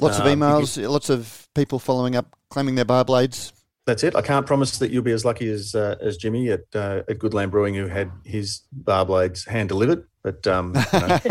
Lots 0.00 0.18
of 0.18 0.26
um, 0.26 0.38
emails, 0.38 0.80
you, 0.80 0.88
lots 0.88 1.10
of 1.10 1.48
people 1.54 1.78
following 1.78 2.16
up, 2.16 2.34
claiming 2.48 2.76
their 2.76 2.84
bar 2.84 3.04
blades. 3.04 3.52
That's 3.86 4.04
it. 4.04 4.14
I 4.14 4.22
can't 4.22 4.46
promise 4.46 4.78
that 4.78 4.90
you'll 4.90 5.02
be 5.02 5.12
as 5.12 5.24
lucky 5.24 5.50
as 5.50 5.74
uh, 5.74 5.96
as 6.00 6.16
Jimmy 6.16 6.50
at 6.50 6.60
uh, 6.74 7.02
at 7.08 7.18
Goodland 7.18 7.50
Brewing, 7.50 7.74
who 7.74 7.88
had 7.88 8.10
his 8.24 8.62
bar 8.72 9.04
blades 9.04 9.44
hand 9.44 9.68
delivered. 9.68 10.06
But 10.22 10.46
um, 10.46 10.74
you 10.92 11.00
know, 11.00 11.18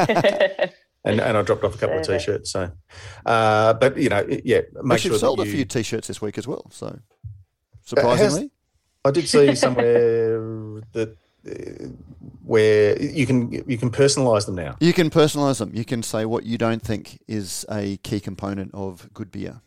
and 1.06 1.22
and 1.22 1.38
I 1.38 1.42
dropped 1.42 1.64
off 1.64 1.76
a 1.76 1.78
couple 1.78 2.00
of 2.00 2.06
t-shirts. 2.06 2.52
So, 2.52 2.72
uh, 3.26 3.74
but 3.76 3.98
you 3.98 4.10
know, 4.10 4.26
yeah, 4.44 4.62
make 4.84 4.96
Actually, 4.96 5.12
sure 5.12 5.20
sold 5.20 5.40
you, 5.40 5.46
a 5.46 5.48
few 5.48 5.66
t-shirts 5.66 6.08
this 6.08 6.22
week 6.22 6.38
as 6.38 6.48
well. 6.48 6.70
So, 6.72 7.00
surprisingly, 7.86 8.52
I 9.06 9.12
did 9.12 9.28
see 9.30 9.56
somewhere 9.56 10.82
that 10.92 11.16
uh, 11.48 11.88
where 12.44 13.02
you 13.02 13.26
can 13.26 13.52
you 13.52 13.78
can 13.78 13.92
personalize 13.92 14.46
them 14.46 14.56
now. 14.56 14.76
You 14.80 14.92
can 14.92 15.10
personalize 15.10 15.60
them. 15.60 15.72
You 15.74 15.86
can 15.86 16.04
say 16.04 16.26
what 16.26 16.46
you 16.46 16.58
don't 16.58 16.82
think 16.82 17.22
is 17.28 17.66
a 17.70 17.98
key 17.98 18.20
component 18.20 18.72
of 18.74 19.12
good 19.14 19.32
beer. 19.32 19.62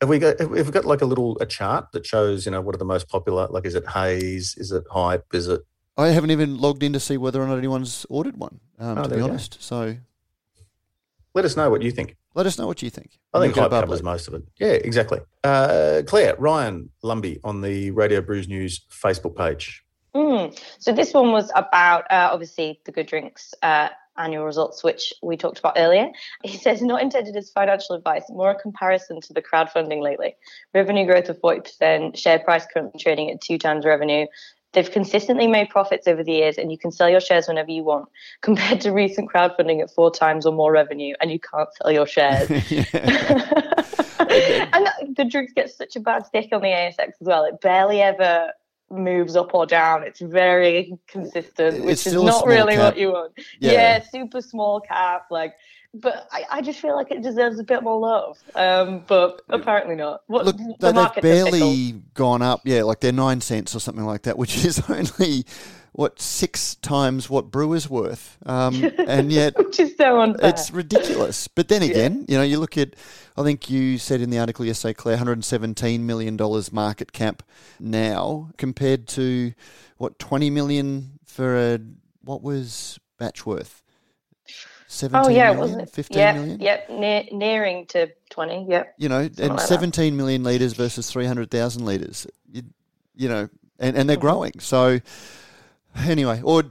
Have 0.00 0.08
we 0.08 0.18
got 0.18 0.38
have 0.38 0.50
we 0.50 0.62
got 0.62 0.86
like 0.86 1.02
a 1.02 1.06
little 1.06 1.36
a 1.40 1.46
chart 1.46 1.92
that 1.92 2.06
shows 2.06 2.46
you 2.46 2.52
know 2.52 2.62
what 2.62 2.74
are 2.74 2.78
the 2.78 2.84
most 2.84 3.08
popular? 3.08 3.46
Like, 3.48 3.66
is 3.66 3.74
it 3.74 3.86
haze? 3.86 4.54
Is 4.56 4.72
it 4.72 4.84
hype? 4.90 5.26
Is 5.34 5.48
it? 5.48 5.60
I 5.96 6.08
haven't 6.08 6.30
even 6.30 6.58
logged 6.58 6.82
in 6.82 6.92
to 6.94 7.00
see 7.00 7.16
whether 7.16 7.42
or 7.42 7.46
not 7.46 7.58
anyone's 7.58 8.06
ordered 8.08 8.36
one. 8.36 8.60
Um, 8.78 8.98
oh, 8.98 9.02
to 9.04 9.14
be 9.14 9.20
honest, 9.20 9.62
so 9.62 9.96
let 11.34 11.44
us 11.44 11.56
know 11.56 11.68
what 11.70 11.82
you 11.82 11.90
think. 11.90 12.16
Let 12.34 12.46
us 12.46 12.58
know 12.58 12.66
what 12.66 12.82
you 12.82 12.90
think. 12.90 13.18
I 13.32 13.40
think 13.40 13.54
hype 13.54 13.70
covers 13.70 14.02
most 14.02 14.28
of 14.28 14.34
it. 14.34 14.42
Yeah, 14.58 14.72
exactly. 14.72 15.20
Uh, 15.44 16.02
Claire, 16.06 16.34
Ryan 16.36 16.90
Lumby 17.02 17.38
on 17.44 17.60
the 17.60 17.92
Radio 17.92 18.20
Brews 18.20 18.48
News 18.48 18.80
Facebook 18.90 19.36
page. 19.36 19.84
Mm. 20.14 20.58
So 20.78 20.92
this 20.92 21.12
one 21.12 21.32
was 21.32 21.50
about 21.54 22.04
uh, 22.10 22.28
obviously 22.32 22.80
the 22.84 22.92
Good 22.92 23.06
Drinks 23.06 23.54
uh, 23.62 23.88
annual 24.16 24.44
results, 24.44 24.84
which 24.84 25.12
we 25.22 25.36
talked 25.36 25.58
about 25.58 25.74
earlier. 25.76 26.08
He 26.42 26.56
says 26.56 26.82
not 26.82 27.02
intended 27.02 27.36
as 27.36 27.50
financial 27.50 27.96
advice, 27.96 28.24
more 28.28 28.50
a 28.50 28.54
comparison 28.54 29.20
to 29.22 29.32
the 29.32 29.42
crowdfunding 29.42 30.02
lately. 30.02 30.36
Revenue 30.72 31.06
growth 31.06 31.28
of 31.28 31.40
40%, 31.40 32.16
share 32.16 32.38
price 32.38 32.66
currently 32.72 33.00
trading 33.00 33.30
at 33.30 33.40
two 33.40 33.58
times 33.58 33.84
revenue, 33.84 34.26
They've 34.74 34.90
consistently 34.90 35.46
made 35.46 35.70
profits 35.70 36.06
over 36.06 36.22
the 36.22 36.32
years, 36.32 36.58
and 36.58 36.70
you 36.70 36.78
can 36.78 36.90
sell 36.90 37.08
your 37.08 37.20
shares 37.20 37.48
whenever 37.48 37.70
you 37.70 37.84
want, 37.84 38.08
compared 38.42 38.80
to 38.82 38.90
recent 38.90 39.32
crowdfunding 39.32 39.80
at 39.80 39.90
four 39.90 40.10
times 40.10 40.44
or 40.46 40.52
more 40.52 40.72
revenue, 40.72 41.14
and 41.20 41.30
you 41.30 41.38
can't 41.40 41.68
sell 41.74 41.90
your 41.90 42.06
shares. 42.06 42.50
and 44.18 44.88
the 45.16 45.24
drinks 45.28 45.52
get 45.52 45.70
such 45.70 45.96
a 45.96 46.00
bad 46.00 46.26
stick 46.26 46.48
on 46.52 46.60
the 46.60 46.68
ASX 46.68 47.08
as 47.20 47.26
well. 47.26 47.44
It 47.44 47.60
barely 47.60 48.00
ever 48.00 48.52
moves 48.90 49.36
up 49.36 49.54
or 49.54 49.66
down. 49.66 50.02
It's 50.02 50.20
very 50.20 50.96
consistent, 51.08 51.84
which 51.84 52.06
is 52.06 52.14
not 52.14 52.46
really 52.46 52.74
cap. 52.74 52.84
what 52.84 52.98
you 52.98 53.12
want. 53.12 53.32
Yeah. 53.58 53.72
yeah, 53.72 54.02
super 54.02 54.40
small 54.40 54.80
cap. 54.80 55.26
Like 55.30 55.54
but 55.94 56.28
I, 56.32 56.44
I, 56.50 56.60
just 56.60 56.80
feel 56.80 56.96
like 56.96 57.10
it 57.10 57.22
deserves 57.22 57.58
a 57.58 57.64
bit 57.64 57.82
more 57.82 57.98
love. 57.98 58.38
Um, 58.54 59.04
but 59.06 59.42
apparently 59.48 59.94
not. 59.94 60.22
What, 60.26 60.44
Look, 60.44 60.56
the 60.56 60.92
they've 60.92 61.22
barely 61.22 61.92
gone 62.14 62.42
up. 62.42 62.62
Yeah, 62.64 62.82
like 62.82 63.00
they're 63.00 63.12
nine 63.12 63.40
cents 63.40 63.74
or 63.74 63.80
something 63.80 64.04
like 64.04 64.22
that, 64.22 64.36
which 64.38 64.64
is 64.64 64.82
only 64.90 65.44
what 65.92 66.20
six 66.20 66.74
times 66.76 67.30
what 67.30 67.52
Brewer's 67.52 67.88
worth, 67.88 68.36
um, 68.44 68.84
and 68.98 69.30
yet 69.30 69.56
which 69.58 69.78
is 69.78 69.96
so 69.96 70.20
unfair. 70.20 70.50
It's 70.50 70.72
ridiculous. 70.72 71.46
But 71.46 71.68
then 71.68 71.82
again, 71.90 72.24
yeah. 72.26 72.32
you 72.32 72.38
know, 72.38 72.44
you 72.44 72.58
look 72.58 72.76
at. 72.76 72.94
I 73.36 73.42
think 73.42 73.68
you 73.68 73.98
said 73.98 74.20
in 74.20 74.30
the 74.30 74.38
article 74.38 74.64
yesterday, 74.64 74.94
Claire, 74.94 75.16
117 75.16 76.06
million 76.06 76.36
dollars 76.36 76.72
market 76.72 77.12
cap 77.12 77.42
now 77.80 78.50
compared 78.58 79.08
to 79.08 79.52
what 79.96 80.18
20 80.20 80.50
million 80.50 81.18
for 81.24 81.56
a 81.56 81.80
what 82.22 82.42
was 82.42 82.98
Batch 83.18 83.44
worth? 85.02 85.12
17 85.12 85.24
oh, 85.24 85.28
yeah, 85.28 85.42
million, 85.44 85.58
wasn't 85.58 85.82
it? 85.82 85.90
15 85.90 86.18
yep, 86.18 86.34
million? 86.34 86.60
Yep, 86.60 86.90
near, 86.90 87.24
nearing 87.32 87.86
to 87.86 88.08
20, 88.30 88.66
yep. 88.68 88.94
You 88.98 89.08
know, 89.08 89.22
Something 89.22 89.44
and 89.44 89.56
like 89.56 89.66
17 89.66 90.12
that. 90.12 90.16
million 90.16 90.42
litres 90.42 90.72
versus 90.72 91.10
300,000 91.10 91.84
litres. 91.84 92.26
You, 92.50 92.62
you, 93.14 93.28
know, 93.28 93.48
and, 93.78 93.96
and 93.96 94.08
they're 94.08 94.16
mm-hmm. 94.16 94.20
growing. 94.20 94.60
So, 94.60 95.00
anyway, 95.96 96.40
or 96.42 96.64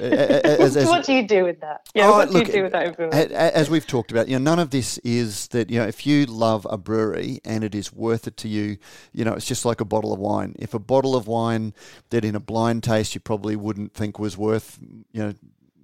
as, 0.00 0.76
as, 0.76 0.86
what 0.86 1.04
do 1.04 1.12
you 1.12 1.26
do 1.26 1.44
with 1.44 1.60
that? 1.60 1.88
Yeah, 1.94 2.08
oh, 2.08 2.12
what 2.12 2.28
do 2.28 2.34
look, 2.34 2.46
you 2.48 2.52
do 2.52 2.62
with 2.64 2.72
that 2.72 2.86
information? 2.86 3.32
As 3.32 3.70
we've 3.70 3.86
talked 3.86 4.10
about, 4.10 4.28
you 4.28 4.38
know, 4.38 4.50
none 4.50 4.58
of 4.58 4.70
this 4.70 4.98
is 4.98 5.48
that 5.48 5.70
you 5.70 5.78
know 5.78 5.86
if 5.86 6.06
you 6.06 6.26
love 6.26 6.66
a 6.70 6.78
brewery 6.78 7.40
and 7.44 7.64
it 7.64 7.74
is 7.74 7.92
worth 7.92 8.26
it 8.26 8.36
to 8.38 8.48
you, 8.48 8.78
you 9.12 9.24
know, 9.24 9.34
it's 9.34 9.46
just 9.46 9.64
like 9.64 9.80
a 9.80 9.84
bottle 9.84 10.12
of 10.12 10.18
wine. 10.18 10.54
If 10.58 10.74
a 10.74 10.78
bottle 10.78 11.14
of 11.14 11.26
wine 11.26 11.74
that 12.10 12.24
in 12.24 12.34
a 12.34 12.40
blind 12.40 12.82
taste 12.82 13.14
you 13.14 13.20
probably 13.20 13.56
wouldn't 13.56 13.94
think 13.94 14.18
was 14.18 14.36
worth, 14.36 14.78
you 15.12 15.22
know, 15.22 15.34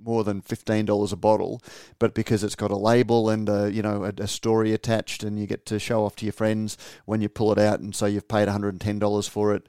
more 0.03 0.25
than 0.25 0.41
fifteen 0.41 0.85
dollars 0.85 1.13
a 1.13 1.17
bottle, 1.17 1.63
but 1.99 2.15
because 2.15 2.43
it's 2.43 2.55
got 2.55 2.71
a 2.71 2.77
label 2.77 3.29
and 3.29 3.49
a, 3.49 3.71
you 3.73 3.83
know 3.83 4.05
a, 4.05 4.13
a, 4.19 4.27
story 4.27 4.73
attached, 4.73 5.23
and 5.23 5.39
you 5.39 5.47
get 5.47 5.67
to 5.67 5.79
show 5.79 6.05
off 6.05 6.17
to 6.17 6.27
your 6.27 6.33
friends 6.33 6.77
when 7.05 7.21
you 7.21 7.29
pull 7.29 7.53
it 7.53 7.59
out, 7.59 7.81
and 7.81 7.95
so 7.95 8.07
you've 8.07 8.29
paid 8.29 8.47
one 8.47 8.49
hundred 8.49 8.75
and 8.75 8.81
ten 8.81 8.99
dollars 8.99 9.29
for 9.29 9.55
it, 9.55 9.67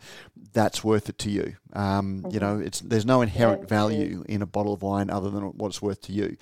that's 0.54 0.84
worth 0.84 1.10
it 1.10 1.18
to 1.20 1.30
you. 1.30 1.56
Um, 1.74 2.22
mm-hmm. 2.22 2.32
You 2.32 2.40
know, 2.40 2.60
it's 2.60 2.82
there's 2.82 3.06
no 3.06 3.22
inherent 3.22 3.68
value 3.68 4.24
in 4.28 4.42
a 4.42 4.46
bottle 4.46 4.74
of 4.74 4.82
wine 4.82 5.10
other 5.10 5.30
than 5.30 5.44
what 5.44 5.68
it's 5.68 5.82
worth 5.82 6.02
to 6.04 6.12
you. 6.12 6.38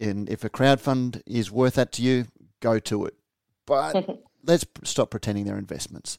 And 0.00 0.28
if 0.28 0.44
a 0.44 0.48
crowd 0.48 0.80
fund 0.80 1.22
is 1.26 1.50
worth 1.50 1.74
that 1.74 1.92
to 1.92 2.02
you, 2.02 2.26
go 2.60 2.78
to 2.80 3.06
it. 3.06 3.14
But 3.66 4.20
let's 4.44 4.66
stop 4.84 5.10
pretending 5.10 5.44
they're 5.44 5.58
investments. 5.58 6.18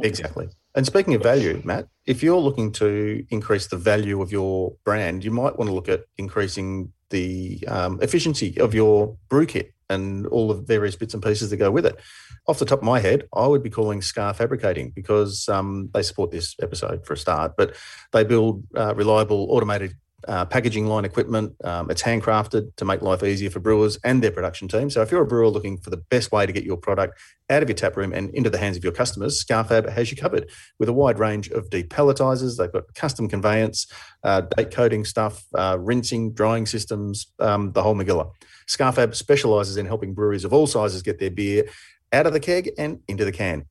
exactly. 0.00 0.48
And 0.74 0.86
speaking 0.86 1.14
of 1.14 1.22
value, 1.22 1.60
Matt, 1.64 1.88
if 2.06 2.22
you're 2.22 2.40
looking 2.40 2.72
to 2.72 3.24
increase 3.30 3.66
the 3.66 3.76
value 3.76 4.22
of 4.22 4.30
your 4.30 4.74
brand, 4.84 5.24
you 5.24 5.30
might 5.30 5.58
want 5.58 5.68
to 5.68 5.74
look 5.74 5.88
at 5.88 6.04
increasing 6.16 6.92
the 7.10 7.62
um, 7.68 8.00
efficiency 8.00 8.58
of 8.60 8.74
your 8.74 9.16
brew 9.28 9.46
kit 9.46 9.72
and 9.88 10.26
all 10.28 10.48
the 10.48 10.54
various 10.54 10.96
bits 10.96 11.14
and 11.14 11.22
pieces 11.22 11.50
that 11.50 11.56
go 11.56 11.70
with 11.70 11.86
it. 11.86 12.00
Off 12.48 12.58
the 12.58 12.64
top 12.64 12.80
of 12.80 12.84
my 12.84 13.00
head, 13.00 13.24
I 13.34 13.46
would 13.46 13.62
be 13.62 13.70
calling 13.70 14.02
Ska 14.02 14.34
Fabricating 14.34 14.90
because 14.90 15.48
um, 15.48 15.90
they 15.92 16.02
support 16.02 16.30
this 16.30 16.54
episode 16.62 17.04
for 17.04 17.14
a 17.14 17.16
start, 17.16 17.54
but 17.56 17.76
they 18.12 18.24
build 18.24 18.64
uh, 18.76 18.94
reliable 18.94 19.48
automated 19.50 19.96
uh, 20.26 20.44
packaging 20.44 20.86
line 20.86 21.04
equipment. 21.04 21.54
Um, 21.64 21.90
it's 21.90 22.02
handcrafted 22.02 22.74
to 22.76 22.84
make 22.84 23.02
life 23.02 23.22
easier 23.22 23.50
for 23.50 23.60
brewers 23.60 23.98
and 24.04 24.22
their 24.22 24.30
production 24.30 24.68
team. 24.68 24.90
So 24.90 25.02
if 25.02 25.10
you're 25.10 25.22
a 25.22 25.26
brewer 25.26 25.48
looking 25.48 25.78
for 25.78 25.90
the 25.90 25.96
best 25.96 26.32
way 26.32 26.46
to 26.46 26.52
get 26.52 26.64
your 26.64 26.76
product 26.76 27.18
out 27.48 27.62
of 27.62 27.68
your 27.68 27.76
tap 27.76 27.96
room 27.96 28.12
and 28.12 28.30
into 28.30 28.50
the 28.50 28.58
hands 28.58 28.76
of 28.76 28.82
your 28.82 28.92
customers, 28.92 29.38
Ska 29.38 29.64
Fab 29.64 29.88
has 29.88 30.10
you 30.10 30.16
covered 30.16 30.50
with 30.78 30.88
a 30.88 30.92
wide 30.92 31.18
range 31.18 31.48
of 31.50 31.70
depalletizers. 31.70 32.56
They've 32.56 32.72
got 32.72 32.92
custom 32.94 33.28
conveyance, 33.28 33.86
uh, 34.24 34.42
date 34.56 34.70
coding 34.70 35.04
stuff, 35.04 35.44
uh, 35.54 35.76
rinsing, 35.78 36.32
drying 36.32 36.66
systems, 36.66 37.32
um, 37.38 37.72
the 37.72 37.82
whole 37.82 37.94
Magilla. 37.94 38.32
Ska 38.66 38.92
Fab 38.92 39.14
specializes 39.14 39.76
in 39.76 39.86
helping 39.86 40.14
breweries 40.14 40.44
of 40.44 40.52
all 40.52 40.66
sizes 40.66 41.02
get 41.02 41.18
their 41.18 41.30
beer 41.30 41.68
out 42.12 42.26
of 42.26 42.32
the 42.32 42.40
keg 42.40 42.70
and 42.78 43.00
into 43.08 43.24
the 43.24 43.32
can. 43.32 43.66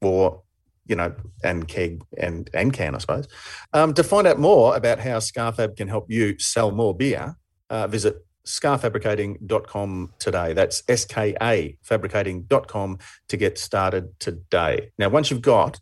Or 0.00 0.42
you 0.86 0.96
know, 0.96 1.14
and 1.42 1.66
keg 1.68 2.02
and 2.18 2.50
and 2.54 2.72
can, 2.72 2.94
I 2.94 2.98
suppose. 2.98 3.28
Um, 3.72 3.94
to 3.94 4.04
find 4.04 4.26
out 4.26 4.38
more 4.38 4.76
about 4.76 4.98
how 4.98 5.18
Ska 5.18 5.52
Fab 5.52 5.76
can 5.76 5.88
help 5.88 6.10
you 6.10 6.38
sell 6.38 6.70
more 6.70 6.94
beer, 6.94 7.36
uh, 7.70 7.86
visit 7.86 8.24
skafabricating.com 8.46 10.12
today. 10.18 10.52
That's 10.52 10.82
S-K-A 10.88 11.78
fabricating.com 11.82 12.98
to 13.28 13.36
get 13.36 13.58
started 13.58 14.18
today. 14.18 14.90
Now, 14.98 15.08
once 15.08 15.30
you've 15.30 15.42
got 15.42 15.80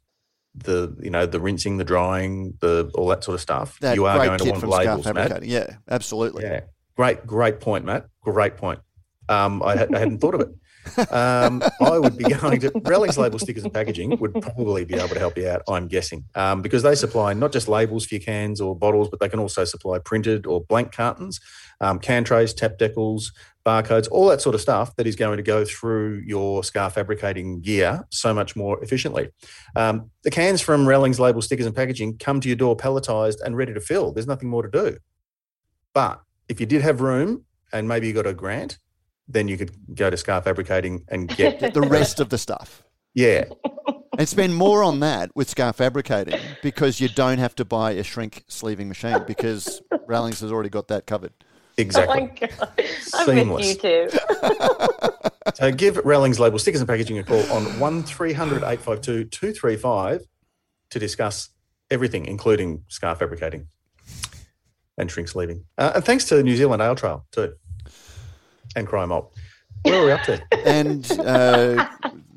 the 0.55 0.97
you 1.01 1.11
know 1.11 1.27
the 1.27 1.41
rinsing, 1.41 1.79
the 1.79 1.85
drying, 1.85 2.55
the 2.61 2.91
all 2.95 3.07
that 3.09 3.25
sort 3.25 3.37
of 3.37 3.41
stuff, 3.41 3.79
That 3.81 3.95
you 3.95 4.07
are 4.07 4.17
going 4.17 4.39
to 4.39 4.51
want 4.51 4.69
labels, 4.69 5.07
Matt. 5.13 5.45
Yeah, 5.45 5.77
absolutely. 5.89 6.45
Yeah, 6.45 6.61
great, 6.97 7.27
great 7.27 7.61
point, 7.61 7.85
Matt. 7.85 8.07
Great 8.23 8.57
point. 8.57 8.81
Um, 9.29 9.63
I, 9.63 9.73
I 9.73 9.99
hadn't 9.99 10.19
thought 10.19 10.35
of 10.35 10.41
it. 10.41 10.49
Um, 11.11 11.63
I 11.81 11.99
would 11.99 12.17
be 12.17 12.25
going 12.25 12.61
to 12.61 12.73
Rallings 12.85 13.19
Label 13.19 13.39
Stickers 13.39 13.65
and 13.65 13.73
Packaging 13.73 14.17
would 14.19 14.35
probably 14.35 14.85
be 14.85 14.95
able 14.95 15.09
to 15.09 15.19
help 15.19 15.37
you 15.37 15.49
out. 15.49 15.63
I'm 15.69 15.89
guessing 15.89 16.25
um, 16.35 16.63
because 16.63 16.83
they 16.83 16.95
supply 16.95 17.33
not 17.33 17.53
just 17.53 17.69
labels 17.69 18.07
for 18.07 18.15
your 18.17 18.23
cans 18.23 18.61
or 18.61 18.77
bottles, 18.77 19.09
but 19.09 19.21
they 19.21 19.29
can 19.29 19.39
also 19.39 19.65
supply 19.65 19.99
printed 19.99 20.47
or 20.47 20.63
blank 20.63 20.93
cartons, 20.93 21.41
um, 21.81 21.99
can 21.99 22.25
trays, 22.25 22.53
tap 22.53 22.79
decals, 22.79 23.33
barcodes, 23.65 24.09
all 24.11 24.27
that 24.29 24.41
sort 24.41 24.55
of 24.55 24.61
stuff 24.61 24.97
that 24.97 25.07
is 25.07 25.17
going 25.17 25.37
to 25.37 25.43
go 25.43 25.65
through 25.65 26.23
your 26.27 26.65
Ska 26.65 26.91
Fabricating 26.91 27.61
gear 27.61 28.07
so 28.11 28.33
much 28.33 28.57
more 28.57 28.83
efficiently. 28.83 29.29
Um, 29.77 30.11
the 30.23 30.31
cans 30.31 30.61
from 30.61 30.87
Rallings 30.87 31.21
Label 31.21 31.43
Stickers 31.43 31.67
and 31.67 31.75
Packaging 31.75 32.19
come 32.19 32.41
to 32.41 32.49
your 32.49 32.57
door 32.57 32.77
palletized 32.77 33.37
and 33.45 33.57
ready 33.57 33.75
to 33.75 33.81
fill. 33.81 34.13
There's 34.13 34.27
nothing 34.27 34.49
more 34.49 34.63
to 34.63 34.71
do. 34.71 34.99
But 35.93 36.21
if 36.49 36.61
you 36.61 36.67
did 36.67 36.83
have 36.83 37.01
room 37.01 37.45
and 37.73 37.87
maybe 37.87 38.07
you 38.07 38.13
got 38.13 38.27
a 38.27 38.35
grant, 38.35 38.79
then 39.33 39.49
you 39.49 39.57
could 39.57 39.71
go 39.95 40.11
to 40.11 40.17
Ska 40.17 40.43
Fabricating 40.43 41.05
and 41.09 41.29
get 41.29 41.61
The 41.75 41.83
rest 41.83 42.21
of 42.21 42.29
the 42.29 42.39
stuff. 42.39 42.83
yeah, 43.15 43.45
And 44.19 44.29
spend 44.29 44.55
more 44.55 44.83
on 44.83 45.01
that 45.01 45.31
with 45.35 45.49
Ska 45.49 45.73
Fabricating 45.73 46.41
because 46.63 47.01
you 47.01 47.09
don't 47.09 47.39
have 47.39 47.55
to 47.57 47.65
buy 47.65 47.93
a 47.93 48.03
shrink 48.03 48.45
sleeving 48.49 48.89
machine 48.89 49.23
because 49.27 49.81
Rallings 50.07 50.41
has 50.41 50.53
already 50.53 50.69
got 50.71 50.89
that 50.89 51.07
covered. 51.07 51.33
exactly. 51.79 52.21
Oh 52.21 52.47
my 52.49 52.49
god, 52.49 53.29
I 53.29 53.45
miss 53.45 53.75
you 53.83 54.09
too. 54.09 54.09
So 55.55 55.73
give 55.73 55.97
Rallings 56.05 56.39
Label 56.39 56.59
Stickers 56.59 56.81
and 56.81 56.89
Packaging 56.89 57.19
a 57.19 57.25
call 57.25 57.41
on 57.51 57.65
1300 57.81 58.57
852 58.59 59.25
235 59.25 60.23
to 60.91 60.99
discuss 60.99 61.51
everything, 61.91 62.27
including 62.27 62.85
Ska 62.89 63.15
Fabricating 63.17 63.67
and 64.99 65.11
shrink 65.11 65.29
sleeving. 65.29 65.65
Uh, 65.79 65.93
and 65.97 66.05
thanks 66.05 66.25
to 66.27 66.43
New 66.43 66.57
Zealand 66.57 66.83
Ale 66.83 66.95
Trail 66.95 67.27
too, 67.33 67.55
and 68.77 68.87
Cryer 68.87 69.07
Malt. 69.07 69.33
Where 69.83 70.03
are 70.03 70.05
we 70.07 70.13
up 70.13 70.23
to? 70.25 70.43
And 70.67 71.11
uh, 71.21 71.89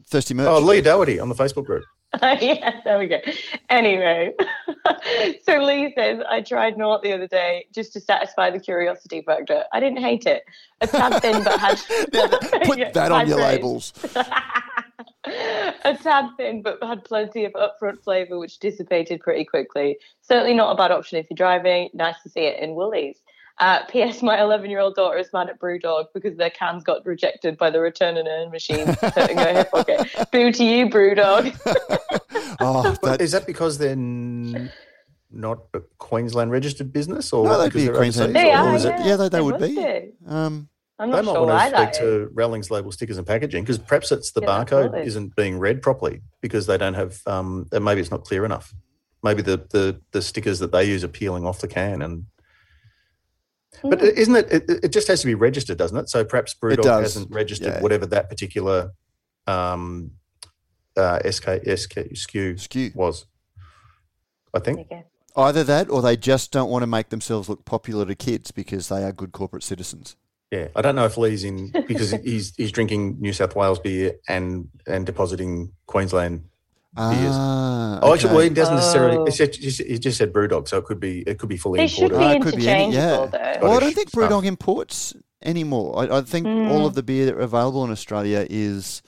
Thirsty 0.07 0.33
Merch. 0.33 0.47
Oh, 0.47 0.59
Lee 0.59 0.81
Doherty 0.81 1.19
on 1.19 1.29
the 1.29 1.35
Facebook 1.35 1.65
group. 1.65 1.83
Oh, 2.21 2.37
yeah, 2.39 2.79
there 2.85 2.99
we 2.99 3.07
go. 3.07 3.17
Anyway, 3.71 4.33
so 5.47 5.57
Lee 5.57 5.91
says, 5.97 6.19
I 6.29 6.41
tried 6.41 6.77
Nort 6.77 7.01
the 7.01 7.11
other 7.11 7.25
day 7.27 7.65
just 7.73 7.91
to 7.93 7.99
satisfy 7.99 8.51
the 8.51 8.59
curiosity 8.59 9.23
factor. 9.25 9.63
I 9.73 9.79
didn't 9.79 9.97
hate 9.97 10.27
it. 10.27 10.43
A 10.81 10.85
tad 10.85 11.19
thin, 11.23 11.43
but 11.43 11.59
had. 11.59 11.79
Put 12.65 12.77
Yeah, 12.77 12.91
that 12.91 13.11
on 13.11 13.27
your 13.27 13.37
praise. 13.39 13.55
labels. 13.55 13.93
a 15.25 15.97
tad 16.03 16.25
thin, 16.37 16.61
but 16.61 16.77
had 16.83 17.03
plenty 17.03 17.45
of 17.45 17.53
upfront 17.53 18.03
flavour, 18.03 18.37
which 18.37 18.59
dissipated 18.59 19.19
pretty 19.21 19.43
quickly. 19.45 19.97
Certainly 20.21 20.53
not 20.53 20.71
a 20.71 20.75
bad 20.75 20.91
option 20.91 21.17
if 21.17 21.25
you're 21.31 21.35
driving. 21.35 21.89
Nice 21.95 22.21
to 22.21 22.29
see 22.29 22.41
it 22.41 22.59
in 22.61 22.75
Woolies. 22.75 23.17
Uh, 23.59 23.85
P.S. 23.85 24.21
My 24.23 24.41
11 24.41 24.69
year 24.71 24.79
old 24.79 24.95
daughter 24.95 25.17
is 25.17 25.27
mad 25.31 25.47
at 25.49 25.59
Brewdog 25.59 26.05
because 26.13 26.35
their 26.37 26.49
cans 26.49 26.83
got 26.83 27.05
rejected 27.05 27.57
by 27.57 27.69
the 27.69 27.79
return 27.79 28.17
and 28.17 28.27
earn 28.27 28.49
machine 28.51 28.87
hurting 28.87 29.37
her 29.37 29.63
pocket. 29.65 30.07
Boo 30.31 30.51
to 30.51 30.63
you, 30.63 30.87
Brewdog. 30.89 31.55
Oh, 32.59 32.95
that, 33.03 33.19
is 33.21 33.31
that 33.31 33.45
because 33.47 33.77
they're 33.77 33.91
n- 33.91 34.71
not 35.31 35.59
a 35.73 35.81
Queensland 35.97 36.51
registered 36.51 36.93
business, 36.93 37.33
or 37.33 37.45
No, 37.45 37.61
they'd 37.61 37.73
be 37.73 37.85
they're 37.85 37.95
Queensland- 37.95 38.35
overseas, 38.37 38.51
They 38.51 38.53
or 38.53 38.57
are, 38.57 38.75
is 38.75 38.85
it- 38.85 38.89
yeah. 38.99 39.05
yeah, 39.05 39.15
they, 39.15 39.23
they 39.29 39.37
They 39.37 39.41
would 39.41 39.59
be. 39.59 39.75
be. 39.75 40.11
Um, 40.27 40.69
I'm 40.99 41.09
They 41.11 41.21
might 41.21 41.25
sure 41.25 41.45
want 41.47 41.65
to 41.69 41.71
that 41.75 41.95
speak 41.95 42.03
to 42.05 42.29
Rallings 42.33 42.69
label 42.71 42.91
stickers 42.91 43.17
and 43.17 43.25
packaging 43.25 43.63
because 43.63 43.79
perhaps 43.79 44.11
it's 44.11 44.31
the 44.31 44.41
Yeah, 44.41 44.47
barcode 44.47 44.85
absolutely. 44.85 45.01
isn't 45.07 45.35
being 45.35 45.57
read 45.57 45.81
properly 45.81 46.21
because 46.41 46.67
they 46.67 46.77
don't 46.77 46.93
have, 46.93 47.19
um, 47.27 47.67
and 47.71 47.83
maybe 47.83 47.99
it's 48.01 48.11
not 48.11 48.23
clear 48.23 48.45
enough. 48.45 48.73
Maybe 49.23 49.41
the, 49.41 49.57
the 49.71 49.99
the 50.11 50.21
stickers 50.21 50.59
that 50.59 50.71
they 50.71 50.83
use 50.85 51.03
are 51.03 51.07
peeling 51.09 51.45
off 51.45 51.59
the 51.59 51.67
can, 51.67 52.01
and 52.03 52.25
but 53.83 53.99
Hmm. 53.99 54.05
isn't 54.05 54.35
it, 54.35 54.51
it? 54.51 54.63
It 54.85 54.91
just 54.91 55.07
has 55.07 55.21
to 55.21 55.27
be 55.27 55.35
registered, 55.35 55.77
doesn't 55.77 55.97
it? 55.97 56.09
So 56.09 56.23
perhaps 56.23 56.55
Brewdog 56.55 57.01
hasn't 57.01 57.31
registered 57.31 57.73
yeah. 57.73 57.81
whatever 57.81 58.05
that 58.07 58.29
particular 58.29 58.91
um, 59.47 60.11
uh, 60.97 61.19
SK 61.29 61.61
SK 61.65 61.95
SKU 62.13 62.59
skew. 62.59 62.91
was. 62.95 63.25
I 64.53 64.59
think. 64.59 64.87
Either 65.35 65.63
that 65.63 65.89
or 65.89 66.01
they 66.01 66.15
just 66.15 66.51
don't 66.51 66.69
want 66.69 66.83
to 66.83 66.87
make 66.87 67.09
themselves 67.09 67.49
look 67.49 67.65
popular 67.65 68.05
to 68.05 68.13
kids 68.13 68.51
because 68.51 68.89
they 68.89 69.03
are 69.03 69.11
good 69.11 69.31
corporate 69.31 69.63
citizens. 69.63 70.15
Yeah, 70.51 70.67
I 70.75 70.83
don't 70.83 70.95
know 70.95 71.05
if 71.05 71.17
Lee's 71.17 71.43
in 71.43 71.71
because 71.87 72.11
he's 72.23 72.53
he's 72.55 72.71
drinking 72.71 73.17
New 73.19 73.33
South 73.33 73.55
Wales 73.55 73.79
beer 73.79 74.13
and 74.29 74.69
and 74.85 75.05
depositing 75.05 75.71
Queensland 75.87 76.43
Beers. 76.95 77.31
Ah, 77.33 77.99
Oh, 78.03 78.13
actually, 78.13 78.33
well, 78.35 78.43
he 78.43 78.49
doesn't 78.49 78.75
necessarily. 78.75 79.17
Oh. 79.17 79.25
He 79.25 79.31
just, 79.31 79.81
he 79.81 79.97
just 79.97 80.17
said 80.17 80.31
BrewDog, 80.31 80.67
so 80.67 80.77
it 80.77 80.85
could 80.85 80.99
be 80.99 81.21
it 81.21 81.39
could 81.39 81.49
be 81.49 81.57
fully 81.57 81.79
They 81.79 81.87
should 81.87 82.11
imported. 82.11 82.19
be 82.19 82.25
Ah, 82.25 82.31
it 82.33 82.41
could 82.43 82.55
be 82.55 82.67
any- 82.69 82.83
interchangeable, 82.85 83.29
yeah. 83.33 83.57
though. 83.59 83.67
Well, 83.67 83.77
I 83.77 83.79
don't 83.79 83.93
think 83.95 84.09
stuff. 84.09 84.29
Brewdog 84.29 84.45
imports 84.45 85.13
anymore. 85.41 85.97
I, 85.99 86.17
I 86.17 86.21
think 86.21 86.45
Mm. 86.45 86.69
all 86.69 86.85
of 86.85 86.93
the 86.93 87.01
beer 87.03 87.25
that 87.25 87.35
are 87.35 87.39
available 87.39 87.83
in 87.83 87.89
Australia 87.91 88.45
is 88.49 89.01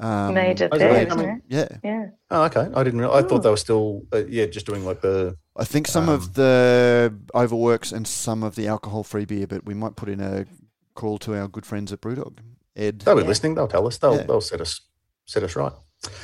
um, 0.00 0.34
Made 0.34 0.60
of 0.62 0.72
is 0.72 0.78
there, 0.78 0.94
it? 0.94 1.08
isn't 1.08 1.20
I 1.20 1.22
it? 1.22 1.26
mean- 1.26 1.42
Yeah, 1.48 1.68
Yeah. 1.84 2.06
Oh, 2.30 2.44
okay. 2.44 2.68
I 2.74 2.82
didn't. 2.84 3.00
Realize, 3.00 3.22
I 3.22 3.26
Oh. 3.26 3.28
thought 3.28 3.42
they 3.42 3.50
were 3.50 3.56
still, 3.56 4.02
uh, 4.12 4.24
yeah, 4.28 4.46
just 4.46 4.64
doing 4.64 4.84
like 4.86 5.00
the. 5.02 5.36
I 5.56 5.64
think 5.64 5.86
some 5.88 6.08
Um, 6.08 6.14
of 6.14 6.34
the 6.34 7.12
overworks 7.34 7.90
and 7.92 8.06
some 8.06 8.42
of 8.44 8.54
the 8.54 8.68
alcohol-free 8.68 9.24
beer, 9.26 9.46
but 9.48 9.66
we 9.66 9.74
might 9.74 9.96
put 9.96 10.08
in 10.08 10.20
a 10.20 10.46
call 10.94 11.18
to 11.18 11.34
our 11.34 11.48
good 11.48 11.66
friends 11.66 11.92
at 11.92 12.00
Brewdog. 12.00 12.38
Ed, 12.76 13.00
They'll 13.00 13.16
be 13.16 13.22
Yeah. 13.22 13.28
listening. 13.28 13.54
They'll 13.56 13.66
tell 13.68 13.86
us. 13.88 13.98
They'll 13.98 14.16
Yeah. 14.16 14.22
they'll 14.22 14.40
set 14.40 14.60
us 14.60 14.80
set 15.26 15.42
us 15.42 15.54
right. 15.56 15.72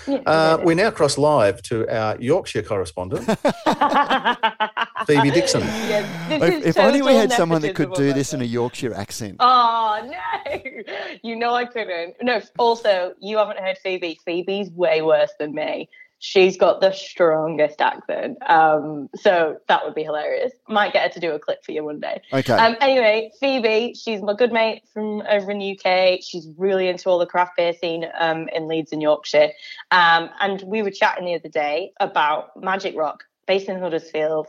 Yeah 0.06 0.22
Uh, 0.26 0.58
we 0.64 0.74
now 0.74 0.90
cross 0.90 1.18
live 1.18 1.60
to 1.62 1.88
our 1.88 2.16
Yorkshire 2.20 2.62
correspondent. 2.62 3.24
Phoebe 5.06 5.30
Dixon. 5.30 5.60
Yeah, 5.62 6.28
this 6.28 6.42
if, 6.42 6.54
is 6.54 6.66
if 6.66 6.78
only 6.78 7.02
we 7.02 7.14
had 7.14 7.32
someone 7.32 7.60
that 7.62 7.74
could 7.74 7.92
do 7.94 8.12
this 8.12 8.32
in 8.32 8.40
a. 8.40 8.44
Yorkshire 8.44 8.94
accent. 8.94 9.37
Oh 9.40 10.00
no! 10.04 10.60
You 11.22 11.37
know 11.37 11.54
I 11.54 11.64
couldn't. 11.64 12.16
No. 12.22 12.40
Also, 12.58 13.14
you 13.20 13.38
haven't 13.38 13.58
heard 13.58 13.78
Phoebe. 13.78 14.20
Phoebe's 14.24 14.70
way 14.70 15.02
worse 15.02 15.32
than 15.38 15.54
me. 15.54 15.88
She's 16.18 16.57
got 16.57 16.81
the 16.81 16.92
strongest 16.92 17.81
accent. 17.83 18.38
Um, 18.48 19.11
so 19.14 19.59
that 19.68 19.85
would 19.85 19.94
be 19.94 20.05
hilarious. 20.05 20.53
Might 20.68 20.92
get 20.92 21.03
her 21.03 21.09
to 21.11 21.20
do 21.20 21.33
a 21.33 21.38
clip 21.38 21.64
for 21.64 21.72
you 21.72 21.85
one 21.85 22.00
day. 22.00 22.22
Okay, 22.33 22.55
Um, 22.55 22.77
anyway, 22.81 23.31
Phoebe, 23.40 23.94
she's 23.94 24.22
my 24.22 24.33
good 24.35 24.53
mate 24.53 24.85
from 24.92 25.22
over 25.29 25.50
in 25.50 25.59
the 25.59 25.79
UK. 25.79 26.20
She's 26.22 26.48
really 26.57 26.88
into 26.88 27.11
all 27.11 27.18
the 27.18 27.27
craft 27.27 27.57
beer 27.57 27.74
scene 27.74 28.07
um, 28.18 28.48
in 28.55 28.68
Leeds 28.68 28.92
and 28.92 29.03
Yorkshire. 29.03 29.50
Um, 29.90 30.31
and 30.40 30.62
we 30.62 30.83
were 30.83 30.90
chatting 30.90 31.27
the 31.27 31.35
other 31.35 31.50
day 31.50 31.92
about 32.00 32.57
Magic 32.57 32.96
Rock, 32.96 33.24
based 33.46 33.68
in 33.68 33.79
Huddersfield. 33.79 34.48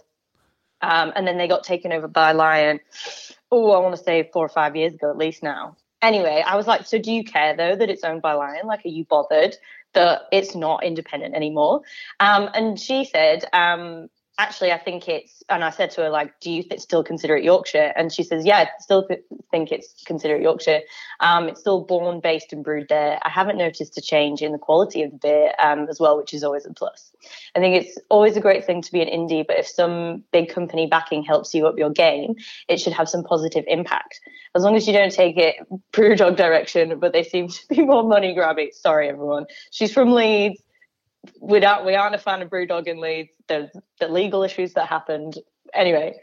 Um, 0.82 1.12
and 1.16 1.28
then 1.28 1.38
they 1.38 1.48
got 1.48 1.64
taken 1.64 1.92
over 1.92 2.08
by 2.08 2.32
Lion. 2.32 2.80
Oh, 3.52 3.72
I 3.72 3.80
want 3.80 3.96
to 3.96 4.04
say 4.04 4.30
four 4.32 4.46
or 4.46 4.50
five 4.50 4.76
years 4.76 4.94
ago 4.94 5.10
at 5.10 5.18
least 5.18 5.44
now. 5.44 5.76
Anyway, 6.02 6.44
I 6.46 6.56
was 6.56 6.68
like, 6.68 6.86
so 6.86 7.00
do 7.00 7.12
you 7.12 7.24
care 7.24 7.56
though 7.56 7.76
that 7.76 7.90
it's 7.90 8.04
owned 8.04 8.22
by 8.22 8.34
Lion? 8.34 8.68
Like, 8.68 8.86
are 8.86 8.90
you 8.90 9.06
bothered 9.06 9.58
that 9.96 10.24
it's 10.32 10.56
not 10.56 10.84
independent 10.84 11.36
anymore? 11.36 11.82
Um, 12.20 12.50
and 12.54 12.80
she 12.80 13.06
said, 13.06 13.46
um, 13.52 14.10
actually, 14.38 14.72
I 14.72 14.78
think 14.78 15.08
it's, 15.08 15.44
and 15.50 15.64
I 15.64 15.70
said 15.70 15.92
to 15.92 16.02
her, 16.02 16.10
like, 16.10 16.40
do 16.42 16.52
you 16.52 16.64
th- 16.64 16.82
still 16.82 17.04
consider 17.04 17.38
it 17.38 17.44
Yorkshire? 17.44 17.94
And 17.96 18.12
she 18.12 18.24
says, 18.24 18.46
yeah, 18.46 18.58
I 18.58 18.70
still 18.80 19.08
think 19.52 19.72
it's 19.72 20.04
considered 20.04 20.42
Yorkshire. 20.42 20.82
Um, 21.22 21.48
it's 21.48 21.62
still 21.62 21.82
born, 21.86 22.20
based, 22.20 22.52
and 22.52 22.64
brewed 22.64 22.88
there. 22.90 23.20
I 23.24 23.30
haven't 23.30 23.58
noticed 23.58 23.98
a 23.98 24.02
change 24.02 24.42
in 24.42 24.52
the 24.52 24.58
quality 24.58 25.04
of 25.04 25.12
the 25.12 25.18
beer 25.18 25.54
um, 25.60 25.88
as 25.90 26.00
well, 26.00 26.18
which 26.18 26.34
is 26.34 26.44
always 26.44 26.66
a 26.66 26.74
plus. 26.74 27.14
I 27.56 27.60
think 27.60 27.76
it's 27.76 27.98
always 28.10 28.36
a 28.36 28.42
great 28.42 28.66
thing 28.66 28.82
to 28.82 28.92
be 28.92 29.02
an 29.02 29.08
indie, 29.08 29.46
but 29.48 29.58
if 29.58 29.68
some 29.68 30.24
big 30.34 30.50
company 30.50 30.88
backing 30.88 31.24
helps 31.24 31.54
you 31.54 31.66
up 31.68 31.78
your 31.78 31.90
game, 31.90 32.36
it 32.68 32.80
should 32.80 32.94
have 32.94 33.08
some 33.08 33.24
positive 33.24 33.64
impact. 33.68 34.20
As 34.54 34.64
long 34.64 34.76
as 34.76 34.86
you 34.86 34.94
don't 34.94 35.12
take 35.12 35.38
it 35.38 35.56
brew 35.92 36.16
dog 36.16 36.36
direction, 36.36 37.00
but 37.00 37.14
they 37.14 37.24
seem 37.24 37.48
to 37.48 37.68
be 37.70 37.82
more 37.84 38.04
money 38.04 38.36
grabby. 38.36 38.74
Sorry, 38.74 39.08
everyone. 39.08 39.46
She's 39.72 39.94
from 39.94 40.12
Leeds 40.12 40.62
we 41.40 41.60
don't 41.60 41.86
we 41.86 41.96
aren't 41.96 42.16
a 42.16 42.20
fan 42.20 42.42
of 42.42 42.50
Brewdog 42.50 42.88
in 42.88 43.00
Leeds. 43.00 43.32
There's 43.48 43.70
the 44.00 44.08
legal 44.08 44.44
issues 44.44 44.74
that 44.74 44.88
happened. 44.88 45.38
Anyway, 45.74 46.16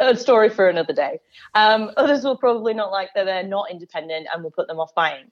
a 0.00 0.16
story 0.16 0.48
for 0.50 0.68
another 0.68 0.92
day. 0.92 1.20
Um, 1.54 1.90
others 1.96 2.24
will 2.24 2.36
probably 2.36 2.74
not 2.74 2.90
like 2.90 3.10
that 3.14 3.24
they're 3.24 3.46
not 3.46 3.70
independent 3.70 4.26
and 4.32 4.42
will 4.42 4.50
put 4.50 4.66
them 4.66 4.80
off 4.80 4.94
buying. 4.94 5.30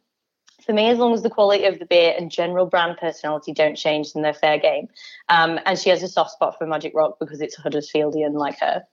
For 0.64 0.72
me, 0.72 0.88
as 0.88 0.98
long 0.98 1.14
as 1.14 1.22
the 1.22 1.30
quality 1.30 1.64
of 1.64 1.78
the 1.78 1.86
beer 1.86 2.14
and 2.18 2.30
general 2.30 2.66
brand 2.66 2.98
personality 2.98 3.52
don't 3.52 3.76
change, 3.76 4.12
then 4.12 4.22
they're 4.22 4.34
fair 4.34 4.58
game. 4.58 4.88
Um, 5.28 5.60
and 5.64 5.78
she 5.78 5.90
has 5.90 6.02
a 6.02 6.08
soft 6.08 6.32
spot 6.32 6.58
for 6.58 6.66
Magic 6.66 6.92
Rock 6.94 7.18
because 7.20 7.40
it's 7.40 7.56
Huddersfieldian 7.56 8.32
like 8.32 8.58
her. 8.58 8.84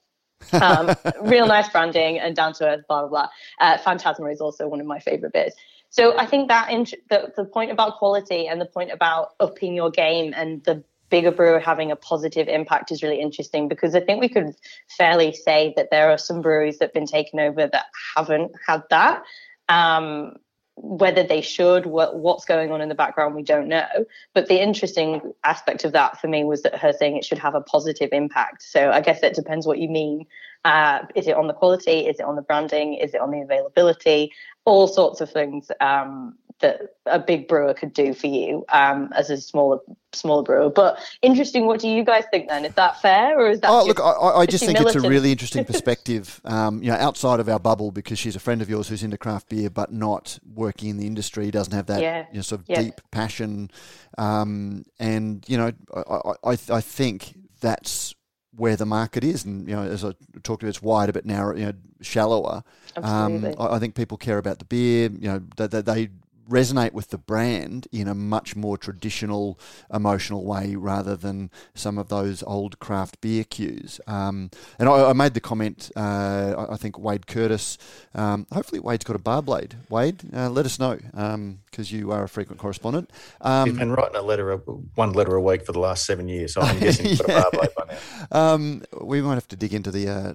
um, 0.61 0.95
real 1.27 1.47
nice 1.47 1.69
branding 1.69 2.19
and 2.19 2.35
down 2.35 2.53
to 2.53 2.67
earth, 2.67 2.85
blah 2.87 3.07
blah 3.07 3.09
blah. 3.09 3.29
Uh, 3.59 3.77
Fantasma 3.77 4.31
is 4.31 4.41
also 4.41 4.67
one 4.67 4.79
of 4.79 4.85
my 4.85 4.99
favorite 4.99 5.33
beers. 5.33 5.53
So 5.95 6.17
I 6.17 6.25
think 6.25 6.49
that 6.49 6.69
int- 6.69 6.93
the, 7.09 7.31
the 7.37 7.45
point 7.45 7.71
about 7.71 7.99
quality 7.99 8.47
and 8.47 8.59
the 8.59 8.65
point 8.65 8.91
about 8.91 9.29
upping 9.39 9.73
your 9.73 9.89
game 9.89 10.33
and 10.35 10.61
the 10.65 10.83
bigger 11.09 11.31
brewer 11.31 11.57
having 11.57 11.89
a 11.89 11.95
positive 11.95 12.49
impact 12.49 12.91
is 12.91 13.01
really 13.01 13.21
interesting 13.21 13.69
because 13.69 13.95
I 13.95 14.01
think 14.01 14.19
we 14.19 14.27
could 14.27 14.53
fairly 14.97 15.31
say 15.31 15.73
that 15.77 15.91
there 15.91 16.11
are 16.11 16.17
some 16.17 16.41
breweries 16.41 16.79
that 16.79 16.87
have 16.87 16.93
been 16.93 17.05
taken 17.05 17.39
over 17.39 17.67
that 17.67 17.85
haven't 18.17 18.51
had 18.67 18.83
that. 18.89 19.23
Um, 19.69 20.35
whether 20.77 21.23
they 21.23 21.39
should, 21.39 21.85
what, 21.85 22.19
what's 22.19 22.43
going 22.43 22.73
on 22.73 22.81
in 22.81 22.89
the 22.89 22.95
background, 22.95 23.33
we 23.33 23.43
don't 23.43 23.69
know. 23.69 23.87
But 24.33 24.49
the 24.49 24.61
interesting 24.61 25.21
aspect 25.45 25.85
of 25.85 25.93
that 25.93 26.19
for 26.19 26.27
me 26.27 26.43
was 26.43 26.63
that 26.63 26.77
her 26.77 26.91
saying 26.91 27.15
it 27.15 27.23
should 27.23 27.37
have 27.37 27.55
a 27.55 27.61
positive 27.61 28.09
impact. 28.11 28.63
So 28.63 28.91
I 28.91 28.99
guess 28.99 29.23
it 29.23 29.33
depends 29.33 29.65
what 29.65 29.79
you 29.79 29.87
mean. 29.87 30.25
Uh, 30.65 31.05
is 31.15 31.27
it 31.27 31.37
on 31.37 31.47
the 31.47 31.53
quality? 31.53 32.07
Is 32.07 32.19
it 32.19 32.25
on 32.25 32.35
the 32.35 32.41
branding? 32.41 32.95
Is 32.95 33.13
it 33.13 33.21
on 33.21 33.31
the 33.31 33.39
availability? 33.39 34.33
All 34.65 34.87
sorts 34.87 35.21
of 35.21 35.31
things. 35.31 35.71
Um, 35.79 36.35
that 36.59 36.95
a 37.05 37.19
big 37.19 37.47
brewer 37.47 37.73
could 37.73 37.93
do 37.93 38.13
for 38.13 38.27
you 38.27 38.65
um, 38.69 39.11
as 39.15 39.29
a 39.29 39.37
smaller 39.37 39.79
smaller 40.13 40.43
brewer. 40.43 40.69
But 40.69 40.99
interesting. 41.21 41.65
What 41.65 41.81
do 41.81 41.89
you 41.89 42.03
guys 42.03 42.23
think 42.31 42.47
then? 42.47 42.63
Is 42.65 42.73
that 42.75 43.01
fair 43.01 43.37
or 43.37 43.49
is 43.49 43.59
that? 43.61 43.69
Oh, 43.69 43.85
look, 43.85 43.99
I, 43.99 44.39
I 44.39 44.45
just 44.45 44.63
think 44.63 44.79
militant? 44.79 44.95
it's 44.95 45.05
a 45.05 45.09
really 45.09 45.31
interesting 45.31 45.65
perspective. 45.73 46.39
um, 46.45 46.81
you 46.81 46.89
know, 46.89 46.97
outside 46.97 47.39
of 47.39 47.49
our 47.49 47.59
bubble, 47.59 47.91
because 47.91 48.17
she's 48.17 48.35
a 48.35 48.39
friend 48.39 48.61
of 48.61 48.69
yours 48.69 48.87
who's 48.87 49.03
into 49.03 49.17
craft 49.17 49.49
beer, 49.49 49.69
but 49.69 49.91
not 49.91 50.39
working 50.53 50.89
in 50.89 50.97
the 50.97 51.07
industry, 51.07 51.51
doesn't 51.51 51.73
have 51.73 51.87
that 51.87 52.01
yeah. 52.01 52.25
you 52.31 52.37
know, 52.37 52.41
sort 52.41 52.61
of 52.61 52.69
yeah. 52.69 52.81
deep 52.81 53.01
passion. 53.11 53.69
Um, 54.17 54.85
and 54.97 55.43
you 55.47 55.57
know, 55.57 55.71
I, 55.93 56.51
I, 56.51 56.57
I 56.69 56.81
think 56.81 57.35
that's 57.59 58.15
where 58.57 58.75
the 58.75 58.85
market 58.85 59.23
is, 59.23 59.45
and 59.45 59.67
you 59.67 59.75
know, 59.75 59.83
as 59.83 60.03
I 60.03 60.13
talked 60.43 60.63
about, 60.63 60.69
it's 60.69 60.81
wider 60.81 61.11
but 61.11 61.25
narrow, 61.25 61.55
you 61.55 61.65
know, 61.65 61.73
shallower. 62.01 62.63
Um, 62.95 63.45
I, 63.59 63.75
I, 63.75 63.79
think 63.79 63.95
people 63.95 64.17
care 64.17 64.37
about 64.37 64.59
the 64.59 64.65
beer. 64.65 65.09
You 65.11 65.27
know, 65.27 65.41
they, 65.57 65.81
they 65.81 66.09
resonate 66.49 66.93
with 66.93 67.09
the 67.09 67.17
brand 67.17 67.87
in 67.91 68.07
a 68.07 68.15
much 68.15 68.55
more 68.55 68.77
traditional, 68.77 69.59
emotional 69.93 70.43
way 70.45 70.75
rather 70.75 71.15
than 71.15 71.49
some 71.73 71.97
of 71.97 72.09
those 72.09 72.43
old 72.43 72.79
craft 72.79 73.19
beer 73.21 73.43
cues. 73.43 73.99
Um, 74.07 74.51
and 74.79 74.87
I, 74.87 75.09
I, 75.09 75.13
made 75.13 75.33
the 75.33 75.39
comment, 75.39 75.91
uh, 75.95 76.67
I 76.69 76.75
think 76.77 76.99
Wade 76.99 77.27
Curtis, 77.27 77.77
um, 78.13 78.45
hopefully 78.51 78.79
Wade's 78.79 79.03
got 79.03 79.15
a 79.15 79.19
bar 79.19 79.41
blade. 79.41 79.75
Wade, 79.89 80.23
uh, 80.33 80.49
let 80.49 80.65
us 80.65 80.79
know 80.79 80.95
because 80.95 81.91
um, 81.91 81.97
you 81.97 82.11
are 82.11 82.23
a 82.23 82.29
frequent 82.29 82.59
correspondent. 82.59 83.09
Um, 83.41 83.75
been 83.75 83.91
writing 83.91 84.15
a 84.15 84.21
letter, 84.21 84.55
one 84.95 85.13
letter 85.13 85.35
a 85.35 85.41
week 85.41 85.65
for 85.65 85.71
the 85.71 85.79
last 85.79 86.05
seven 86.05 86.27
years, 86.27 86.53
so 86.53 86.61
I'm 86.61 86.79
guessing 86.79 87.07
he's 87.07 87.21
got 87.21 87.29
a 87.29 87.41
bar 87.41 87.51
blade 87.51 87.69
by 87.75 87.83
now. 87.85 88.53
Um, 88.53 88.83
we 89.01 89.21
might 89.21 89.35
have 89.35 89.47
to 89.49 89.55
dig 89.55 89.73
into 89.73 89.91
the 89.91 90.09
uh, 90.09 90.33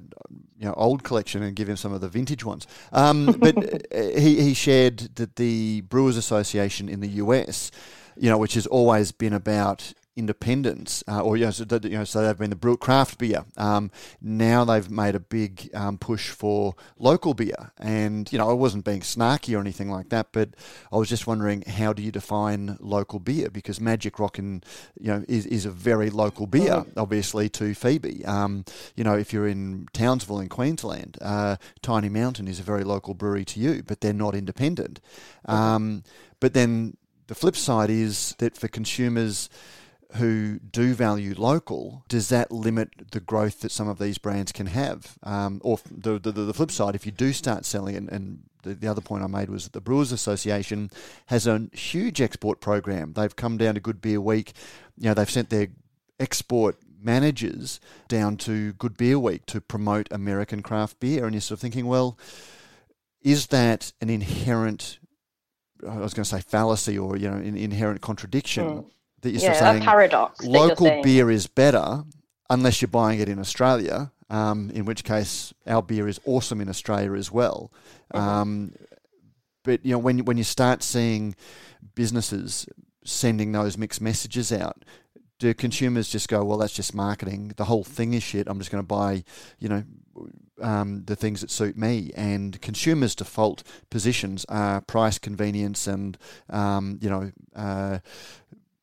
you 0.60 0.66
know, 0.66 0.74
old 0.76 1.02
collection 1.02 1.42
and 1.42 1.56
give 1.56 1.68
him 1.68 1.76
some 1.76 1.92
of 1.92 2.02
the 2.02 2.08
vintage 2.08 2.44
ones. 2.44 2.66
Um, 2.92 3.34
but 3.38 3.56
he, 3.92 4.42
he 4.42 4.54
shared 4.54 4.98
that 5.16 5.36
the 5.36 5.80
Brewers 5.80 6.18
Association 6.18 6.88
in 6.88 7.00
the 7.00 7.08
US, 7.08 7.70
you 8.14 8.28
know, 8.28 8.36
which 8.36 8.54
has 8.54 8.66
always 8.66 9.10
been 9.10 9.32
about 9.32 9.94
independence, 10.20 11.02
uh, 11.08 11.20
or 11.20 11.36
you 11.36 11.46
know, 11.46 11.50
so, 11.50 11.64
you 11.82 11.90
know, 11.90 12.04
so 12.04 12.22
they've 12.22 12.38
been 12.38 12.50
the 12.50 12.56
brew 12.56 12.76
craft 12.76 13.18
beer. 13.18 13.44
Um, 13.56 13.90
now 14.20 14.64
they've 14.64 14.90
made 14.90 15.14
a 15.14 15.20
big 15.20 15.70
um, 15.74 15.98
push 15.98 16.28
for 16.28 16.74
local 16.98 17.34
beer, 17.34 17.72
and 17.78 18.30
you 18.30 18.38
know, 18.38 18.48
I 18.48 18.52
wasn't 18.52 18.84
being 18.84 19.00
snarky 19.00 19.56
or 19.56 19.60
anything 19.60 19.90
like 19.90 20.10
that, 20.10 20.28
but 20.32 20.50
I 20.92 20.96
was 20.96 21.08
just 21.08 21.26
wondering 21.26 21.62
how 21.62 21.92
do 21.92 22.02
you 22.02 22.12
define 22.12 22.76
local 22.80 23.18
beer? 23.18 23.50
Because 23.50 23.80
Magic 23.80 24.18
Rock 24.18 24.38
and 24.38 24.64
you 25.00 25.08
know 25.08 25.24
is, 25.26 25.46
is 25.46 25.64
a 25.66 25.70
very 25.70 26.10
local 26.10 26.46
beer, 26.46 26.84
obviously 26.96 27.48
to 27.48 27.74
Phoebe. 27.74 28.24
Um, 28.26 28.64
you 28.94 29.04
know, 29.04 29.16
if 29.16 29.32
you're 29.32 29.48
in 29.48 29.88
Townsville 29.92 30.40
in 30.40 30.48
Queensland, 30.48 31.16
uh, 31.22 31.56
Tiny 31.82 32.10
Mountain 32.10 32.46
is 32.46 32.60
a 32.60 32.62
very 32.62 32.84
local 32.84 33.14
brewery 33.14 33.46
to 33.46 33.58
you, 33.58 33.82
but 33.82 34.00
they're 34.00 34.12
not 34.12 34.34
independent. 34.34 35.00
Um, 35.46 36.04
but 36.38 36.54
then 36.54 36.96
the 37.30 37.34
flip 37.36 37.54
side 37.54 37.90
is 37.90 38.34
that 38.38 38.56
for 38.56 38.66
consumers 38.66 39.48
who 40.14 40.58
do 40.58 40.94
value 40.94 41.34
local, 41.36 42.04
does 42.08 42.28
that 42.30 42.50
limit 42.50 42.90
the 43.12 43.20
growth 43.20 43.60
that 43.60 43.70
some 43.70 43.88
of 43.88 43.98
these 43.98 44.18
brands 44.18 44.52
can 44.52 44.66
have? 44.66 45.16
Um, 45.22 45.60
or 45.62 45.78
the, 45.90 46.18
the, 46.18 46.32
the, 46.32 46.54
flip 46.54 46.70
side, 46.70 46.94
if 46.94 47.06
you 47.06 47.12
do 47.12 47.32
start 47.32 47.64
selling, 47.64 47.96
and, 47.96 48.08
and 48.08 48.42
the, 48.62 48.74
the, 48.74 48.88
other 48.88 49.00
point 49.00 49.22
I 49.22 49.28
made 49.28 49.50
was 49.50 49.64
that 49.64 49.72
the 49.72 49.80
Brewers 49.80 50.10
Association 50.10 50.90
has 51.26 51.46
a 51.46 51.68
huge 51.72 52.20
export 52.20 52.60
program. 52.60 53.12
They've 53.12 53.34
come 53.34 53.56
down 53.56 53.74
to 53.74 53.80
Good 53.80 54.00
Beer 54.00 54.20
Week. 54.20 54.52
You 54.98 55.08
know, 55.08 55.14
they've 55.14 55.30
sent 55.30 55.50
their 55.50 55.68
export 56.18 56.76
managers 57.00 57.80
down 58.08 58.36
to 58.38 58.72
Good 58.74 58.96
Beer 58.96 59.18
Week 59.18 59.46
to 59.46 59.60
promote 59.60 60.08
American 60.10 60.62
craft 60.62 60.98
beer. 60.98 61.24
And 61.24 61.34
you're 61.34 61.40
sort 61.40 61.58
of 61.58 61.62
thinking, 61.62 61.86
well, 61.86 62.18
is 63.22 63.48
that 63.48 63.92
an 64.00 64.10
inherent 64.10 64.98
I 65.88 65.96
was 65.96 66.12
going 66.12 66.24
to 66.24 66.28
say 66.28 66.42
fallacy 66.42 66.98
or 66.98 67.16
you 67.16 67.30
know 67.30 67.36
an 67.36 67.56
inherent 67.56 68.02
contradiction 68.02 68.66
mm 68.66 68.90
that 69.22 69.30
you're 69.30 69.42
yeah, 69.42 69.58
saying 69.58 69.82
paradox 69.82 70.44
local 70.44 71.02
beer 71.02 71.30
is 71.30 71.46
better 71.46 72.04
unless 72.48 72.80
you're 72.82 72.88
buying 72.88 73.20
it 73.20 73.28
in 73.28 73.38
Australia, 73.38 74.10
um, 74.28 74.70
in 74.70 74.84
which 74.84 75.04
case 75.04 75.52
our 75.66 75.82
beer 75.82 76.08
is 76.08 76.20
awesome 76.24 76.60
in 76.60 76.68
Australia 76.68 77.14
as 77.14 77.30
well. 77.30 77.72
Mm-hmm. 78.12 78.28
Um, 78.28 78.72
but 79.62 79.84
you 79.84 79.92
know 79.92 79.98
when 79.98 80.24
when 80.24 80.36
you 80.36 80.44
start 80.44 80.82
seeing 80.82 81.34
businesses 81.94 82.66
sending 83.04 83.52
those 83.52 83.78
mixed 83.78 84.00
messages 84.00 84.52
out, 84.52 84.84
do 85.40 85.54
consumers 85.54 86.08
just 86.08 86.28
go, 86.28 86.44
well, 86.44 86.58
that's 86.58 86.74
just 86.74 86.94
marketing. 86.94 87.52
The 87.56 87.64
whole 87.64 87.82
thing 87.82 88.14
is 88.14 88.22
shit. 88.22 88.46
I'm 88.46 88.58
just 88.58 88.70
going 88.70 88.82
to 88.82 88.86
buy, 88.86 89.24
you 89.58 89.68
know, 89.68 89.84
um, 90.60 91.04
the 91.06 91.16
things 91.16 91.40
that 91.40 91.50
suit 91.50 91.76
me. 91.76 92.10
And 92.14 92.60
consumers' 92.60 93.14
default 93.14 93.62
positions 93.88 94.44
are 94.48 94.82
price, 94.82 95.18
convenience, 95.18 95.86
and 95.86 96.16
um, 96.50 96.98
you 97.00 97.08
know, 97.08 97.32
uh, 97.56 97.98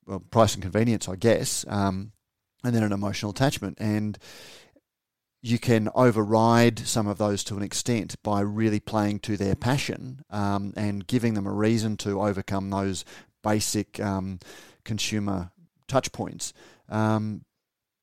well, 0.08 0.20
price 0.20 0.54
and 0.54 0.64
convenience, 0.64 1.08
I 1.08 1.16
guess, 1.16 1.66
um, 1.68 2.12
and 2.64 2.76
then 2.76 2.84
an 2.84 2.94
emotional 2.94 3.32
attachment. 3.32 3.78
And 3.80 4.18
you 5.42 5.60
can 5.60 5.90
override 5.94 6.80
some 6.80 7.08
of 7.08 7.18
those 7.18 7.44
to 7.46 7.56
an 7.56 7.64
extent 7.64 8.16
by 8.24 8.42
really 8.42 8.80
playing 8.80 9.20
to 9.20 9.38
their 9.38 9.56
passion 9.56 10.24
um, 10.30 10.74
and 10.76 11.06
giving 11.06 11.36
them 11.36 11.46
a 11.46 11.54
reason 11.54 11.98
to 11.98 12.22
overcome 12.22 12.70
those 12.70 13.06
basic 13.44 14.00
um, 14.00 14.40
consumer 14.84 15.52
touch 15.88 16.12
points. 16.12 16.54
Um, 16.90 17.44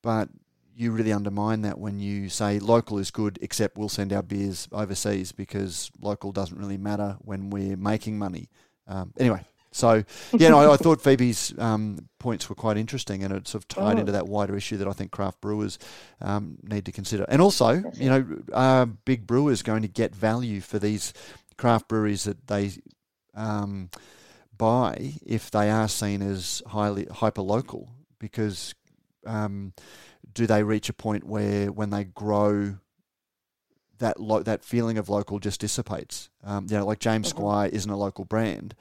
but 0.03 0.29
you 0.77 0.91
really 0.91 1.13
undermine 1.13 1.63
that 1.63 1.79
when 1.79 2.01
you 2.01 2.29
say 2.29 2.59
local 2.59 2.99
is 2.99 3.11
good, 3.11 3.39
except 3.43 3.79
we'll 3.79 3.89
send 3.89 4.13
our 4.13 4.23
beers 4.23 4.69
overseas 4.73 5.33
because 5.33 5.91
local 6.01 6.33
doesn't 6.33 6.59
really 6.59 6.79
matter 6.79 7.17
when 7.21 7.51
we're 7.51 7.77
making 7.77 8.19
money. 8.19 8.49
Um, 8.87 9.13
anyway, 9.19 9.45
so, 9.75 10.05
yeah, 10.33 10.51
no, 10.51 10.61
I, 10.61 10.75
I, 10.75 10.77
thought 10.77 11.03
Phoebe's 11.03 11.53
um, 11.59 12.09
points 12.21 12.49
were 12.49 12.55
quite 12.55 12.77
interesting, 12.77 13.25
and 13.25 13.35
it 13.35 13.49
sort 13.49 13.65
of 13.65 13.69
tied 13.69 13.97
oh. 13.97 14.01
into 14.01 14.13
that 14.13 14.29
wider 14.29 14.57
issue 14.57 14.77
that 14.77 14.87
I 14.87 14.93
think 14.93 15.11
craft 15.11 15.41
brewers 15.41 15.81
um, 16.21 16.59
need 16.63 16.85
to 16.87 16.93
consider. 16.93 17.25
And 17.29 17.43
also, 17.43 17.83
you 17.95 18.09
know, 18.09 18.25
are 18.53 18.87
big 18.87 19.27
brewers 19.27 19.63
going 19.63 19.83
to 19.83 19.89
get 19.89 20.15
value 20.15 20.61
for 20.61 20.79
these 20.79 21.13
craft 21.57 21.89
breweries 21.89 22.23
that 22.23 22.47
they 22.47 22.71
um, 23.35 23.91
buy 24.57 25.15
if 25.27 25.51
they 25.51 25.69
are 25.71 25.89
seen 25.89 26.23
as 26.23 26.63
highly 26.69 27.07
hyper 27.07 27.43
local? 27.43 27.89
Because 28.21 28.77
um, 29.27 29.73
do 30.33 30.47
they 30.47 30.63
reach 30.63 30.89
a 30.89 30.93
point 30.93 31.25
where 31.25 31.73
when 31.73 31.91
they 31.91 32.05
grow 32.05 32.77
that 33.99 34.21
lo- 34.21 34.43
that 34.43 34.65
feeling 34.65 34.99
of 34.99 35.09
local 35.09 35.39
just 35.39 35.61
dissipates. 35.61 36.31
Um, 36.43 36.67
you 36.69 36.77
know, 36.77 36.87
like 36.87 36.99
James 36.99 37.29
mm-hmm. 37.29 37.39
Squire 37.39 37.69
isn't 37.73 37.91
a 37.91 37.97
local 37.97 38.25
brand, 38.25 38.75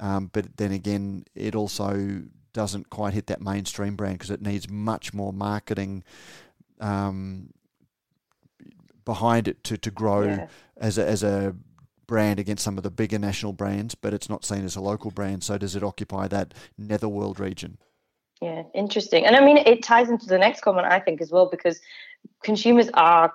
um, 0.00 0.30
but 0.32 0.56
then 0.56 0.72
again, 0.72 1.24
it 1.34 1.54
also 1.54 2.22
doesn't 2.52 2.90
quite 2.90 3.14
hit 3.14 3.26
that 3.26 3.40
mainstream 3.40 3.96
brand 3.96 4.14
because 4.18 4.30
it 4.30 4.42
needs 4.42 4.68
much 4.68 5.12
more 5.14 5.32
marketing 5.32 6.02
um, 6.80 7.50
behind 9.04 9.48
it 9.48 9.62
to 9.64 9.76
to 9.76 9.90
grow 9.90 10.22
Yeah. 10.22 10.46
as 10.76 10.98
a 10.98 11.06
as 11.06 11.22
a 11.22 11.54
brand 12.06 12.40
against 12.40 12.64
some 12.64 12.78
of 12.78 12.82
the 12.82 12.90
bigger 12.90 13.18
national 13.18 13.52
brands, 13.52 13.94
but 13.94 14.14
it's 14.14 14.28
not 14.30 14.44
seen 14.44 14.64
as 14.64 14.76
a 14.76 14.80
local 14.80 15.10
brand. 15.10 15.44
So 15.44 15.58
does 15.58 15.76
it 15.76 15.82
occupy 15.82 16.26
that 16.28 16.54
netherworld 16.78 17.38
region? 17.38 17.78
Yeah, 18.40 18.62
interesting. 18.74 19.26
And 19.26 19.36
I 19.36 19.44
mean, 19.44 19.58
it 19.58 19.82
ties 19.82 20.08
into 20.08 20.26
the 20.26 20.38
next 20.38 20.62
comment, 20.62 20.86
I 20.86 21.00
think, 21.00 21.20
as 21.20 21.30
well, 21.30 21.48
because 21.50 21.80
consumers 22.42 22.88
are 22.94 23.32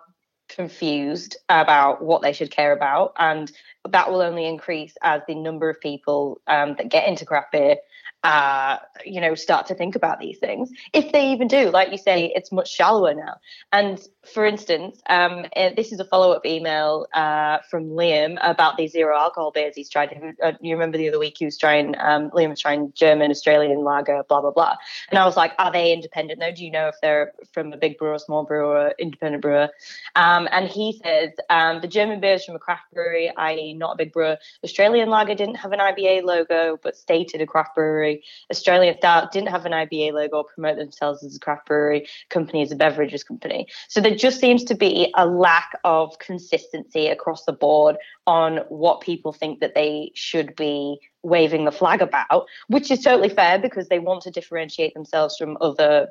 confused 0.55 1.37
about 1.49 2.03
what 2.03 2.21
they 2.21 2.33
should 2.33 2.51
care 2.51 2.73
about. 2.73 3.13
And 3.17 3.51
that 3.89 4.11
will 4.11 4.21
only 4.21 4.45
increase 4.45 4.95
as 5.01 5.21
the 5.27 5.35
number 5.35 5.69
of 5.69 5.79
people 5.81 6.41
um, 6.47 6.75
that 6.77 6.89
get 6.89 7.07
into 7.07 7.25
craft 7.25 7.51
beer. 7.51 7.77
Uh, 8.23 8.77
you 9.05 9.19
know, 9.19 9.35
start 9.35 9.65
to 9.67 9.75
think 9.75 9.95
about 9.95 10.19
these 10.19 10.37
things. 10.37 10.71
If 10.93 11.11
they 11.11 11.31
even 11.31 11.47
do, 11.47 11.69
like 11.69 11.91
you 11.91 11.97
say, 11.97 12.31
it's 12.33 12.51
much 12.51 12.71
shallower 12.71 13.13
now. 13.13 13.35
And 13.71 13.99
for 14.33 14.45
instance, 14.45 15.01
um, 15.09 15.45
uh, 15.55 15.71
this 15.75 15.91
is 15.91 15.99
a 15.99 16.05
follow-up 16.05 16.45
email 16.45 17.07
uh, 17.13 17.57
from 17.69 17.89
Liam 17.89 18.37
about 18.41 18.77
these 18.77 18.93
zero 18.93 19.17
alcohol 19.17 19.51
beers 19.51 19.75
he's 19.75 19.89
tried. 19.89 20.35
Uh, 20.41 20.53
you 20.61 20.73
remember 20.73 20.97
the 20.97 21.09
other 21.09 21.19
week 21.19 21.35
he 21.37 21.45
was 21.45 21.57
trying, 21.57 21.95
um, 21.99 22.29
Liam 22.31 22.49
was 22.49 22.61
trying 22.61 22.93
German, 22.93 23.29
Australian 23.31 23.83
lager, 23.83 24.23
blah 24.29 24.39
blah 24.39 24.51
blah. 24.51 24.75
And 25.09 25.19
I 25.19 25.25
was 25.25 25.35
like, 25.35 25.53
are 25.59 25.71
they 25.71 25.91
independent? 25.91 26.39
No, 26.39 26.51
do 26.53 26.63
you 26.63 26.71
know 26.71 26.87
if 26.87 26.95
they're 27.01 27.33
from 27.51 27.73
a 27.73 27.77
big 27.77 27.97
brewer, 27.97 28.17
small 28.19 28.45
brewer, 28.45 28.93
independent 28.97 29.41
brewer? 29.41 29.69
Um, 30.15 30.47
and 30.51 30.67
he 30.67 31.01
says 31.03 31.31
um, 31.49 31.81
the 31.81 31.87
German 31.87 32.19
beer 32.19 32.35
is 32.35 32.45
from 32.45 32.55
a 32.55 32.59
craft 32.59 32.93
brewery, 32.93 33.31
i.e., 33.35 33.73
not 33.73 33.93
a 33.93 33.97
big 33.97 34.13
brewer. 34.13 34.37
Australian 34.63 35.09
lager 35.09 35.35
didn't 35.35 35.55
have 35.55 35.71
an 35.73 35.79
IBA 35.79 36.23
logo, 36.23 36.79
but 36.81 36.95
stated 36.95 37.41
a 37.41 37.45
craft 37.45 37.75
brewery. 37.75 38.12
Australian 38.51 38.97
Stout 38.97 39.31
didn't 39.31 39.49
have 39.49 39.65
an 39.65 39.71
IBA 39.71 40.13
logo 40.13 40.37
or 40.37 40.43
promote 40.43 40.77
themselves 40.77 41.23
as 41.23 41.35
a 41.35 41.39
craft 41.39 41.67
brewery 41.67 42.07
company, 42.29 42.61
as 42.61 42.71
a 42.71 42.75
beverages 42.75 43.23
company. 43.23 43.67
So 43.87 44.01
there 44.01 44.15
just 44.15 44.39
seems 44.39 44.63
to 44.65 44.75
be 44.75 45.11
a 45.15 45.25
lack 45.25 45.79
of 45.83 46.17
consistency 46.19 47.07
across 47.07 47.45
the 47.45 47.53
board 47.53 47.97
on 48.27 48.57
what 48.69 49.01
people 49.01 49.33
think 49.33 49.59
that 49.59 49.75
they 49.75 50.11
should 50.15 50.55
be 50.55 50.99
waving 51.23 51.65
the 51.65 51.71
flag 51.71 52.01
about, 52.01 52.47
which 52.67 52.91
is 52.91 53.01
totally 53.01 53.29
fair 53.29 53.59
because 53.59 53.87
they 53.87 53.99
want 53.99 54.23
to 54.23 54.31
differentiate 54.31 54.93
themselves 54.93 55.37
from 55.37 55.57
other 55.61 56.09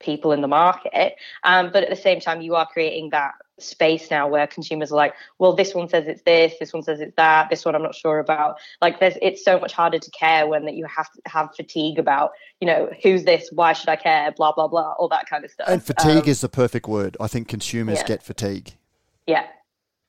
people 0.00 0.32
in 0.32 0.40
the 0.40 0.48
market. 0.48 1.14
Um, 1.44 1.70
but 1.72 1.82
at 1.82 1.90
the 1.90 1.96
same 1.96 2.20
time, 2.20 2.42
you 2.42 2.54
are 2.54 2.66
creating 2.66 3.10
that 3.10 3.34
space 3.58 4.10
now 4.10 4.26
where 4.26 4.46
consumers 4.46 4.90
are 4.92 4.96
like, 4.96 5.14
well, 5.38 5.54
this 5.54 5.74
one 5.74 5.88
says 5.88 6.06
it's 6.06 6.22
this, 6.22 6.54
this 6.58 6.72
one 6.72 6.82
says 6.82 7.00
it's 7.00 7.14
that, 7.16 7.50
this 7.50 7.64
one 7.64 7.74
I'm 7.74 7.82
not 7.82 7.94
sure 7.94 8.18
about. 8.18 8.56
Like, 8.82 9.00
there's 9.00 9.16
it's 9.22 9.44
so 9.44 9.58
much 9.58 9.72
harder 9.72 9.98
to 9.98 10.10
care 10.10 10.46
when 10.46 10.64
that 10.64 10.74
you 10.74 10.86
have 10.86 11.10
to 11.12 11.20
have 11.26 11.54
fatigue 11.54 11.98
about, 11.98 12.32
you 12.60 12.66
know, 12.66 12.90
who's 13.02 13.24
this, 13.24 13.48
why 13.52 13.72
should 13.72 13.88
I 13.88 13.96
care, 13.96 14.32
blah 14.32 14.52
blah 14.52 14.68
blah, 14.68 14.92
all 14.98 15.08
that 15.08 15.26
kind 15.28 15.44
of 15.44 15.50
stuff. 15.50 15.68
And 15.68 15.82
fatigue 15.82 16.24
Um, 16.24 16.28
is 16.28 16.40
the 16.40 16.48
perfect 16.48 16.88
word. 16.88 17.16
I 17.20 17.28
think 17.28 17.48
consumers 17.48 17.98
yeah. 17.98 18.06
get 18.06 18.22
fatigue. 18.22 18.72
yeah. 19.26 19.46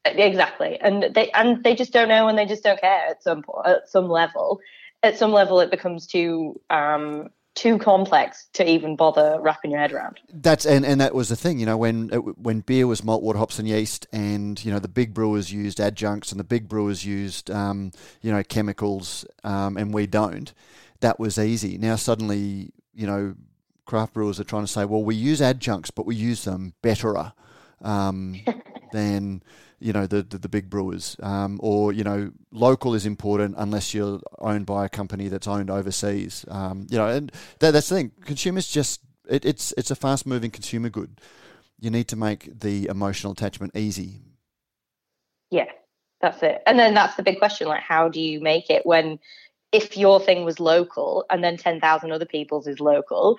Exactly, 0.08 0.80
and 0.82 1.16
they 1.16 1.32
and 1.32 1.64
they 1.64 1.74
just 1.74 1.92
don't 1.92 2.08
know, 2.10 2.28
and 2.28 2.38
they 2.38 2.46
just 2.46 2.64
don't 2.64 2.80
care 2.80 3.08
at 3.10 3.24
some 3.24 3.44
at 3.66 3.90
some 3.90 4.08
level. 4.08 4.60
At 5.02 5.18
some 5.18 5.32
level, 5.32 5.60
it 5.62 5.72
becomes 5.72 6.06
too 6.06 6.62
um, 6.70 7.30
too 7.56 7.78
complex 7.78 8.48
to 8.54 8.70
even 8.70 8.96
bother 8.96 9.38
wrapping 9.42 9.72
your 9.72 9.80
head 9.80 9.92
around. 9.92 10.20
That's 10.32 10.66
and, 10.66 10.86
and 10.86 11.02
that 11.02 11.16
was 11.16 11.30
the 11.30 11.36
thing, 11.36 11.60
you 11.60 11.66
know, 11.66 11.78
when 11.78 12.10
when 12.10 12.60
beer 12.60 12.86
was 12.86 13.04
malt, 13.04 13.24
water, 13.24 13.40
hops, 13.40 13.58
and 13.58 13.68
yeast, 13.68 14.06
and 14.12 14.64
you 14.64 14.72
know 14.72 14.80
the 14.80 14.88
big 14.88 15.14
brewers 15.14 15.52
used 15.52 15.80
adjuncts, 15.80 16.32
and 16.32 16.40
the 16.40 16.46
big 16.46 16.68
brewers 16.70 17.06
used 17.06 17.50
um, 17.50 17.92
you 18.22 18.32
know 18.32 18.44
chemicals, 18.44 19.26
um, 19.44 19.78
and 19.78 19.94
we 19.94 20.06
don't. 20.06 20.54
That 21.00 21.20
was 21.20 21.38
easy. 21.38 21.78
Now 21.78 21.96
suddenly, 21.96 22.72
you 22.94 23.08
know, 23.08 23.36
craft 23.86 24.14
brewers 24.14 24.40
are 24.40 24.46
trying 24.46 24.64
to 24.64 24.72
say, 24.72 24.86
well, 24.86 25.04
we 25.04 25.16
use 25.16 25.42
adjuncts, 25.42 25.92
but 25.92 26.06
we 26.06 26.16
use 26.16 26.44
them 26.44 26.74
betterer 26.82 27.34
um, 27.82 28.42
than 28.92 29.44
you 29.80 29.94
know 29.94 30.08
the 30.08 30.24
the, 30.24 30.38
the 30.38 30.50
big 30.50 30.70
brewers, 30.70 31.16
um, 31.22 31.60
or 31.62 31.92
you 31.94 32.04
know, 32.04 32.32
local 32.52 32.94
is 32.94 33.06
important 33.06 33.56
unless 33.58 33.94
you're 33.94 34.20
owned 34.40 34.66
by 34.66 34.86
a 34.86 34.90
company 34.90 35.28
that's 35.28 35.48
owned 35.48 35.70
overseas. 35.70 36.46
Um, 36.48 36.88
you 36.90 36.98
know, 36.98 37.08
and 37.08 37.32
that, 37.60 37.72
that's 37.72 37.90
the 37.90 37.96
thing. 37.96 38.12
Consumers 38.22 38.68
just 38.68 39.02
it, 39.30 39.46
it's 39.46 39.74
it's 39.78 39.92
a 39.92 39.96
fast 39.96 40.26
moving 40.26 40.52
consumer 40.52 40.90
good. 40.90 41.20
You 41.80 41.90
need 41.90 42.08
to 42.10 42.16
make 42.16 42.60
the 42.60 42.88
emotional 42.88 43.34
attachment 43.34 43.76
easy. 43.76 44.22
Yeah, 45.52 45.70
that's 46.22 46.42
it. 46.42 46.64
And 46.66 46.80
then 46.80 46.94
that's 46.94 47.16
the 47.16 47.24
big 47.24 47.40
question: 47.40 47.68
like, 47.68 47.82
how 47.82 48.10
do 48.10 48.22
you 48.22 48.40
make 48.40 48.70
it 48.70 48.86
when, 48.86 49.20
if 49.72 49.98
your 49.98 50.20
thing 50.20 50.46
was 50.46 50.60
local 50.60 51.26
and 51.30 51.44
then 51.44 51.58
ten 51.58 51.80
thousand 51.80 52.12
other 52.12 52.26
people's 52.26 52.68
is 52.68 52.80
local? 52.80 53.38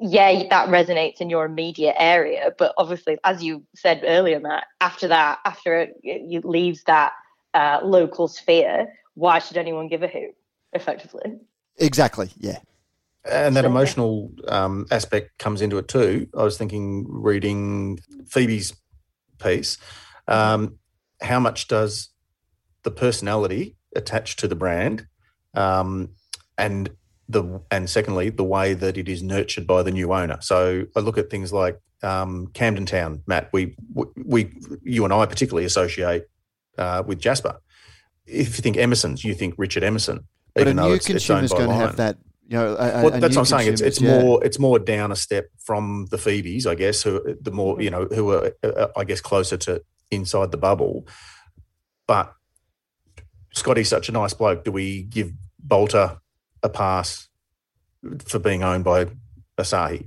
Yeah, 0.00 0.44
that 0.50 0.68
resonates 0.68 1.20
in 1.20 1.28
your 1.28 1.44
immediate 1.44 1.96
area, 1.98 2.52
but 2.56 2.72
obviously, 2.78 3.18
as 3.24 3.42
you 3.42 3.64
said 3.74 4.02
earlier, 4.06 4.38
Matt, 4.38 4.64
after 4.80 5.08
that, 5.08 5.40
after 5.44 5.76
it, 5.76 5.94
it 6.02 6.44
leaves 6.44 6.84
that 6.84 7.12
uh, 7.54 7.80
local 7.82 8.28
sphere, 8.28 8.92
why 9.14 9.40
should 9.40 9.56
anyone 9.56 9.88
give 9.88 10.02
a 10.02 10.08
hoot? 10.08 10.34
Effectively, 10.72 11.40
Exactly. 11.78 12.30
Yeah. 12.36 12.58
And 13.24 13.56
that 13.56 13.64
emotional 13.64 14.32
um, 14.46 14.86
aspect 14.90 15.38
comes 15.38 15.60
into 15.60 15.78
it 15.78 15.88
too. 15.88 16.28
I 16.36 16.42
was 16.42 16.56
thinking, 16.56 17.06
reading 17.08 17.98
Phoebe's 18.26 18.74
piece, 19.38 19.78
um, 20.28 20.78
how 21.20 21.40
much 21.40 21.68
does 21.68 22.10
the 22.84 22.90
personality 22.90 23.76
attach 23.96 24.36
to 24.36 24.48
the 24.48 24.54
brand, 24.54 25.06
um, 25.54 26.10
and 26.56 26.90
the 27.28 27.60
and 27.70 27.88
secondly, 27.88 28.30
the 28.30 28.44
way 28.44 28.74
that 28.74 28.96
it 28.96 29.08
is 29.08 29.22
nurtured 29.22 29.66
by 29.66 29.82
the 29.82 29.90
new 29.90 30.12
owner. 30.12 30.38
So 30.40 30.86
I 30.96 31.00
look 31.00 31.18
at 31.18 31.30
things 31.30 31.52
like 31.52 31.78
um, 32.02 32.48
Camden 32.54 32.86
Town, 32.86 33.22
Matt. 33.26 33.50
We 33.52 33.76
we 34.16 34.52
you 34.82 35.04
and 35.04 35.12
I 35.12 35.26
particularly 35.26 35.66
associate 35.66 36.24
uh, 36.78 37.02
with 37.06 37.18
Jasper. 37.20 37.60
If 38.26 38.56
you 38.56 38.62
think 38.62 38.76
Emerson's, 38.76 39.24
you 39.24 39.34
think 39.34 39.54
Richard 39.58 39.82
Emerson. 39.82 40.26
But 40.54 40.62
even 40.62 40.78
a 40.78 40.88
new 40.88 40.98
consumer's 40.98 41.52
by 41.52 41.58
going 41.58 41.70
to 41.70 41.74
have 41.74 41.96
that. 41.96 42.16
You 42.46 42.56
know, 42.56 42.72
a, 42.76 43.04
Well, 43.04 43.14
a 43.14 43.20
that's 43.20 43.36
what 43.36 43.52
I'm 43.52 43.58
saying. 43.58 43.72
It's 43.74 43.82
it's 43.82 44.00
yeah. 44.00 44.22
more 44.22 44.42
it's 44.44 44.58
more 44.58 44.78
down 44.78 45.12
a 45.12 45.16
step 45.16 45.48
from 45.58 46.06
the 46.10 46.16
Phoebes, 46.16 46.66
I 46.66 46.74
guess. 46.74 47.02
Who 47.02 47.36
the 47.40 47.50
more 47.50 47.80
you 47.80 47.90
know, 47.90 48.06
who 48.06 48.30
are 48.32 48.52
uh, 48.62 48.88
I 48.96 49.04
guess 49.04 49.20
closer 49.20 49.58
to 49.58 49.82
inside 50.10 50.50
the 50.50 50.56
bubble. 50.56 51.06
But 52.06 52.32
Scotty's 53.52 53.88
such 53.90 54.08
a 54.08 54.12
nice 54.12 54.32
bloke. 54.32 54.64
Do 54.64 54.72
we 54.72 55.02
give 55.02 55.32
Balter 55.66 56.18
a 56.62 56.68
pass 56.68 57.28
for 58.24 58.38
being 58.38 58.62
owned 58.62 58.84
by 58.84 59.06
Asahi? 59.58 60.06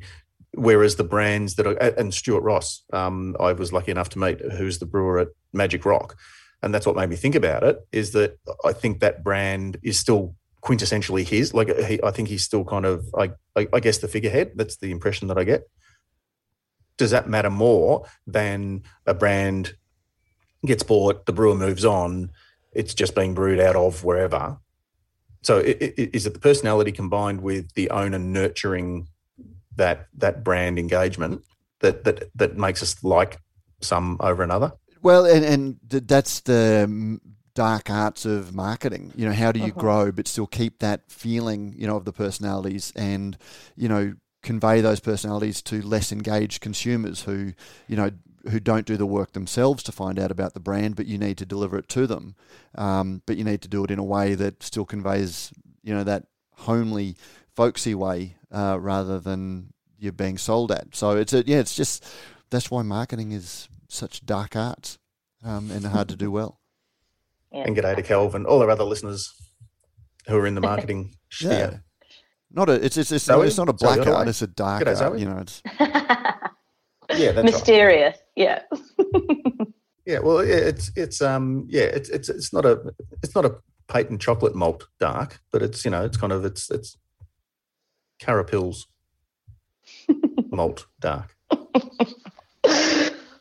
Whereas 0.53 0.95
the 0.97 1.03
brands 1.03 1.55
that 1.55 1.67
are 1.67 1.77
and 1.77 2.13
Stuart 2.13 2.41
Ross, 2.41 2.83
um, 2.91 3.35
I 3.39 3.53
was 3.53 3.71
lucky 3.71 3.91
enough 3.91 4.09
to 4.09 4.19
meet, 4.19 4.41
who's 4.41 4.79
the 4.79 4.85
brewer 4.85 5.19
at 5.19 5.29
Magic 5.53 5.85
Rock, 5.85 6.17
and 6.61 6.73
that's 6.73 6.85
what 6.85 6.95
made 6.95 7.09
me 7.09 7.15
think 7.15 7.35
about 7.35 7.63
it. 7.63 7.79
Is 7.91 8.11
that 8.11 8.37
I 8.65 8.73
think 8.73 8.99
that 8.99 9.23
brand 9.23 9.77
is 9.81 9.97
still 9.97 10.35
quintessentially 10.61 11.27
his. 11.27 11.53
Like 11.53 11.75
he, 11.85 11.99
I 12.03 12.11
think 12.11 12.27
he's 12.27 12.43
still 12.43 12.63
kind 12.63 12.85
of, 12.85 13.05
I, 13.17 13.31
I, 13.55 13.67
I 13.73 13.79
guess, 13.79 13.97
the 13.97 14.07
figurehead. 14.07 14.51
That's 14.55 14.77
the 14.77 14.91
impression 14.91 15.27
that 15.29 15.37
I 15.37 15.43
get. 15.43 15.63
Does 16.97 17.11
that 17.11 17.27
matter 17.27 17.49
more 17.49 18.05
than 18.27 18.83
a 19.07 19.13
brand 19.13 19.75
gets 20.65 20.83
bought, 20.83 21.25
the 21.25 21.33
brewer 21.33 21.55
moves 21.55 21.83
on, 21.83 22.29
it's 22.73 22.93
just 22.93 23.15
being 23.15 23.33
brewed 23.33 23.59
out 23.59 23.75
of 23.75 24.03
wherever? 24.03 24.57
So 25.43 25.59
i- 25.59 25.77
i- 25.81 26.09
is 26.13 26.25
it 26.25 26.33
the 26.33 26.39
personality 26.39 26.91
combined 26.91 27.41
with 27.41 27.73
the 27.73 27.89
owner 27.89 28.19
nurturing 28.19 29.07
that 29.75 30.07
that 30.17 30.43
brand 30.43 30.77
engagement 30.77 31.41
that 31.79 32.03
that 32.03 32.29
that 32.35 32.57
makes 32.57 32.83
us 32.83 33.03
like 33.03 33.39
some 33.81 34.17
over 34.19 34.43
another? 34.43 34.73
Well, 35.01 35.25
and 35.25 35.43
and 35.43 35.79
that's 35.89 36.41
the 36.41 36.85
mm, 36.87 37.19
dark 37.55 37.89
arts 37.89 38.25
of 38.25 38.53
marketing. 38.53 39.11
You 39.15 39.25
know, 39.27 39.33
how 39.33 39.51
do 39.51 39.59
you 39.59 39.73
Mhm. 39.73 39.77
grow 39.79 40.11
but 40.11 40.27
still 40.27 40.47
keep 40.47 40.79
that 40.79 41.01
feeling, 41.09 41.73
you 41.77 41.87
know, 41.87 41.97
of 41.97 42.05
the 42.05 42.13
personalities 42.13 42.93
and, 42.95 43.37
you 43.75 43.89
know, 43.89 44.13
convey 44.43 44.81
those 44.81 44.99
personalities 44.99 45.61
to 45.63 45.81
less 45.81 46.11
engaged 46.11 46.61
consumers 46.61 47.23
who, 47.23 47.53
you 47.87 47.95
know, 47.95 48.11
who 48.49 48.59
don't 48.59 48.85
do 48.85 48.97
the 48.97 49.05
work 49.05 49.33
themselves 49.33 49.83
to 49.83 49.91
find 49.91 50.19
out 50.19 50.31
about 50.31 50.53
the 50.53 50.59
brand, 50.59 50.95
but 50.95 51.05
you 51.05 51.17
need 51.17 51.37
to 51.37 51.45
deliver 51.45 51.77
it 51.77 51.87
to 51.89 52.07
them. 52.07 52.35
Um, 52.75 53.21
but 53.25 53.37
you 53.37 53.43
need 53.43 53.61
to 53.61 53.67
do 53.67 53.83
it 53.83 53.91
in 53.91 53.99
a 53.99 54.03
way 54.03 54.35
that 54.35 54.63
still 54.63 54.85
conveys, 54.85 55.51
you 55.83 55.93
know, 55.93 56.03
that 56.03 56.25
homely, 56.53 57.15
folksy 57.55 57.95
way 57.95 58.37
uh, 58.51 58.77
rather 58.79 59.19
than 59.19 59.73
you're 59.97 60.11
being 60.11 60.37
sold 60.37 60.71
at. 60.71 60.95
So 60.95 61.11
it's 61.11 61.33
a, 61.33 61.43
yeah, 61.45 61.59
it's 61.59 61.75
just 61.75 62.05
that's 62.49 62.71
why 62.71 62.81
marketing 62.81 63.31
is 63.31 63.67
such 63.87 64.25
dark 64.25 64.55
arts 64.55 64.97
um, 65.43 65.71
and 65.71 65.85
hard 65.85 66.09
to 66.09 66.15
do 66.15 66.31
well. 66.39 66.59
Yeah. 67.51 67.63
And 67.65 67.75
g'day 67.75 67.95
to 67.95 68.03
Kelvin, 68.03 68.45
all 68.45 68.61
our 68.61 68.69
other 68.69 68.83
listeners 68.83 69.33
who 70.27 70.37
are 70.37 70.47
in 70.47 70.55
the 70.55 70.61
marketing 70.61 71.15
sphere. 71.29 71.51
Yeah. 71.51 71.77
Not 72.53 72.69
a 72.69 72.73
it's 72.73 72.97
it's 72.97 73.11
it's, 73.11 73.25
Zoe? 73.25 73.47
it's 73.47 73.57
not 73.57 73.69
a 73.69 73.73
black 73.73 73.99
Ottaway? 73.99 74.15
art, 74.15 74.27
it's 74.27 74.41
a 74.41 74.47
dark 74.47 74.83
G'day, 74.83 75.01
art. 75.01 75.19
You 75.19 75.25
know, 75.25 75.37
it's 75.37 75.61
Yeah, 77.17 77.31
that's 77.31 77.35
right. 77.35 77.43
Mysterious, 77.53 78.17
yeah. 78.35 78.61
Yeah, 80.03 80.17
well, 80.19 80.39
it's 80.39 80.91
it's 80.95 81.21
um 81.21 81.67
yeah, 81.69 81.83
it's 81.83 82.09
it's 82.09 82.27
it's 82.27 82.51
not 82.51 82.65
a 82.65 82.81
it's 83.21 83.35
not 83.35 83.45
a 83.45 83.55
patent 83.87 84.19
chocolate 84.19 84.55
malt 84.55 84.87
dark, 84.99 85.39
but 85.51 85.61
it's 85.61 85.85
you 85.85 85.91
know 85.91 86.03
it's 86.03 86.17
kind 86.17 86.33
of 86.33 86.43
it's 86.43 86.71
it's 86.71 86.97
Carapils 88.19 88.87
malt 90.51 90.87
dark. 90.99 91.35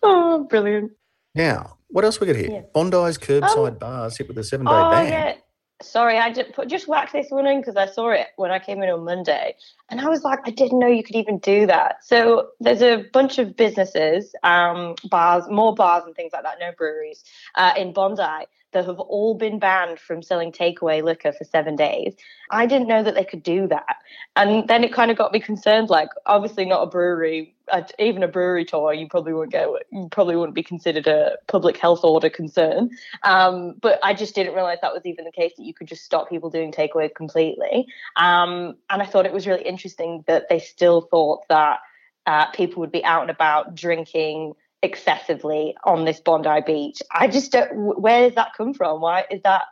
oh, 0.03 0.47
brilliant. 0.51 0.93
Now, 1.35 1.79
what 1.89 2.05
else 2.05 2.21
we 2.21 2.27
got 2.27 2.37
here? 2.37 2.51
Yeah. 2.51 2.63
Bondi's 2.75 3.17
curbside 3.17 3.69
Um, 3.73 3.79
bars 3.79 4.19
hit 4.19 4.29
with 4.29 4.37
a 4.37 4.45
seven 4.45 4.67
day 4.67 4.73
Oh 4.75 4.91
ban. 4.91 5.07
yeah. 5.13 5.35
Sorry, 5.83 6.19
I 6.19 6.33
just 6.33 6.53
put 6.53 6.69
just 6.69 6.89
whacked 6.89 7.13
this 7.13 7.31
one 7.31 7.47
in 7.47 7.61
because 7.61 7.77
I 7.77 7.87
saw 7.87 8.11
it 8.11 8.29
when 8.37 8.51
I 8.51 8.59
came 8.59 8.83
in 8.83 8.91
on 8.91 9.05
Monday, 9.05 9.57
and 9.89 10.01
I 10.01 10.09
was 10.09 10.23
like, 10.23 10.41
I 10.45 10.51
didn't 10.51 10.79
know 10.79 10.87
you 10.87 11.03
could 11.03 11.17
even 11.17 11.39
do 11.39 11.67
that. 11.67 12.05
So 12.05 12.51
there's 12.61 12.83
a 12.83 13.05
bunch 13.13 13.39
of 13.39 13.57
businesses, 13.57 14.35
um, 14.43 14.95
bars, 15.09 15.45
more 15.49 15.75
bars 15.75 16.05
and 16.05 16.15
things 16.15 16.33
like 16.33 16.43
that, 16.43 16.59
no 16.61 16.73
breweries, 16.77 17.25
uh, 17.55 17.73
in 17.77 17.93
Bondi 17.95 18.47
that 18.73 18.87
have 18.87 19.01
all 19.01 19.35
been 19.35 19.59
banned 19.59 19.99
from 19.99 20.23
selling 20.23 20.53
takeaway 20.53 21.03
liquor 21.03 21.33
for 21.33 21.45
seven 21.45 21.77
days. 21.77 22.15
I 22.51 22.67
didn't 22.67 22.87
know 22.87 23.03
that 23.03 23.15
they 23.15 23.25
could 23.25 23.43
do 23.43 23.67
that, 23.69 23.97
and 24.37 24.69
then 24.69 24.85
it 24.85 24.93
kind 24.93 25.11
of 25.11 25.17
got 25.17 25.33
me 25.33 25.41
concerned. 25.41 25.89
Like, 25.89 26.11
obviously, 26.27 26.67
not 26.67 26.83
a 26.83 26.87
brewery, 26.87 27.55
uh, 27.71 27.83
even 27.99 28.23
a 28.23 28.29
brewery 28.29 28.65
tour, 28.65 28.93
you 28.93 29.09
probably 29.09 29.33
wouldn't 29.33 29.53
get, 29.53 29.69
you 29.93 30.09
probably 30.11 30.37
wouldn't 30.37 30.55
be 30.55 30.63
considered 30.63 31.07
a 31.07 31.37
public 31.49 31.77
health 31.77 32.05
order 32.05 32.31
concern. 32.31 32.91
Um, 33.23 33.75
but 33.81 33.99
I 34.03 34.15
just 34.15 34.35
didn't 34.35 34.55
realize 34.55 34.79
that 34.83 34.93
was 34.93 35.07
even 35.07 35.25
the 35.25 35.33
case 35.33 35.53
that 35.57 35.65
you 35.65 35.75
could 35.75 35.87
just 35.87 36.05
stop 36.05 36.29
people 36.29 36.51
doing 36.51 36.73
takeaway 36.73 37.15
completely. 37.15 37.87
Um, 38.17 38.77
and 38.89 39.03
I 39.03 39.07
thought 39.07 39.27
it 39.27 39.33
was 39.33 39.47
really 39.47 39.63
interesting 39.63 40.25
that 40.27 40.49
they 40.49 40.59
still 40.59 41.03
thought 41.03 41.47
that 41.49 41.81
uh, 42.27 42.47
people 42.53 42.81
would 42.81 42.93
be 42.93 43.05
out 43.05 43.23
and 43.23 43.31
about 43.31 43.75
drinking 43.75 44.55
excessively 44.83 45.77
on 45.85 46.05
this 46.05 46.21
Bondi 46.21 46.61
beach. 46.67 47.03
I 47.13 47.29
just 47.29 47.53
don't, 47.53 48.01
where 48.01 48.27
does 48.27 48.35
that 48.37 48.55
come 48.57 48.75
from? 48.75 49.01
Why 49.01 49.25
is 49.31 49.43
that? 49.43 49.65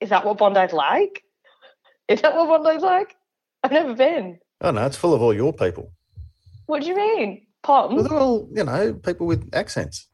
Is 0.00 0.08
that 0.10 0.24
what 0.24 0.38
Bondi's 0.38 0.72
like? 0.72 1.24
Is 2.08 2.22
that 2.22 2.34
what 2.34 2.48
Bondi's 2.48 2.82
like? 2.82 3.16
I've 3.62 3.72
never 3.72 3.94
been. 3.94 4.38
Oh 4.62 4.70
no, 4.70 4.86
it's 4.86 4.96
full 4.96 5.14
of 5.14 5.22
all 5.22 5.34
your 5.34 5.52
people. 5.52 5.92
What 6.70 6.82
do 6.82 6.88
you 6.88 6.96
mean? 6.96 7.46
Well, 7.66 7.88
they're 8.02 8.16
all, 8.18 8.48
you 8.54 8.62
know, 8.64 8.94
people 8.94 9.26
with 9.26 9.50
accents. 9.52 10.06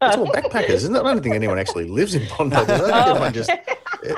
It's 0.00 0.16
all 0.16 0.26
backpackers, 0.28 0.70
isn't 0.70 0.94
it? 0.94 1.00
I 1.00 1.02
don't 1.02 1.20
think 1.22 1.34
anyone 1.34 1.58
actually 1.58 1.88
lives 1.88 2.14
in 2.14 2.22
Bondi. 2.28 2.54
does 2.54 2.68
it? 2.68 2.72
I 2.72 2.78
think 2.78 2.94
Oh, 2.94 3.10
everyone 3.10 3.32
just 3.32 3.50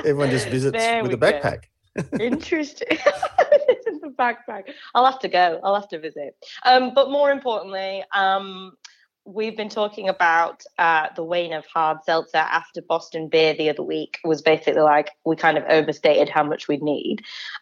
everyone 0.05 0.29
just 0.29 0.47
visits 0.49 0.77
There 0.77 1.01
with 1.01 1.13
a 1.13 1.17
backpack. 1.17 1.63
Interesting. 2.21 2.87
it's 2.91 3.87
in 3.87 3.99
the 4.01 4.09
backpack. 4.09 4.65
I'll 4.93 5.05
have 5.05 5.19
to 5.19 5.27
go. 5.27 5.59
I'll 5.63 5.73
have 5.75 5.87
to 5.89 5.99
visit. 5.99 6.35
Um, 6.63 6.93
but 6.93 7.09
more 7.09 7.31
importantly, 7.31 8.03
um, 8.13 8.73
we've 9.33 9.55
been 9.55 9.69
talking 9.69 10.09
about 10.09 10.63
uh, 10.77 11.07
the 11.15 11.23
wane 11.23 11.53
of 11.53 11.65
hard 11.67 12.03
seltzer 12.03 12.37
after 12.37 12.81
Boston 12.81 13.27
Beer 13.27 13.53
the 13.53 13.69
other 13.69 13.83
week 13.83 14.17
was 14.23 14.41
basically 14.41 14.81
like 14.81 15.11
we 15.25 15.35
kind 15.35 15.57
of 15.57 15.63
overstated 15.69 16.29
how 16.29 16.43
much 16.43 16.67
we'd 16.67 16.81
need. 16.81 17.21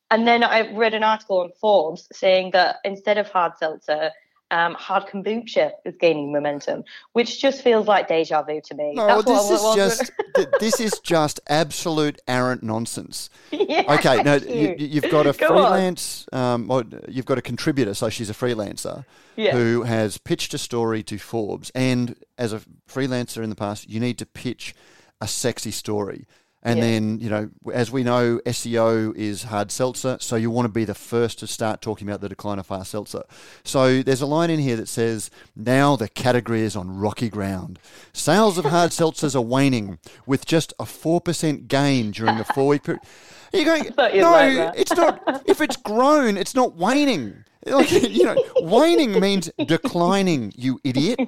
And 0.09 0.27
then 0.27 0.43
I 0.43 0.73
read 0.73 0.93
an 0.93 1.03
article 1.03 1.41
on 1.41 1.51
Forbes 1.59 2.07
saying 2.13 2.51
that 2.51 2.77
instead 2.85 3.17
of 3.17 3.27
hard 3.29 3.57
seltzer, 3.57 4.11
um, 4.51 4.73
hard 4.75 5.03
kombucha 5.07 5.71
is 5.85 5.95
gaining 5.99 6.31
momentum, 6.31 6.83
which 7.13 7.41
just 7.41 7.61
feels 7.61 7.87
like 7.87 8.07
deja 8.07 8.43
vu 8.43 8.61
to 8.61 8.75
me. 8.75 8.93
No, 8.93 9.21
this 9.21 9.49
is 9.49 9.75
just 9.75 10.11
th- 10.35 10.47
this 10.59 10.79
is 10.79 10.99
just 11.03 11.39
absolute 11.49 12.19
arrant 12.27 12.63
nonsense. 12.63 13.29
yeah, 13.51 13.83
Okay, 13.95 14.23
no, 14.23 14.39
thank 14.39 14.79
you, 14.79 14.87
you've 14.87 15.11
got 15.11 15.27
a 15.27 15.33
Go 15.37 15.47
freelance, 15.47 16.25
um, 16.31 16.69
you've 17.09 17.25
got 17.25 17.37
a 17.37 17.41
contributor, 17.41 17.93
so 17.93 18.09
she's 18.09 18.29
a 18.29 18.33
freelancer 18.33 19.05
Yeah. 19.35 19.51
who 19.51 19.83
has 19.83 20.17
pitched 20.17 20.53
a 20.53 20.57
story 20.57 21.03
to 21.03 21.17
Forbes. 21.17 21.69
And 21.75 22.15
as 22.37 22.53
a 22.53 22.61
freelancer 22.89 23.43
in 23.43 23.49
the 23.49 23.55
past, 23.55 23.89
you 23.89 23.99
need 23.99 24.17
to 24.19 24.25
pitch 24.25 24.73
a 25.19 25.27
sexy 25.27 25.71
story. 25.71 26.25
And 26.63 26.79
Yeah. 26.79 26.85
then, 26.85 27.19
you 27.19 27.29
know, 27.29 27.49
as 27.71 27.91
we 27.91 28.03
know, 28.03 28.41
SEO 28.45 29.15
is 29.15 29.43
hard 29.43 29.71
seltzer, 29.71 30.17
so 30.19 30.35
you 30.35 30.49
want 30.49 30.65
to 30.65 30.69
be 30.71 30.85
the 30.85 30.95
first 30.95 31.37
to 31.39 31.47
start 31.47 31.81
talking 31.81 32.07
about 32.07 32.19
the 32.19 32.27
decline 32.29 32.57
of 32.59 32.67
hard 32.67 32.87
seltzer. 32.87 33.23
So 33.63 34.01
there's 34.01 34.21
a 34.21 34.25
line 34.25 34.49
in 34.49 34.59
here 34.59 34.75
that 34.75 34.87
says, 34.89 35.29
Now 35.55 35.95
the 35.95 36.09
category 36.09 36.61
is 36.61 36.75
on 36.75 36.97
rocky 36.97 37.29
ground. 37.29 37.79
Sales 38.11 38.57
of 38.57 38.65
hard 38.65 38.89
seltzers 38.99 39.35
are 39.35 39.41
waning, 39.41 39.99
with 40.25 40.45
just 40.45 40.73
a 40.79 40.83
4% 40.83 41.67
gain 41.67 42.11
during 42.11 42.37
the 42.37 42.43
four 42.43 42.67
week 42.67 42.83
period. 42.83 43.01
Are 43.53 43.59
you 43.59 43.65
going, 43.65 43.83
no, 43.97 44.31
like 44.31 44.73
it's 44.75 44.95
not. 44.95 45.43
If 45.45 45.61
it's 45.61 45.77
grown, 45.77 46.37
it's 46.37 46.55
not 46.55 46.75
waning. 46.75 47.45
Like, 47.69 47.91
you 48.09 48.23
know, 48.23 48.43
waning 48.57 49.19
means 49.19 49.49
declining, 49.65 50.53
you 50.55 50.79
idiot. 50.83 51.19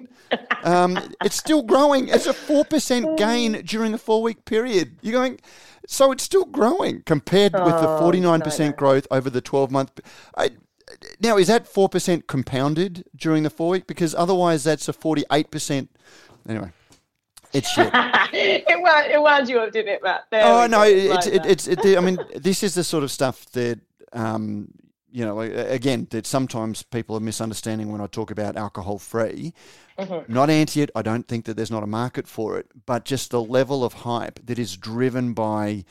Um, 0.63 0.99
it's 1.23 1.35
still 1.35 1.63
growing. 1.63 2.07
It's 2.07 2.27
a 2.27 2.33
4% 2.33 3.17
gain 3.17 3.61
during 3.63 3.93
a 3.93 3.97
four 3.97 4.21
week 4.21 4.45
period. 4.45 4.97
You're 5.01 5.13
going, 5.13 5.39
so 5.87 6.11
it's 6.11 6.23
still 6.23 6.45
growing 6.45 7.01
compared 7.03 7.53
with 7.53 7.75
the 7.81 7.87
Oh, 7.87 8.01
49% 8.01 8.39
nightmare. 8.39 8.71
growth 8.73 9.07
over 9.11 9.29
the 9.29 9.41
12 9.41 9.71
month. 9.71 9.99
I, 10.37 10.51
now, 11.19 11.37
is 11.37 11.47
that 11.47 11.71
4% 11.71 12.27
compounded 12.27 13.05
during 13.15 13.43
the 13.43 13.49
four 13.49 13.69
week? 13.69 13.87
Because 13.87 14.15
otherwise, 14.15 14.63
that's 14.63 14.89
a 14.89 14.93
48%. 14.93 15.87
Anyway, 16.47 16.71
it's 17.53 17.69
shit. 17.69 17.89
it, 17.93 18.81
wound, 18.81 19.11
it 19.11 19.21
wound 19.21 19.49
you 19.49 19.59
up, 19.59 19.71
didn't 19.71 19.93
it, 19.93 20.03
Matt? 20.03 20.25
There 20.31 20.43
Oh 20.45 20.67
no, 20.67 20.83
it's 20.83 21.27
Like 21.27 21.35
it, 21.35 21.45
it's 21.45 21.67
it, 21.67 21.97
I 21.97 22.01
mean, 22.01 22.17
this 22.35 22.63
is 22.63 22.75
the 22.75 22.83
sort 22.83 23.03
of 23.03 23.11
stuff 23.11 23.45
that 23.51 23.79
um, 24.13 24.71
you 25.12 25.26
know, 25.26 25.39
again, 25.39 26.07
that 26.12 26.26
sometimes 26.26 26.84
people 26.84 27.16
are 27.16 27.22
misunderstanding 27.22 27.91
when 27.91 28.01
I 28.01 28.07
talk 28.07 28.32
about 28.32 28.55
alcohol 28.55 28.99
free. 28.99 29.53
Mm-hmm. 29.97 30.32
Not 30.32 30.49
anti 30.49 30.82
it. 30.82 30.91
I 30.95 31.01
don't 31.01 31.28
think 31.28 31.45
that 31.45 31.55
there's 31.57 31.72
not 31.72 31.84
a 31.84 31.88
market 31.88 32.28
for 32.28 32.57
it, 32.57 32.68
but 32.86 33.05
just 33.05 33.32
the 33.32 33.41
level 33.41 33.84
of 33.84 33.93
hype 33.93 34.39
that 34.45 34.60
is 34.60 34.78
driven 34.78 35.34
by 35.34 35.84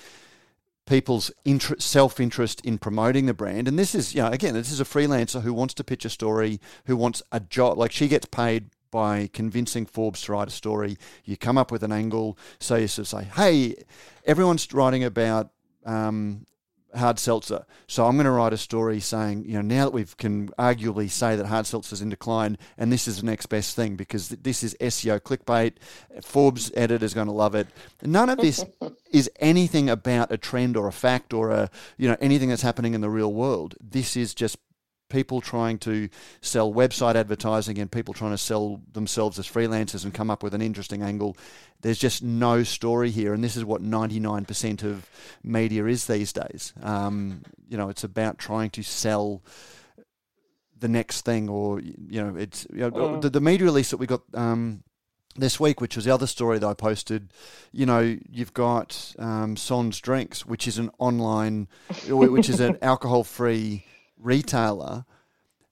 people's 0.87 1.31
inter- 1.45 1.77
self-interest 1.79 2.63
in 2.63 2.79
promoting 2.79 3.27
the 3.27 3.35
brand 3.35 3.69
and 3.69 3.79
this 3.79 3.95
is 3.95 4.15
you 4.15 4.23
know 4.23 4.29
again 4.29 4.55
this 4.55 4.73
is 4.73 4.81
a 4.81 4.85
freelancer 4.85 5.43
who 5.43 5.53
wants 5.53 5.75
to 5.75 5.85
pitch 5.85 6.07
a 6.07 6.09
story 6.09 6.59
who 6.87 6.97
wants 6.97 7.23
a 7.31 7.39
job 7.39 7.77
like 7.77 7.93
she 7.93 8.09
gets 8.09 8.25
paid 8.25 8.71
by 8.91 9.29
convincing 9.35 9.85
Forbes 9.85 10.23
to 10.23 10.33
write 10.33 10.49
a 10.49 10.51
story 10.51 10.97
you 11.27 11.37
come 11.37 11.59
up 11.59 11.71
with 11.71 11.83
an 11.83 11.93
angle 11.93 12.39
so 12.59 12.77
you 12.77 12.89
sort 12.89 13.05
of 13.05 13.09
say 13.09 13.29
hey 13.37 13.75
everyone's 14.25 14.73
writing 14.73 15.05
about 15.05 15.51
um, 15.85 16.47
hard 16.95 17.19
seltzer. 17.19 17.67
So 17.87 18.07
I'm 18.07 18.17
going 18.17 18.25
to 18.25 18.31
write 18.31 18.53
a 18.53 18.59
story 18.59 19.01
saying 19.01 19.45
you 19.45 19.55
know 19.55 19.61
now 19.61 19.85
that 19.85 19.93
we 19.93 20.05
can 20.05 20.49
arguably 20.59 21.11
say 21.11 21.37
that 21.37 21.47
hard 21.47 21.67
seltzer's 21.67 22.01
in 22.01 22.09
decline 22.09 22.59
and 22.77 22.93
this 22.93 23.07
is 23.07 23.21
the 23.21 23.27
next 23.27 23.47
best 23.47 23.77
thing 23.77 23.97
because 23.97 24.31
this 24.31 24.63
is 24.63 24.77
SEO 24.81 25.21
clickbait. 25.21 25.75
Forbes 26.23 26.71
editor's 26.75 27.15
going 27.15 27.27
to 27.27 27.33
love 27.33 27.55
it. 27.55 27.69
None 28.03 28.31
of 28.31 28.39
this 28.39 28.65
is 29.11 29.31
anything 29.39 29.91
about 29.91 30.33
a 30.33 30.39
trend 30.39 30.77
or 30.77 30.87
a 30.89 30.93
fact 30.93 31.33
or 31.33 31.51
a 31.51 31.71
you 31.97 32.09
know 32.09 32.17
anything 32.21 32.49
that's 32.49 32.63
happening 32.63 32.95
in 32.95 33.01
the 33.01 33.11
real 33.11 33.33
world. 33.33 33.77
This 33.81 34.17
is 34.17 34.35
just 34.35 34.59
people 35.09 35.41
trying 35.41 35.79
to 35.79 36.09
sell 36.41 36.73
website 36.73 37.15
advertising 37.15 37.79
and 37.79 37.91
people 37.91 38.15
trying 38.15 38.31
to 38.33 38.39
sell 38.39 38.81
themselves 38.93 39.39
as 39.39 39.47
freelancers 39.47 40.05
and 40.05 40.13
come 40.15 40.31
up 40.31 40.43
with 40.43 40.55
an 40.55 40.63
interesting 40.63 41.03
angle. 41.03 41.37
There's 41.81 41.99
just 41.99 42.23
no 42.23 42.63
story 42.65 43.11
here, 43.11 43.33
and 43.33 43.43
this 43.43 43.57
is 43.57 43.65
what 43.65 43.83
99% 43.83 44.83
of 44.85 45.09
media 45.43 45.87
is 45.87 46.07
these 46.07 46.33
days. 46.33 46.73
Um, 46.83 47.43
you 47.69 47.77
know, 47.77 47.89
it's 47.89 48.05
about 48.05 48.39
trying 48.39 48.71
to 48.71 48.83
sell 48.83 49.43
the 50.79 50.89
next 50.89 51.25
thing, 51.25 51.49
or 51.49 51.81
you 51.81 52.23
know, 52.23 52.37
it's 52.37 52.67
you 52.73 52.81
know, 52.81 52.91
Mm. 52.91 53.21
the, 53.23 53.31
the 53.31 53.41
media 53.41 53.65
release 53.67 53.91
that 53.91 53.97
we 53.99 54.07
got. 54.07 54.23
Um, 54.35 54.83
this 55.37 55.61
week, 55.61 55.81
which 55.81 55.95
was 55.95 56.05
the 56.05 56.13
other 56.13 56.27
story 56.27 56.59
that 56.59 56.67
I 56.67 56.75
posted, 56.75 57.33
you 57.71 57.87
know, 57.87 58.17
you've 58.29 58.53
got 58.55 59.15
um, 59.21 59.57
Sans 59.57 59.97
Drinks, 60.01 60.45
which 60.45 60.67
is 60.67 60.79
an 60.79 60.91
online, 60.99 61.69
which 62.09 62.49
is 62.49 62.59
an 62.59 62.77
alcohol-free 62.83 63.85
retailer, 64.19 65.05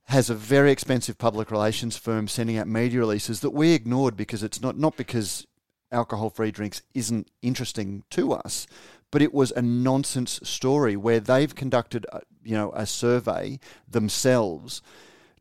has 0.05 0.31
a 0.31 0.35
very 0.35 0.71
expensive 0.71 1.19
public 1.19 1.51
relations 1.51 1.97
firm 1.97 2.29
sending 2.29 2.57
out 2.57 2.69
media 2.69 3.01
releases 3.01 3.41
that 3.41 3.51
we 3.51 3.73
ignored 3.73 4.17
because 4.17 4.43
it's 4.43 4.61
not 4.61 4.79
not 4.79 4.97
because 4.97 5.47
alcohol-free 5.93 6.51
drinks 6.51 6.83
isn't 6.95 7.31
interesting 7.43 8.03
to 8.11 8.33
us, 8.33 8.67
but 9.11 9.23
it 9.23 9.33
was 9.33 9.53
a 9.53 9.63
nonsense 9.63 10.41
story 10.43 10.97
where 10.97 11.21
they've 11.21 11.55
conducted, 11.55 12.07
a, 12.13 12.21
you 12.43 12.57
know, 12.57 12.73
a 12.73 12.87
survey 12.87 13.59
themselves 13.89 14.83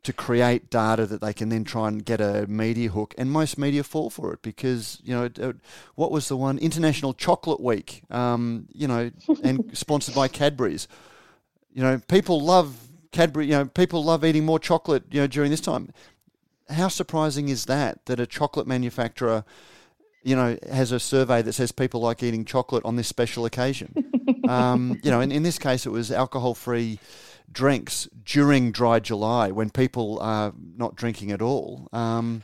to 0.02 0.12
create 0.12 0.70
data 0.70 1.04
that 1.04 1.20
they 1.20 1.32
can 1.32 1.48
then 1.48 1.64
try 1.64 1.88
and 1.88 2.04
get 2.04 2.20
a 2.20 2.46
media 2.46 2.88
hook, 2.90 3.12
and 3.18 3.30
most 3.30 3.58
media 3.58 3.82
fall 3.82 4.08
for 4.08 4.32
it 4.32 4.40
because 4.40 5.00
you 5.02 5.12
know 5.12 5.54
what 5.96 6.12
was 6.12 6.28
the 6.28 6.36
one 6.36 6.58
International 6.58 7.12
Chocolate 7.12 7.60
Week, 7.60 8.02
um, 8.10 8.68
you 8.72 8.86
know, 8.86 9.10
and 9.42 9.76
sponsored 9.76 10.14
by 10.14 10.28
Cadbury's. 10.28 10.86
You 11.72 11.82
know, 11.82 12.00
people 12.08 12.40
love 12.40 12.76
Cadbury. 13.12 13.46
You 13.46 13.52
know, 13.52 13.64
people 13.66 14.04
love 14.04 14.24
eating 14.24 14.44
more 14.44 14.58
chocolate. 14.58 15.04
You 15.10 15.22
know, 15.22 15.26
during 15.26 15.50
this 15.50 15.60
time. 15.60 15.90
How 16.68 16.88
surprising 16.88 17.48
is 17.48 17.66
that? 17.66 18.04
That 18.06 18.18
a 18.18 18.26
chocolate 18.26 18.66
manufacturer, 18.66 19.44
you 20.24 20.34
know, 20.34 20.58
has 20.68 20.90
a 20.90 20.98
survey 20.98 21.40
that 21.42 21.52
says 21.52 21.70
people 21.70 22.00
like 22.00 22.22
eating 22.24 22.44
chocolate 22.44 22.84
on 22.84 22.96
this 22.96 23.06
special 23.06 23.46
occasion. 23.46 23.94
um, 24.48 24.98
you 25.04 25.10
know, 25.12 25.20
in, 25.20 25.30
in 25.30 25.44
this 25.44 25.60
case, 25.60 25.86
it 25.86 25.90
was 25.90 26.10
alcohol-free 26.10 26.98
drinks 27.52 28.08
during 28.24 28.72
dry 28.72 28.98
July 28.98 29.52
when 29.52 29.70
people 29.70 30.18
are 30.20 30.52
not 30.76 30.96
drinking 30.96 31.30
at 31.30 31.40
all. 31.40 31.88
Um, 31.92 32.42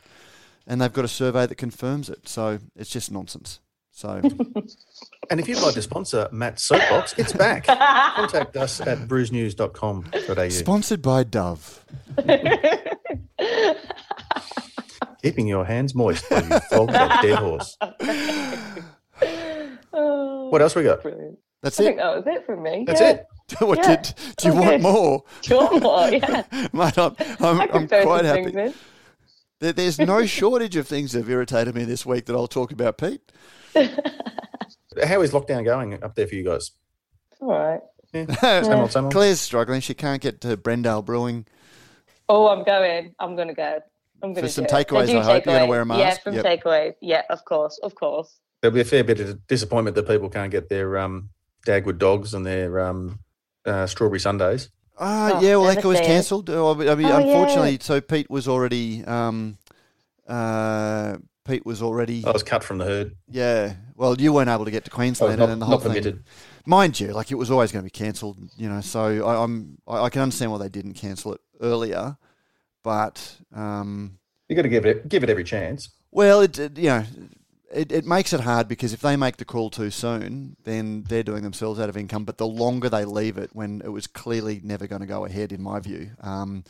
and 0.65 0.81
they've 0.81 0.93
got 0.93 1.05
a 1.05 1.09
survey 1.09 1.45
that 1.45 1.55
confirms 1.55 2.09
it. 2.09 2.27
So 2.27 2.59
it's 2.75 2.89
just 2.89 3.11
nonsense. 3.11 3.59
So 3.91 4.21
And 5.29 5.39
if 5.39 5.47
you'd 5.47 5.61
like 5.61 5.73
to 5.75 5.81
sponsor 5.81 6.27
Matt's 6.31 6.63
soapbox, 6.63 7.13
it's 7.17 7.31
back. 7.33 7.65
Contact 8.15 8.57
us 8.57 8.81
at 8.81 8.99
brewsnews.com.au. 9.07 10.49
sponsored 10.49 11.01
by 11.01 11.23
Dove. 11.23 11.85
keeping 15.21 15.47
your 15.47 15.65
hands 15.65 15.95
moist 15.95 16.29
while 16.29 16.43
you 16.43 16.59
flog 16.69 16.89
that 16.89 17.21
dead 17.21 17.39
horse. 17.39 17.77
Oh, 19.93 20.49
What 20.49 20.61
else 20.61 20.75
we 20.75 20.83
got? 20.83 21.01
Brilliant. 21.01 21.39
That's 21.61 21.79
I 21.79 21.83
think 21.85 21.95
it. 21.95 21.99
that 21.99 22.15
was 22.17 22.23
it 22.27 22.45
from 22.45 22.61
me. 22.63 22.83
That's 22.85 22.99
yeah. 22.99 23.09
it. 23.11 23.25
what 23.61 23.77
Yeah. 23.79 23.95
did, 23.95 24.13
do 24.37 24.47
you 24.49 24.53
Oh, 24.53 24.61
want 24.61 24.81
more? 24.81 25.23
Do 25.43 25.53
you 25.55 25.61
want 25.61 25.83
more? 25.83 26.09
Yeah. 26.09 26.43
Mate, 26.73 26.97
I'm, 26.97 27.15
I'm, 27.39 27.61
I 27.61 27.67
I'm 27.71 27.87
quite 27.87 28.25
happy. 28.25 28.73
There, 29.61 29.71
there's 29.71 29.97
no 29.99 30.25
shortage 30.25 30.75
of 30.75 30.87
things 30.87 31.13
that 31.13 31.19
have 31.19 31.29
irritated 31.29 31.73
me 31.73 31.85
this 31.85 32.05
week 32.05 32.25
that 32.25 32.33
I'll 32.35 32.47
talk 32.47 32.73
about, 32.73 32.97
Pete. 32.97 33.21
How 35.05 35.21
is 35.21 35.31
lockdown 35.31 35.63
going 35.65 36.01
up 36.03 36.15
there 36.15 36.27
for 36.27 36.35
you 36.35 36.43
guys? 36.43 36.71
All 37.41 37.49
right. 37.49 37.79
Same 38.13 38.27
old, 38.79 38.91
same 38.91 39.05
old. 39.05 39.13
Claire's 39.13 39.39
struggling. 39.41 39.81
She 39.81 39.93
can't 39.95 40.21
get 40.21 40.39
to 40.41 40.55
Brendale 40.55 41.03
Brewing. 41.03 41.47
Oh, 42.29 42.47
I'm 42.47 42.63
going. 42.63 43.15
I'm 43.19 43.35
going 43.35 43.47
to 43.47 43.53
go. 43.55 43.79
I'm 44.21 44.33
going 44.33 44.43
For 44.43 44.47
to 44.47 44.49
some 44.49 44.65
do 44.65 44.75
it. 44.75 44.87
takeaways, 44.87 45.05
They 45.07 45.13
do 45.13 45.19
I 45.19 45.23
hope 45.23 45.45
you're 45.45 45.55
gonna 45.55 45.65
wear 45.65 45.81
a 45.81 45.85
mask. 45.85 45.99
Yeah, 45.99 46.05
mask. 46.05 46.21
from 46.21 46.33
Yep. 46.35 46.45
takeaways. 46.45 46.93
Yeah, 47.01 47.21
of 47.29 47.43
course, 47.43 47.79
of 47.83 47.95
course. 47.95 48.39
There'll 48.61 48.73
be 48.73 48.79
a 48.81 48.85
fair 48.85 49.03
bit 49.03 49.19
of 49.19 49.45
disappointment 49.47 49.95
that 49.95 50.07
people 50.07 50.29
can't 50.29 50.49
get 50.51 50.69
their 50.69 50.97
um, 50.99 51.29
Dagwood 51.67 51.97
dogs 51.97 52.33
and 52.33 52.45
their 52.45 52.79
um, 52.79 53.19
uh, 53.65 53.85
strawberry 53.87 54.19
sundays. 54.21 54.69
Ah, 54.99 55.33
Oh, 55.35 55.41
yeah, 55.41 55.55
well, 55.57 55.73
that 55.75 55.83
was 55.83 55.99
cancelled. 55.99 56.49
Oh, 56.51 56.71
I 56.73 56.77
mean, 56.77 56.87
I 56.89 56.95
mean, 56.95 57.07
Oh, 57.07 57.17
yeah. 57.17 57.25
unfortunately, 57.25 57.79
so 57.81 57.99
Pete 57.99 58.29
was 58.29 58.47
already. 58.47 59.03
Um, 59.03 59.57
uh, 60.27 61.17
Pete 61.45 61.65
was 61.65 61.81
already. 61.81 62.23
I 62.25 62.31
was 62.31 62.43
cut 62.43 62.63
from 62.63 62.77
the 62.77 62.85
herd. 62.85 63.15
Yeah. 63.29 63.73
Well, 63.95 64.19
you 64.19 64.33
weren't 64.33 64.49
able 64.49 64.65
to 64.65 64.71
get 64.71 64.85
to 64.85 64.91
Queensland, 64.91 65.39
not, 65.39 65.49
and 65.49 65.61
the 65.61 65.65
whole 65.65 65.75
not 65.75 65.83
thing. 65.83 65.91
permitted. 65.91 66.23
Mind 66.65 66.99
you, 66.99 67.13
like 67.13 67.31
it 67.31 67.35
was 67.35 67.51
always 67.51 67.71
going 67.71 67.83
to 67.83 67.85
be 67.85 67.89
cancelled. 67.89 68.37
You 68.57 68.69
know, 68.69 68.81
so 68.81 69.25
I, 69.25 69.43
I'm 69.43 69.77
I, 69.87 70.03
I 70.03 70.09
can 70.09 70.21
understand 70.21 70.51
why 70.51 70.57
they 70.57 70.69
didn't 70.69 70.93
cancel 70.93 71.33
it 71.33 71.41
earlier, 71.61 72.17
but 72.83 73.37
um, 73.53 74.17
You 74.49 74.55
got 74.55 74.63
to 74.63 74.69
give 74.69 74.85
it 74.85 75.07
give 75.09 75.23
it 75.23 75.29
every 75.29 75.43
chance. 75.43 75.89
Well, 76.11 76.41
it, 76.41 76.57
it 76.59 76.77
you 76.77 76.89
know, 76.89 77.05
it, 77.73 77.91
it 77.91 78.05
makes 78.05 78.33
it 78.33 78.41
hard 78.41 78.67
because 78.67 78.93
if 78.93 79.01
they 79.01 79.15
make 79.15 79.37
the 79.37 79.45
call 79.45 79.69
too 79.69 79.89
soon, 79.89 80.55
then 80.63 81.03
they're 81.09 81.23
doing 81.23 81.43
themselves 81.43 81.79
out 81.79 81.89
of 81.89 81.97
income. 81.97 82.23
But 82.23 82.37
the 82.37 82.47
longer 82.47 82.89
they 82.89 83.05
leave 83.05 83.37
it, 83.37 83.49
when 83.53 83.81
it 83.83 83.89
was 83.89 84.07
clearly 84.07 84.61
never 84.63 84.87
going 84.87 85.01
to 85.01 85.07
go 85.07 85.25
ahead, 85.25 85.51
in 85.51 85.61
my 85.61 85.79
view, 85.79 86.11
um, 86.21 86.63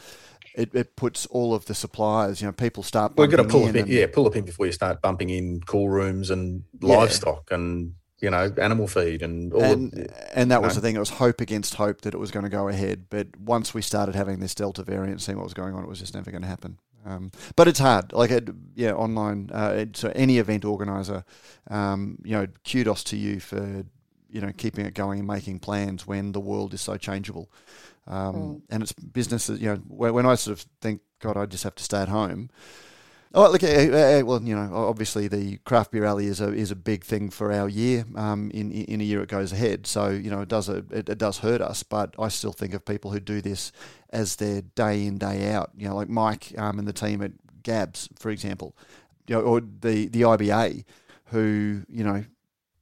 it, 0.56 0.74
it 0.74 0.96
puts 0.96 1.26
all 1.28 1.54
of 1.54 1.66
the 1.66 1.74
suppliers, 1.74 2.42
you 2.42 2.48
know, 2.48 2.52
people 2.54 2.84
start. 2.84 3.14
We've 3.18 3.30
got 3.30 3.38
to 3.38 3.44
pull 3.46 3.64
a 3.64 3.68
in 3.68 3.74
pin, 3.74 3.82
and- 3.84 3.92
yeah, 3.92 4.08
pull 4.08 4.28
a 4.28 4.32
pin 4.32 4.46
before 4.46 4.66
you 4.66 4.72
start 4.72 5.02
bumping 5.02 5.30
in 5.30 5.62
cool 5.62 5.90
rooms 5.90 6.30
and 6.30 6.64
Yeah. 6.82 6.98
livestock 6.98 7.52
and 7.52 7.96
you 8.20 8.30
know 8.30 8.54
animal 8.62 8.88
feed 8.88 9.22
and 9.22 9.52
all. 9.54 9.62
And, 9.64 9.94
of, 9.94 10.08
and 10.34 10.52
that 10.52 10.62
was 10.62 10.74
know. 10.76 10.76
the 10.76 10.88
thing. 10.88 10.96
It 10.96 11.00
was 11.00 11.10
hope 11.10 11.42
against 11.42 11.76
hope 11.76 12.02
that 12.02 12.14
it 12.14 12.20
was 12.20 12.32
going 12.32 12.44
to 12.44 12.50
go 12.50 12.68
ahead. 12.68 13.08
But 13.10 13.36
once 13.38 13.74
we 13.74 13.82
started 13.82 14.16
having 14.16 14.40
this 14.40 14.56
Delta 14.56 14.84
variant, 14.84 15.22
seeing 15.22 15.38
what 15.38 15.44
was 15.44 15.54
going 15.54 15.74
on, 15.74 15.84
it 15.84 15.90
was 15.90 16.00
just 16.00 16.14
never 16.14 16.32
going 16.32 16.44
to 16.44 16.48
happen. 16.48 16.78
Um, 17.06 17.32
but 17.58 17.68
it's 17.68 17.80
hard. 17.80 18.14
Like, 18.14 18.32
it, 18.32 18.50
yeah, 18.76 18.94
online. 18.94 19.50
Uh, 19.54 19.74
it, 19.80 19.98
so 19.98 20.10
any 20.16 20.38
event 20.38 20.64
organizer, 20.64 21.26
um, 21.70 22.18
you 22.24 22.32
know, 22.32 22.48
kudos 22.64 23.04
to 23.06 23.18
you 23.18 23.42
for 23.42 23.84
you 24.30 24.42
know 24.42 24.52
keeping 24.56 24.86
it 24.86 24.94
going 24.94 25.20
and 25.20 25.28
making 25.28 25.60
plans 25.60 26.08
when 26.08 26.32
the 26.32 26.40
world 26.40 26.74
is 26.74 26.82
so 26.82 26.96
changeable. 26.98 27.52
Um, 28.08 28.36
Mm. 28.36 28.62
And 28.70 28.84
it's 28.84 28.94
businesses. 28.94 29.60
You 29.60 29.70
know, 29.70 29.76
when, 29.88 30.14
when 30.14 30.26
I 30.26 30.36
sort 30.36 30.60
of 30.60 30.66
think, 30.82 31.02
God, 31.20 31.38
I 31.38 31.46
just 31.46 31.64
have 31.64 31.76
to 31.76 31.84
stay 31.84 32.02
at 32.02 32.10
home. 32.10 32.50
Oh, 33.36 33.50
look. 33.50 33.64
Uh, 33.64 33.68
uh, 33.68 34.22
well, 34.24 34.42
you 34.44 34.56
know, 34.56 34.70
obviously 34.76 35.28
the 35.28 35.58
craft 35.66 35.92
beer 35.92 36.04
rally 36.04 36.28
is 36.28 36.40
a 36.40 36.54
is 36.54 36.70
a 36.70 36.76
big 36.76 37.04
thing 37.04 37.32
for 37.32 37.52
our 37.52 37.68
year. 37.68 38.06
Um, 38.16 38.52
in 38.52 38.72
in 38.72 39.02
a 39.02 39.04
year 39.04 39.24
it 39.24 39.30
goes 39.30 39.52
ahead, 39.52 39.88
so 39.88 40.10
you 40.10 40.30
know 40.30 40.42
it 40.42 40.50
does 40.50 40.70
a, 40.70 40.84
it, 40.92 41.10
it 41.10 41.18
does 41.18 41.40
hurt 41.40 41.60
us. 41.60 41.82
But 41.82 42.14
I 42.20 42.28
still 42.28 42.54
think 42.54 42.76
of 42.76 42.86
people 42.86 43.10
who 43.10 43.20
do 43.20 43.42
this 43.42 43.72
as 44.12 44.36
their 44.36 44.62
day 44.62 45.08
in 45.08 45.18
day 45.18 45.52
out. 45.52 45.72
You 45.76 45.90
know, 45.90 45.96
like 45.96 46.10
Mike 46.10 46.54
um, 46.60 46.78
and 46.78 46.88
the 46.88 46.94
team 46.94 47.24
at 47.24 47.32
Gabs, 47.64 48.08
for 48.20 48.30
example, 48.30 48.76
you 49.26 49.36
know, 49.36 49.42
or 49.42 49.62
the 49.62 50.10
the 50.10 50.22
IBA, 50.22 50.86
who 51.32 51.82
you 51.90 52.04
know 52.04 52.26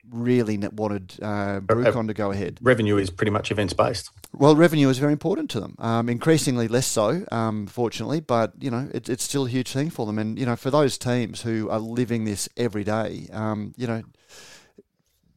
really 0.09 0.57
wanted 0.57 1.13
uh, 1.21 1.59
BrewCon 1.61 2.07
to 2.07 2.13
go 2.13 2.31
ahead. 2.31 2.59
revenue 2.61 2.97
is 2.97 3.09
pretty 3.09 3.31
much 3.31 3.51
events 3.51 3.73
based. 3.73 4.09
Well, 4.33 4.55
revenue 4.55 4.89
is 4.89 4.97
very 4.97 5.13
important 5.13 5.49
to 5.51 5.59
them. 5.59 5.75
Um, 5.79 6.09
increasingly 6.09 6.67
less 6.67 6.87
so, 6.87 7.25
um, 7.31 7.67
fortunately, 7.67 8.19
but 8.19 8.53
you 8.59 8.71
know 8.71 8.89
it, 8.93 9.09
it's 9.09 9.23
still 9.23 9.45
a 9.45 9.49
huge 9.49 9.71
thing 9.71 9.89
for 9.89 10.05
them. 10.05 10.17
And 10.19 10.37
you 10.39 10.45
know, 10.45 10.55
for 10.55 10.71
those 10.71 10.97
teams 10.97 11.41
who 11.41 11.69
are 11.69 11.79
living 11.79 12.25
this 12.25 12.49
every 12.57 12.83
day, 12.83 13.27
um, 13.31 13.73
you 13.77 13.87
know, 13.87 14.03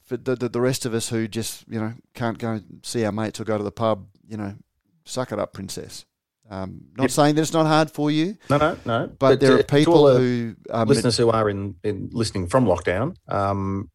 for 0.02 0.16
the, 0.16 0.36
the 0.36 0.48
the 0.48 0.60
rest 0.60 0.86
of 0.86 0.94
us 0.94 1.08
who 1.08 1.28
just 1.28 1.64
you 1.68 1.78
know 1.80 1.94
can't 2.14 2.38
go 2.38 2.60
see 2.82 3.04
our 3.04 3.12
mates 3.12 3.40
or 3.40 3.44
go 3.44 3.58
to 3.58 3.64
the 3.64 3.72
pub, 3.72 4.06
you 4.28 4.36
know, 4.36 4.54
suck 5.04 5.32
it 5.32 5.38
up, 5.38 5.52
princess. 5.52 6.04
Um, 6.50 6.82
not 6.98 7.04
Yep. 7.04 7.10
saying 7.10 7.34
that 7.36 7.40
it's 7.42 7.54
not 7.54 7.64
hard 7.66 7.90
for 7.90 8.10
you, 8.10 8.36
No, 8.50 8.58
no, 8.58 8.76
no. 8.84 9.10
but, 9.18 9.40
there 9.40 9.52
uh, 9.52 9.54
are 9.54 9.62
to 9.62 9.74
all 9.74 9.78
people 9.78 10.16
who 10.18 10.54
um, 10.68 10.86
listeners 10.88 11.16
who 11.16 11.30
are 11.30 11.48
in, 11.48 11.74
in 11.82 12.10
listening 12.12 12.48
from 12.48 12.66
lockdown. 12.66 13.16
Um, 13.28 13.88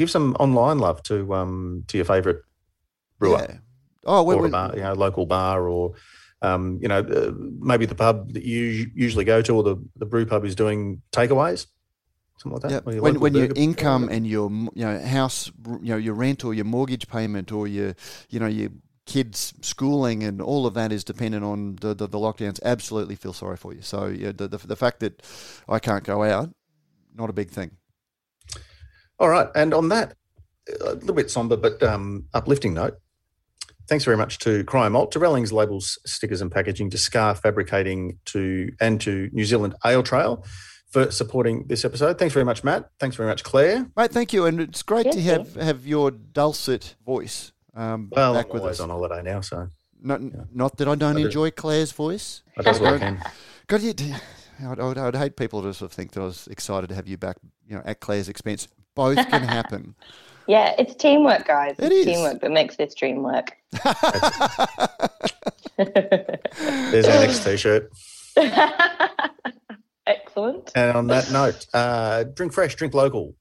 give 0.00 0.10
some 0.10 0.34
online 0.40 0.78
love 0.78 1.02
to 1.04 1.34
um, 1.34 1.84
to 1.88 1.98
your 1.98 2.06
favourite 2.06 2.38
brewer. 3.18 3.46
Yeah. 3.48 3.58
Oh, 4.06 4.22
we, 4.22 4.34
or 4.34 4.46
a 4.46 4.48
bar, 4.48 4.72
you 4.74 4.82
know, 4.82 4.94
local 4.94 5.26
bar, 5.26 5.68
or 5.68 5.92
um, 6.40 6.78
you 6.80 6.88
know, 6.88 7.00
uh, 7.00 7.32
maybe 7.36 7.84
the 7.84 7.94
pub 7.94 8.32
that 8.32 8.44
you 8.44 8.90
usually 8.94 9.26
go 9.26 9.42
to, 9.42 9.54
or 9.54 9.62
the, 9.62 9.76
the 9.96 10.06
brew 10.06 10.24
pub 10.24 10.46
is 10.46 10.54
doing 10.54 11.02
takeaways, 11.12 11.66
something 12.38 12.58
like 12.58 12.62
that. 12.62 12.84
Yeah. 12.86 12.94
your 12.94 13.02
When, 13.02 13.20
when 13.20 13.34
your 13.34 13.52
income 13.54 14.08
and 14.08 14.26
your 14.26 14.50
you 14.50 14.86
know 14.86 14.98
house 15.00 15.52
you 15.82 15.92
know 15.92 15.98
your 15.98 16.14
rent 16.14 16.44
or 16.46 16.54
your 16.54 16.64
mortgage 16.64 17.06
payment 17.08 17.52
or 17.52 17.68
your 17.68 17.94
you 18.30 18.40
know 18.40 18.46
your 18.46 18.70
kids 19.04 19.52
schooling 19.60 20.22
and 20.22 20.40
all 20.40 20.66
of 20.66 20.74
that 20.74 20.92
is 20.92 21.02
dependent 21.04 21.44
on 21.44 21.76
the, 21.80 21.94
the, 21.94 22.06
the 22.06 22.18
lockdowns 22.18 22.60
absolutely 22.62 23.16
feel 23.16 23.32
sorry 23.32 23.56
for 23.56 23.74
you 23.74 23.82
so 23.82 24.06
yeah, 24.06 24.30
the, 24.30 24.46
the, 24.46 24.58
the 24.58 24.76
fact 24.76 25.00
that 25.00 25.20
I 25.68 25.80
can't 25.80 26.04
go 26.04 26.22
out 26.22 26.50
not 27.16 27.28
a 27.28 27.32
big 27.32 27.50
thing 27.50 27.72
All 29.20 29.28
right, 29.28 29.48
and 29.54 29.72
on 29.74 29.88
that 29.90 30.14
a 30.82 30.94
little 30.94 31.14
bit 31.14 31.30
somber 31.30 31.56
but 31.56 31.82
um, 31.82 32.24
uplifting 32.34 32.74
note. 32.74 32.94
Thanks 33.88 34.04
very 34.04 34.16
much 34.16 34.38
to 34.40 34.62
Cryer 34.64 34.88
Malt, 34.88 35.12
to 35.12 35.18
Rallings 35.18 35.52
labels, 35.52 35.98
stickers, 36.06 36.40
and 36.40 36.50
packaging, 36.50 36.90
to 36.90 36.98
Ska 36.98 37.34
Fabricating, 37.34 38.18
to 38.26 38.70
and 38.80 39.00
to 39.00 39.28
New 39.32 39.44
Zealand 39.44 39.74
Ale 39.84 40.02
Trail 40.02 40.44
for 40.90 41.10
supporting 41.10 41.66
this 41.66 41.84
episode. 41.84 42.18
Thanks 42.18 42.32
very 42.32 42.44
much, 42.44 42.62
Matt. 42.64 42.88
Thanks 42.98 43.16
very 43.16 43.28
much, 43.28 43.42
Claire. 43.44 43.88
mate 43.96 44.10
thank 44.12 44.32
you 44.32 44.46
and 44.46 44.60
it's 44.60 44.82
great 44.82 45.10
to 45.12 45.20
Yeah, 45.20 45.38
have 45.38 45.54
have 45.56 45.86
your 45.86 46.10
dulcet 46.12 46.94
voice 47.04 47.52
um, 47.74 48.08
Well, 48.12 48.34
back 48.34 48.46
I'm 48.46 48.52
with 48.52 48.62
always 48.62 48.76
us 48.78 48.80
on 48.80 48.90
holiday 48.90 49.22
now, 49.22 49.40
so 49.40 49.68
not, 50.02 50.20
not 50.54 50.76
that 50.78 50.88
I 50.88 50.94
don't 50.94 51.16
I 51.16 51.20
do. 51.20 51.26
enjoy 51.26 51.50
Claire's 51.50 51.92
voice 51.92 52.42
I 52.56 52.62
do 52.62 52.80
what 52.80 52.94
I 52.94 52.98
can. 52.98 53.22
God, 53.66 53.82
you, 53.82 53.92
I'd, 54.66 54.80
I'd, 54.80 54.98
I'd 54.98 55.16
hate 55.16 55.36
people 55.36 55.62
to 55.62 55.74
sort 55.74 55.90
of 55.90 55.94
think 55.94 56.12
that 56.12 56.20
I 56.22 56.24
was 56.24 56.48
excited 56.48 56.88
to 56.88 56.94
have 56.94 57.06
you 57.06 57.16
back, 57.16 57.36
you 57.68 57.76
know, 57.76 57.82
at 57.84 58.00
Claire's 58.00 58.28
expense. 58.28 58.66
Both 58.94 59.16
can 59.28 59.42
happen. 59.42 59.94
Yeah, 60.46 60.74
it's 60.78 60.96
teamwork, 60.96 61.46
guys. 61.46 61.76
It 61.78 61.92
it's 61.92 61.94
is. 61.94 62.06
teamwork 62.06 62.40
that 62.40 62.50
makes 62.50 62.74
this 62.74 62.92
dream 62.92 63.22
work. 63.22 63.52
There's 65.76 67.06
our 67.06 67.20
next 67.20 67.44
T-shirt. 67.44 67.88
Excellent. 70.08 70.72
And 70.74 70.96
on 70.96 71.06
that 71.06 71.30
note, 71.30 71.66
uh, 71.72 72.24
drink 72.24 72.52
fresh, 72.52 72.74
drink 72.74 72.94
local, 72.94 73.36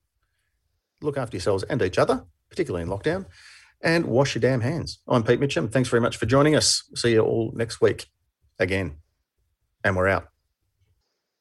look 1.01 1.17
after 1.17 1.35
yourselves 1.35 1.63
and 1.63 1.81
each 1.81 1.97
other, 1.97 2.25
particularly 2.51 2.83
in 2.83 2.89
lockdown, 2.89 3.25
and 3.81 4.05
wash 4.05 4.35
your 4.35 4.41
damn 4.41 4.61
hands. 4.61 4.99
I'm 5.07 5.23
Pete 5.23 5.39
Mitchell. 5.39 5.67
Thanks 5.67 5.89
very 5.89 6.01
much 6.01 6.17
for 6.17 6.27
joining 6.27 6.55
us. 6.55 6.83
See 6.93 7.13
you 7.13 7.21
all 7.21 7.51
next 7.55 7.81
week 7.81 8.05
again. 8.59 8.97
And 9.83 9.95
we're 9.95 10.09
out. 10.09 10.27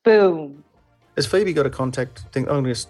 Boom. 0.03 0.65
Has 1.17 1.27
Phoebe 1.27 1.53
got 1.53 1.67
a 1.67 1.71
contact 1.71 2.21
thing? 2.33 2.45
I'm 2.45 2.63
going 2.63 2.65
to 2.65 2.71
just 2.71 2.89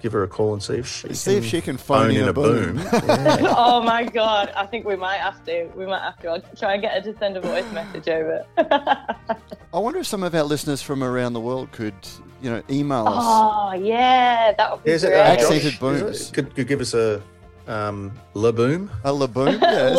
give 0.00 0.12
her 0.12 0.22
a 0.22 0.28
call 0.28 0.52
and 0.52 0.62
see 0.62 0.74
if 0.74 0.86
she 0.86 1.12
See 1.14 1.36
if 1.36 1.42
can 1.44 1.50
she 1.50 1.60
can 1.60 1.76
phone, 1.76 2.10
in 2.10 2.28
a 2.28 2.32
boom. 2.32 2.78
Yeah. 2.92 3.54
oh 3.56 3.82
my 3.82 4.04
god! 4.04 4.52
I 4.56 4.66
think 4.66 4.84
we 4.86 4.96
might 4.96 5.18
have 5.18 5.44
to. 5.44 5.64
We 5.76 5.86
might 5.86 6.02
have 6.02 6.18
to. 6.20 6.28
I'll 6.28 6.40
try 6.56 6.74
and 6.74 6.82
get 6.82 6.92
her 6.94 7.12
to 7.12 7.18
send 7.18 7.36
a 7.36 7.40
voice 7.40 7.70
message 7.72 8.08
over. 8.08 8.44
I 8.58 9.78
wonder 9.78 10.00
if 10.00 10.06
some 10.06 10.22
of 10.22 10.34
our 10.34 10.42
listeners 10.42 10.82
from 10.82 11.02
around 11.04 11.32
the 11.34 11.40
world 11.40 11.70
could, 11.72 11.94
you 12.42 12.50
know, 12.50 12.62
email 12.70 13.06
us. 13.06 13.24
oh 13.26 13.72
yeah, 13.74 14.52
that 14.56 14.72
would 14.72 14.84
be 14.84 14.90
Is 14.90 15.04
it, 15.04 15.08
great. 15.10 15.20
uh, 15.20 15.32
Accented 15.32 15.72
Josh, 15.72 15.78
booms. 15.80 16.30
Could, 16.30 16.54
could 16.54 16.66
give 16.66 16.80
us 16.80 16.94
a 16.94 17.22
um, 17.68 18.12
la 18.34 18.50
boom? 18.50 18.90
A 19.04 19.10
laboom, 19.12 19.60
yeah. 19.60 19.94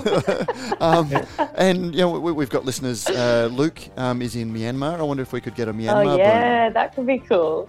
Laboom. 0.00 0.80
um, 0.80 1.50
and 1.56 1.94
you 1.94 2.00
know, 2.00 2.18
we, 2.18 2.32
we've 2.32 2.48
got 2.48 2.64
listeners. 2.64 3.06
Uh, 3.06 3.48
Luke 3.52 3.78
um, 3.98 4.22
is 4.22 4.36
in 4.36 4.52
Myanmar. 4.54 4.98
I 4.98 5.02
wonder 5.02 5.22
if 5.22 5.32
we 5.32 5.40
could 5.40 5.54
get 5.54 5.68
a 5.68 5.74
Myanmar 5.74 6.06
Oh 6.14 6.16
yeah, 6.16 6.70
that 6.70 6.94
could 6.94 7.06
be 7.06 7.18
cool. 7.18 7.68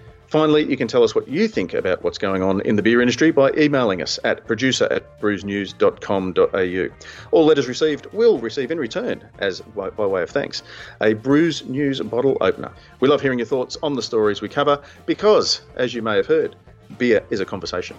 Finally, 0.31 0.63
you 0.69 0.77
can 0.77 0.87
tell 0.87 1.03
us 1.03 1.13
what 1.13 1.27
you 1.27 1.45
think 1.45 1.73
about 1.73 2.01
what's 2.03 2.17
going 2.17 2.41
on 2.41 2.61
in 2.61 2.77
the 2.77 2.81
beer 2.81 3.01
industry 3.01 3.31
by 3.31 3.51
emailing 3.57 4.01
us 4.01 4.17
at 4.23 4.47
producer 4.47 4.87
at 4.89 5.19
brewsnews.com.au. 5.19 6.87
All 7.31 7.45
letters 7.45 7.67
received 7.67 8.05
will 8.13 8.39
receive 8.39 8.71
in 8.71 8.77
return, 8.77 9.21
as 9.39 9.59
by, 9.59 9.89
by 9.89 10.05
way 10.05 10.23
of 10.23 10.29
thanks, 10.29 10.63
a 11.01 11.15
Brews 11.15 11.65
News 11.65 11.99
bottle 11.99 12.37
opener. 12.39 12.71
We 13.01 13.09
love 13.09 13.19
hearing 13.19 13.39
your 13.39 13.45
thoughts 13.45 13.75
on 13.83 13.95
the 13.95 14.01
stories 14.01 14.41
we 14.41 14.47
cover 14.47 14.81
because, 15.05 15.63
as 15.75 15.93
you 15.93 16.01
may 16.01 16.15
have 16.15 16.27
heard, 16.27 16.55
beer 16.97 17.21
is 17.29 17.41
a 17.41 17.45
conversation. 17.45 17.97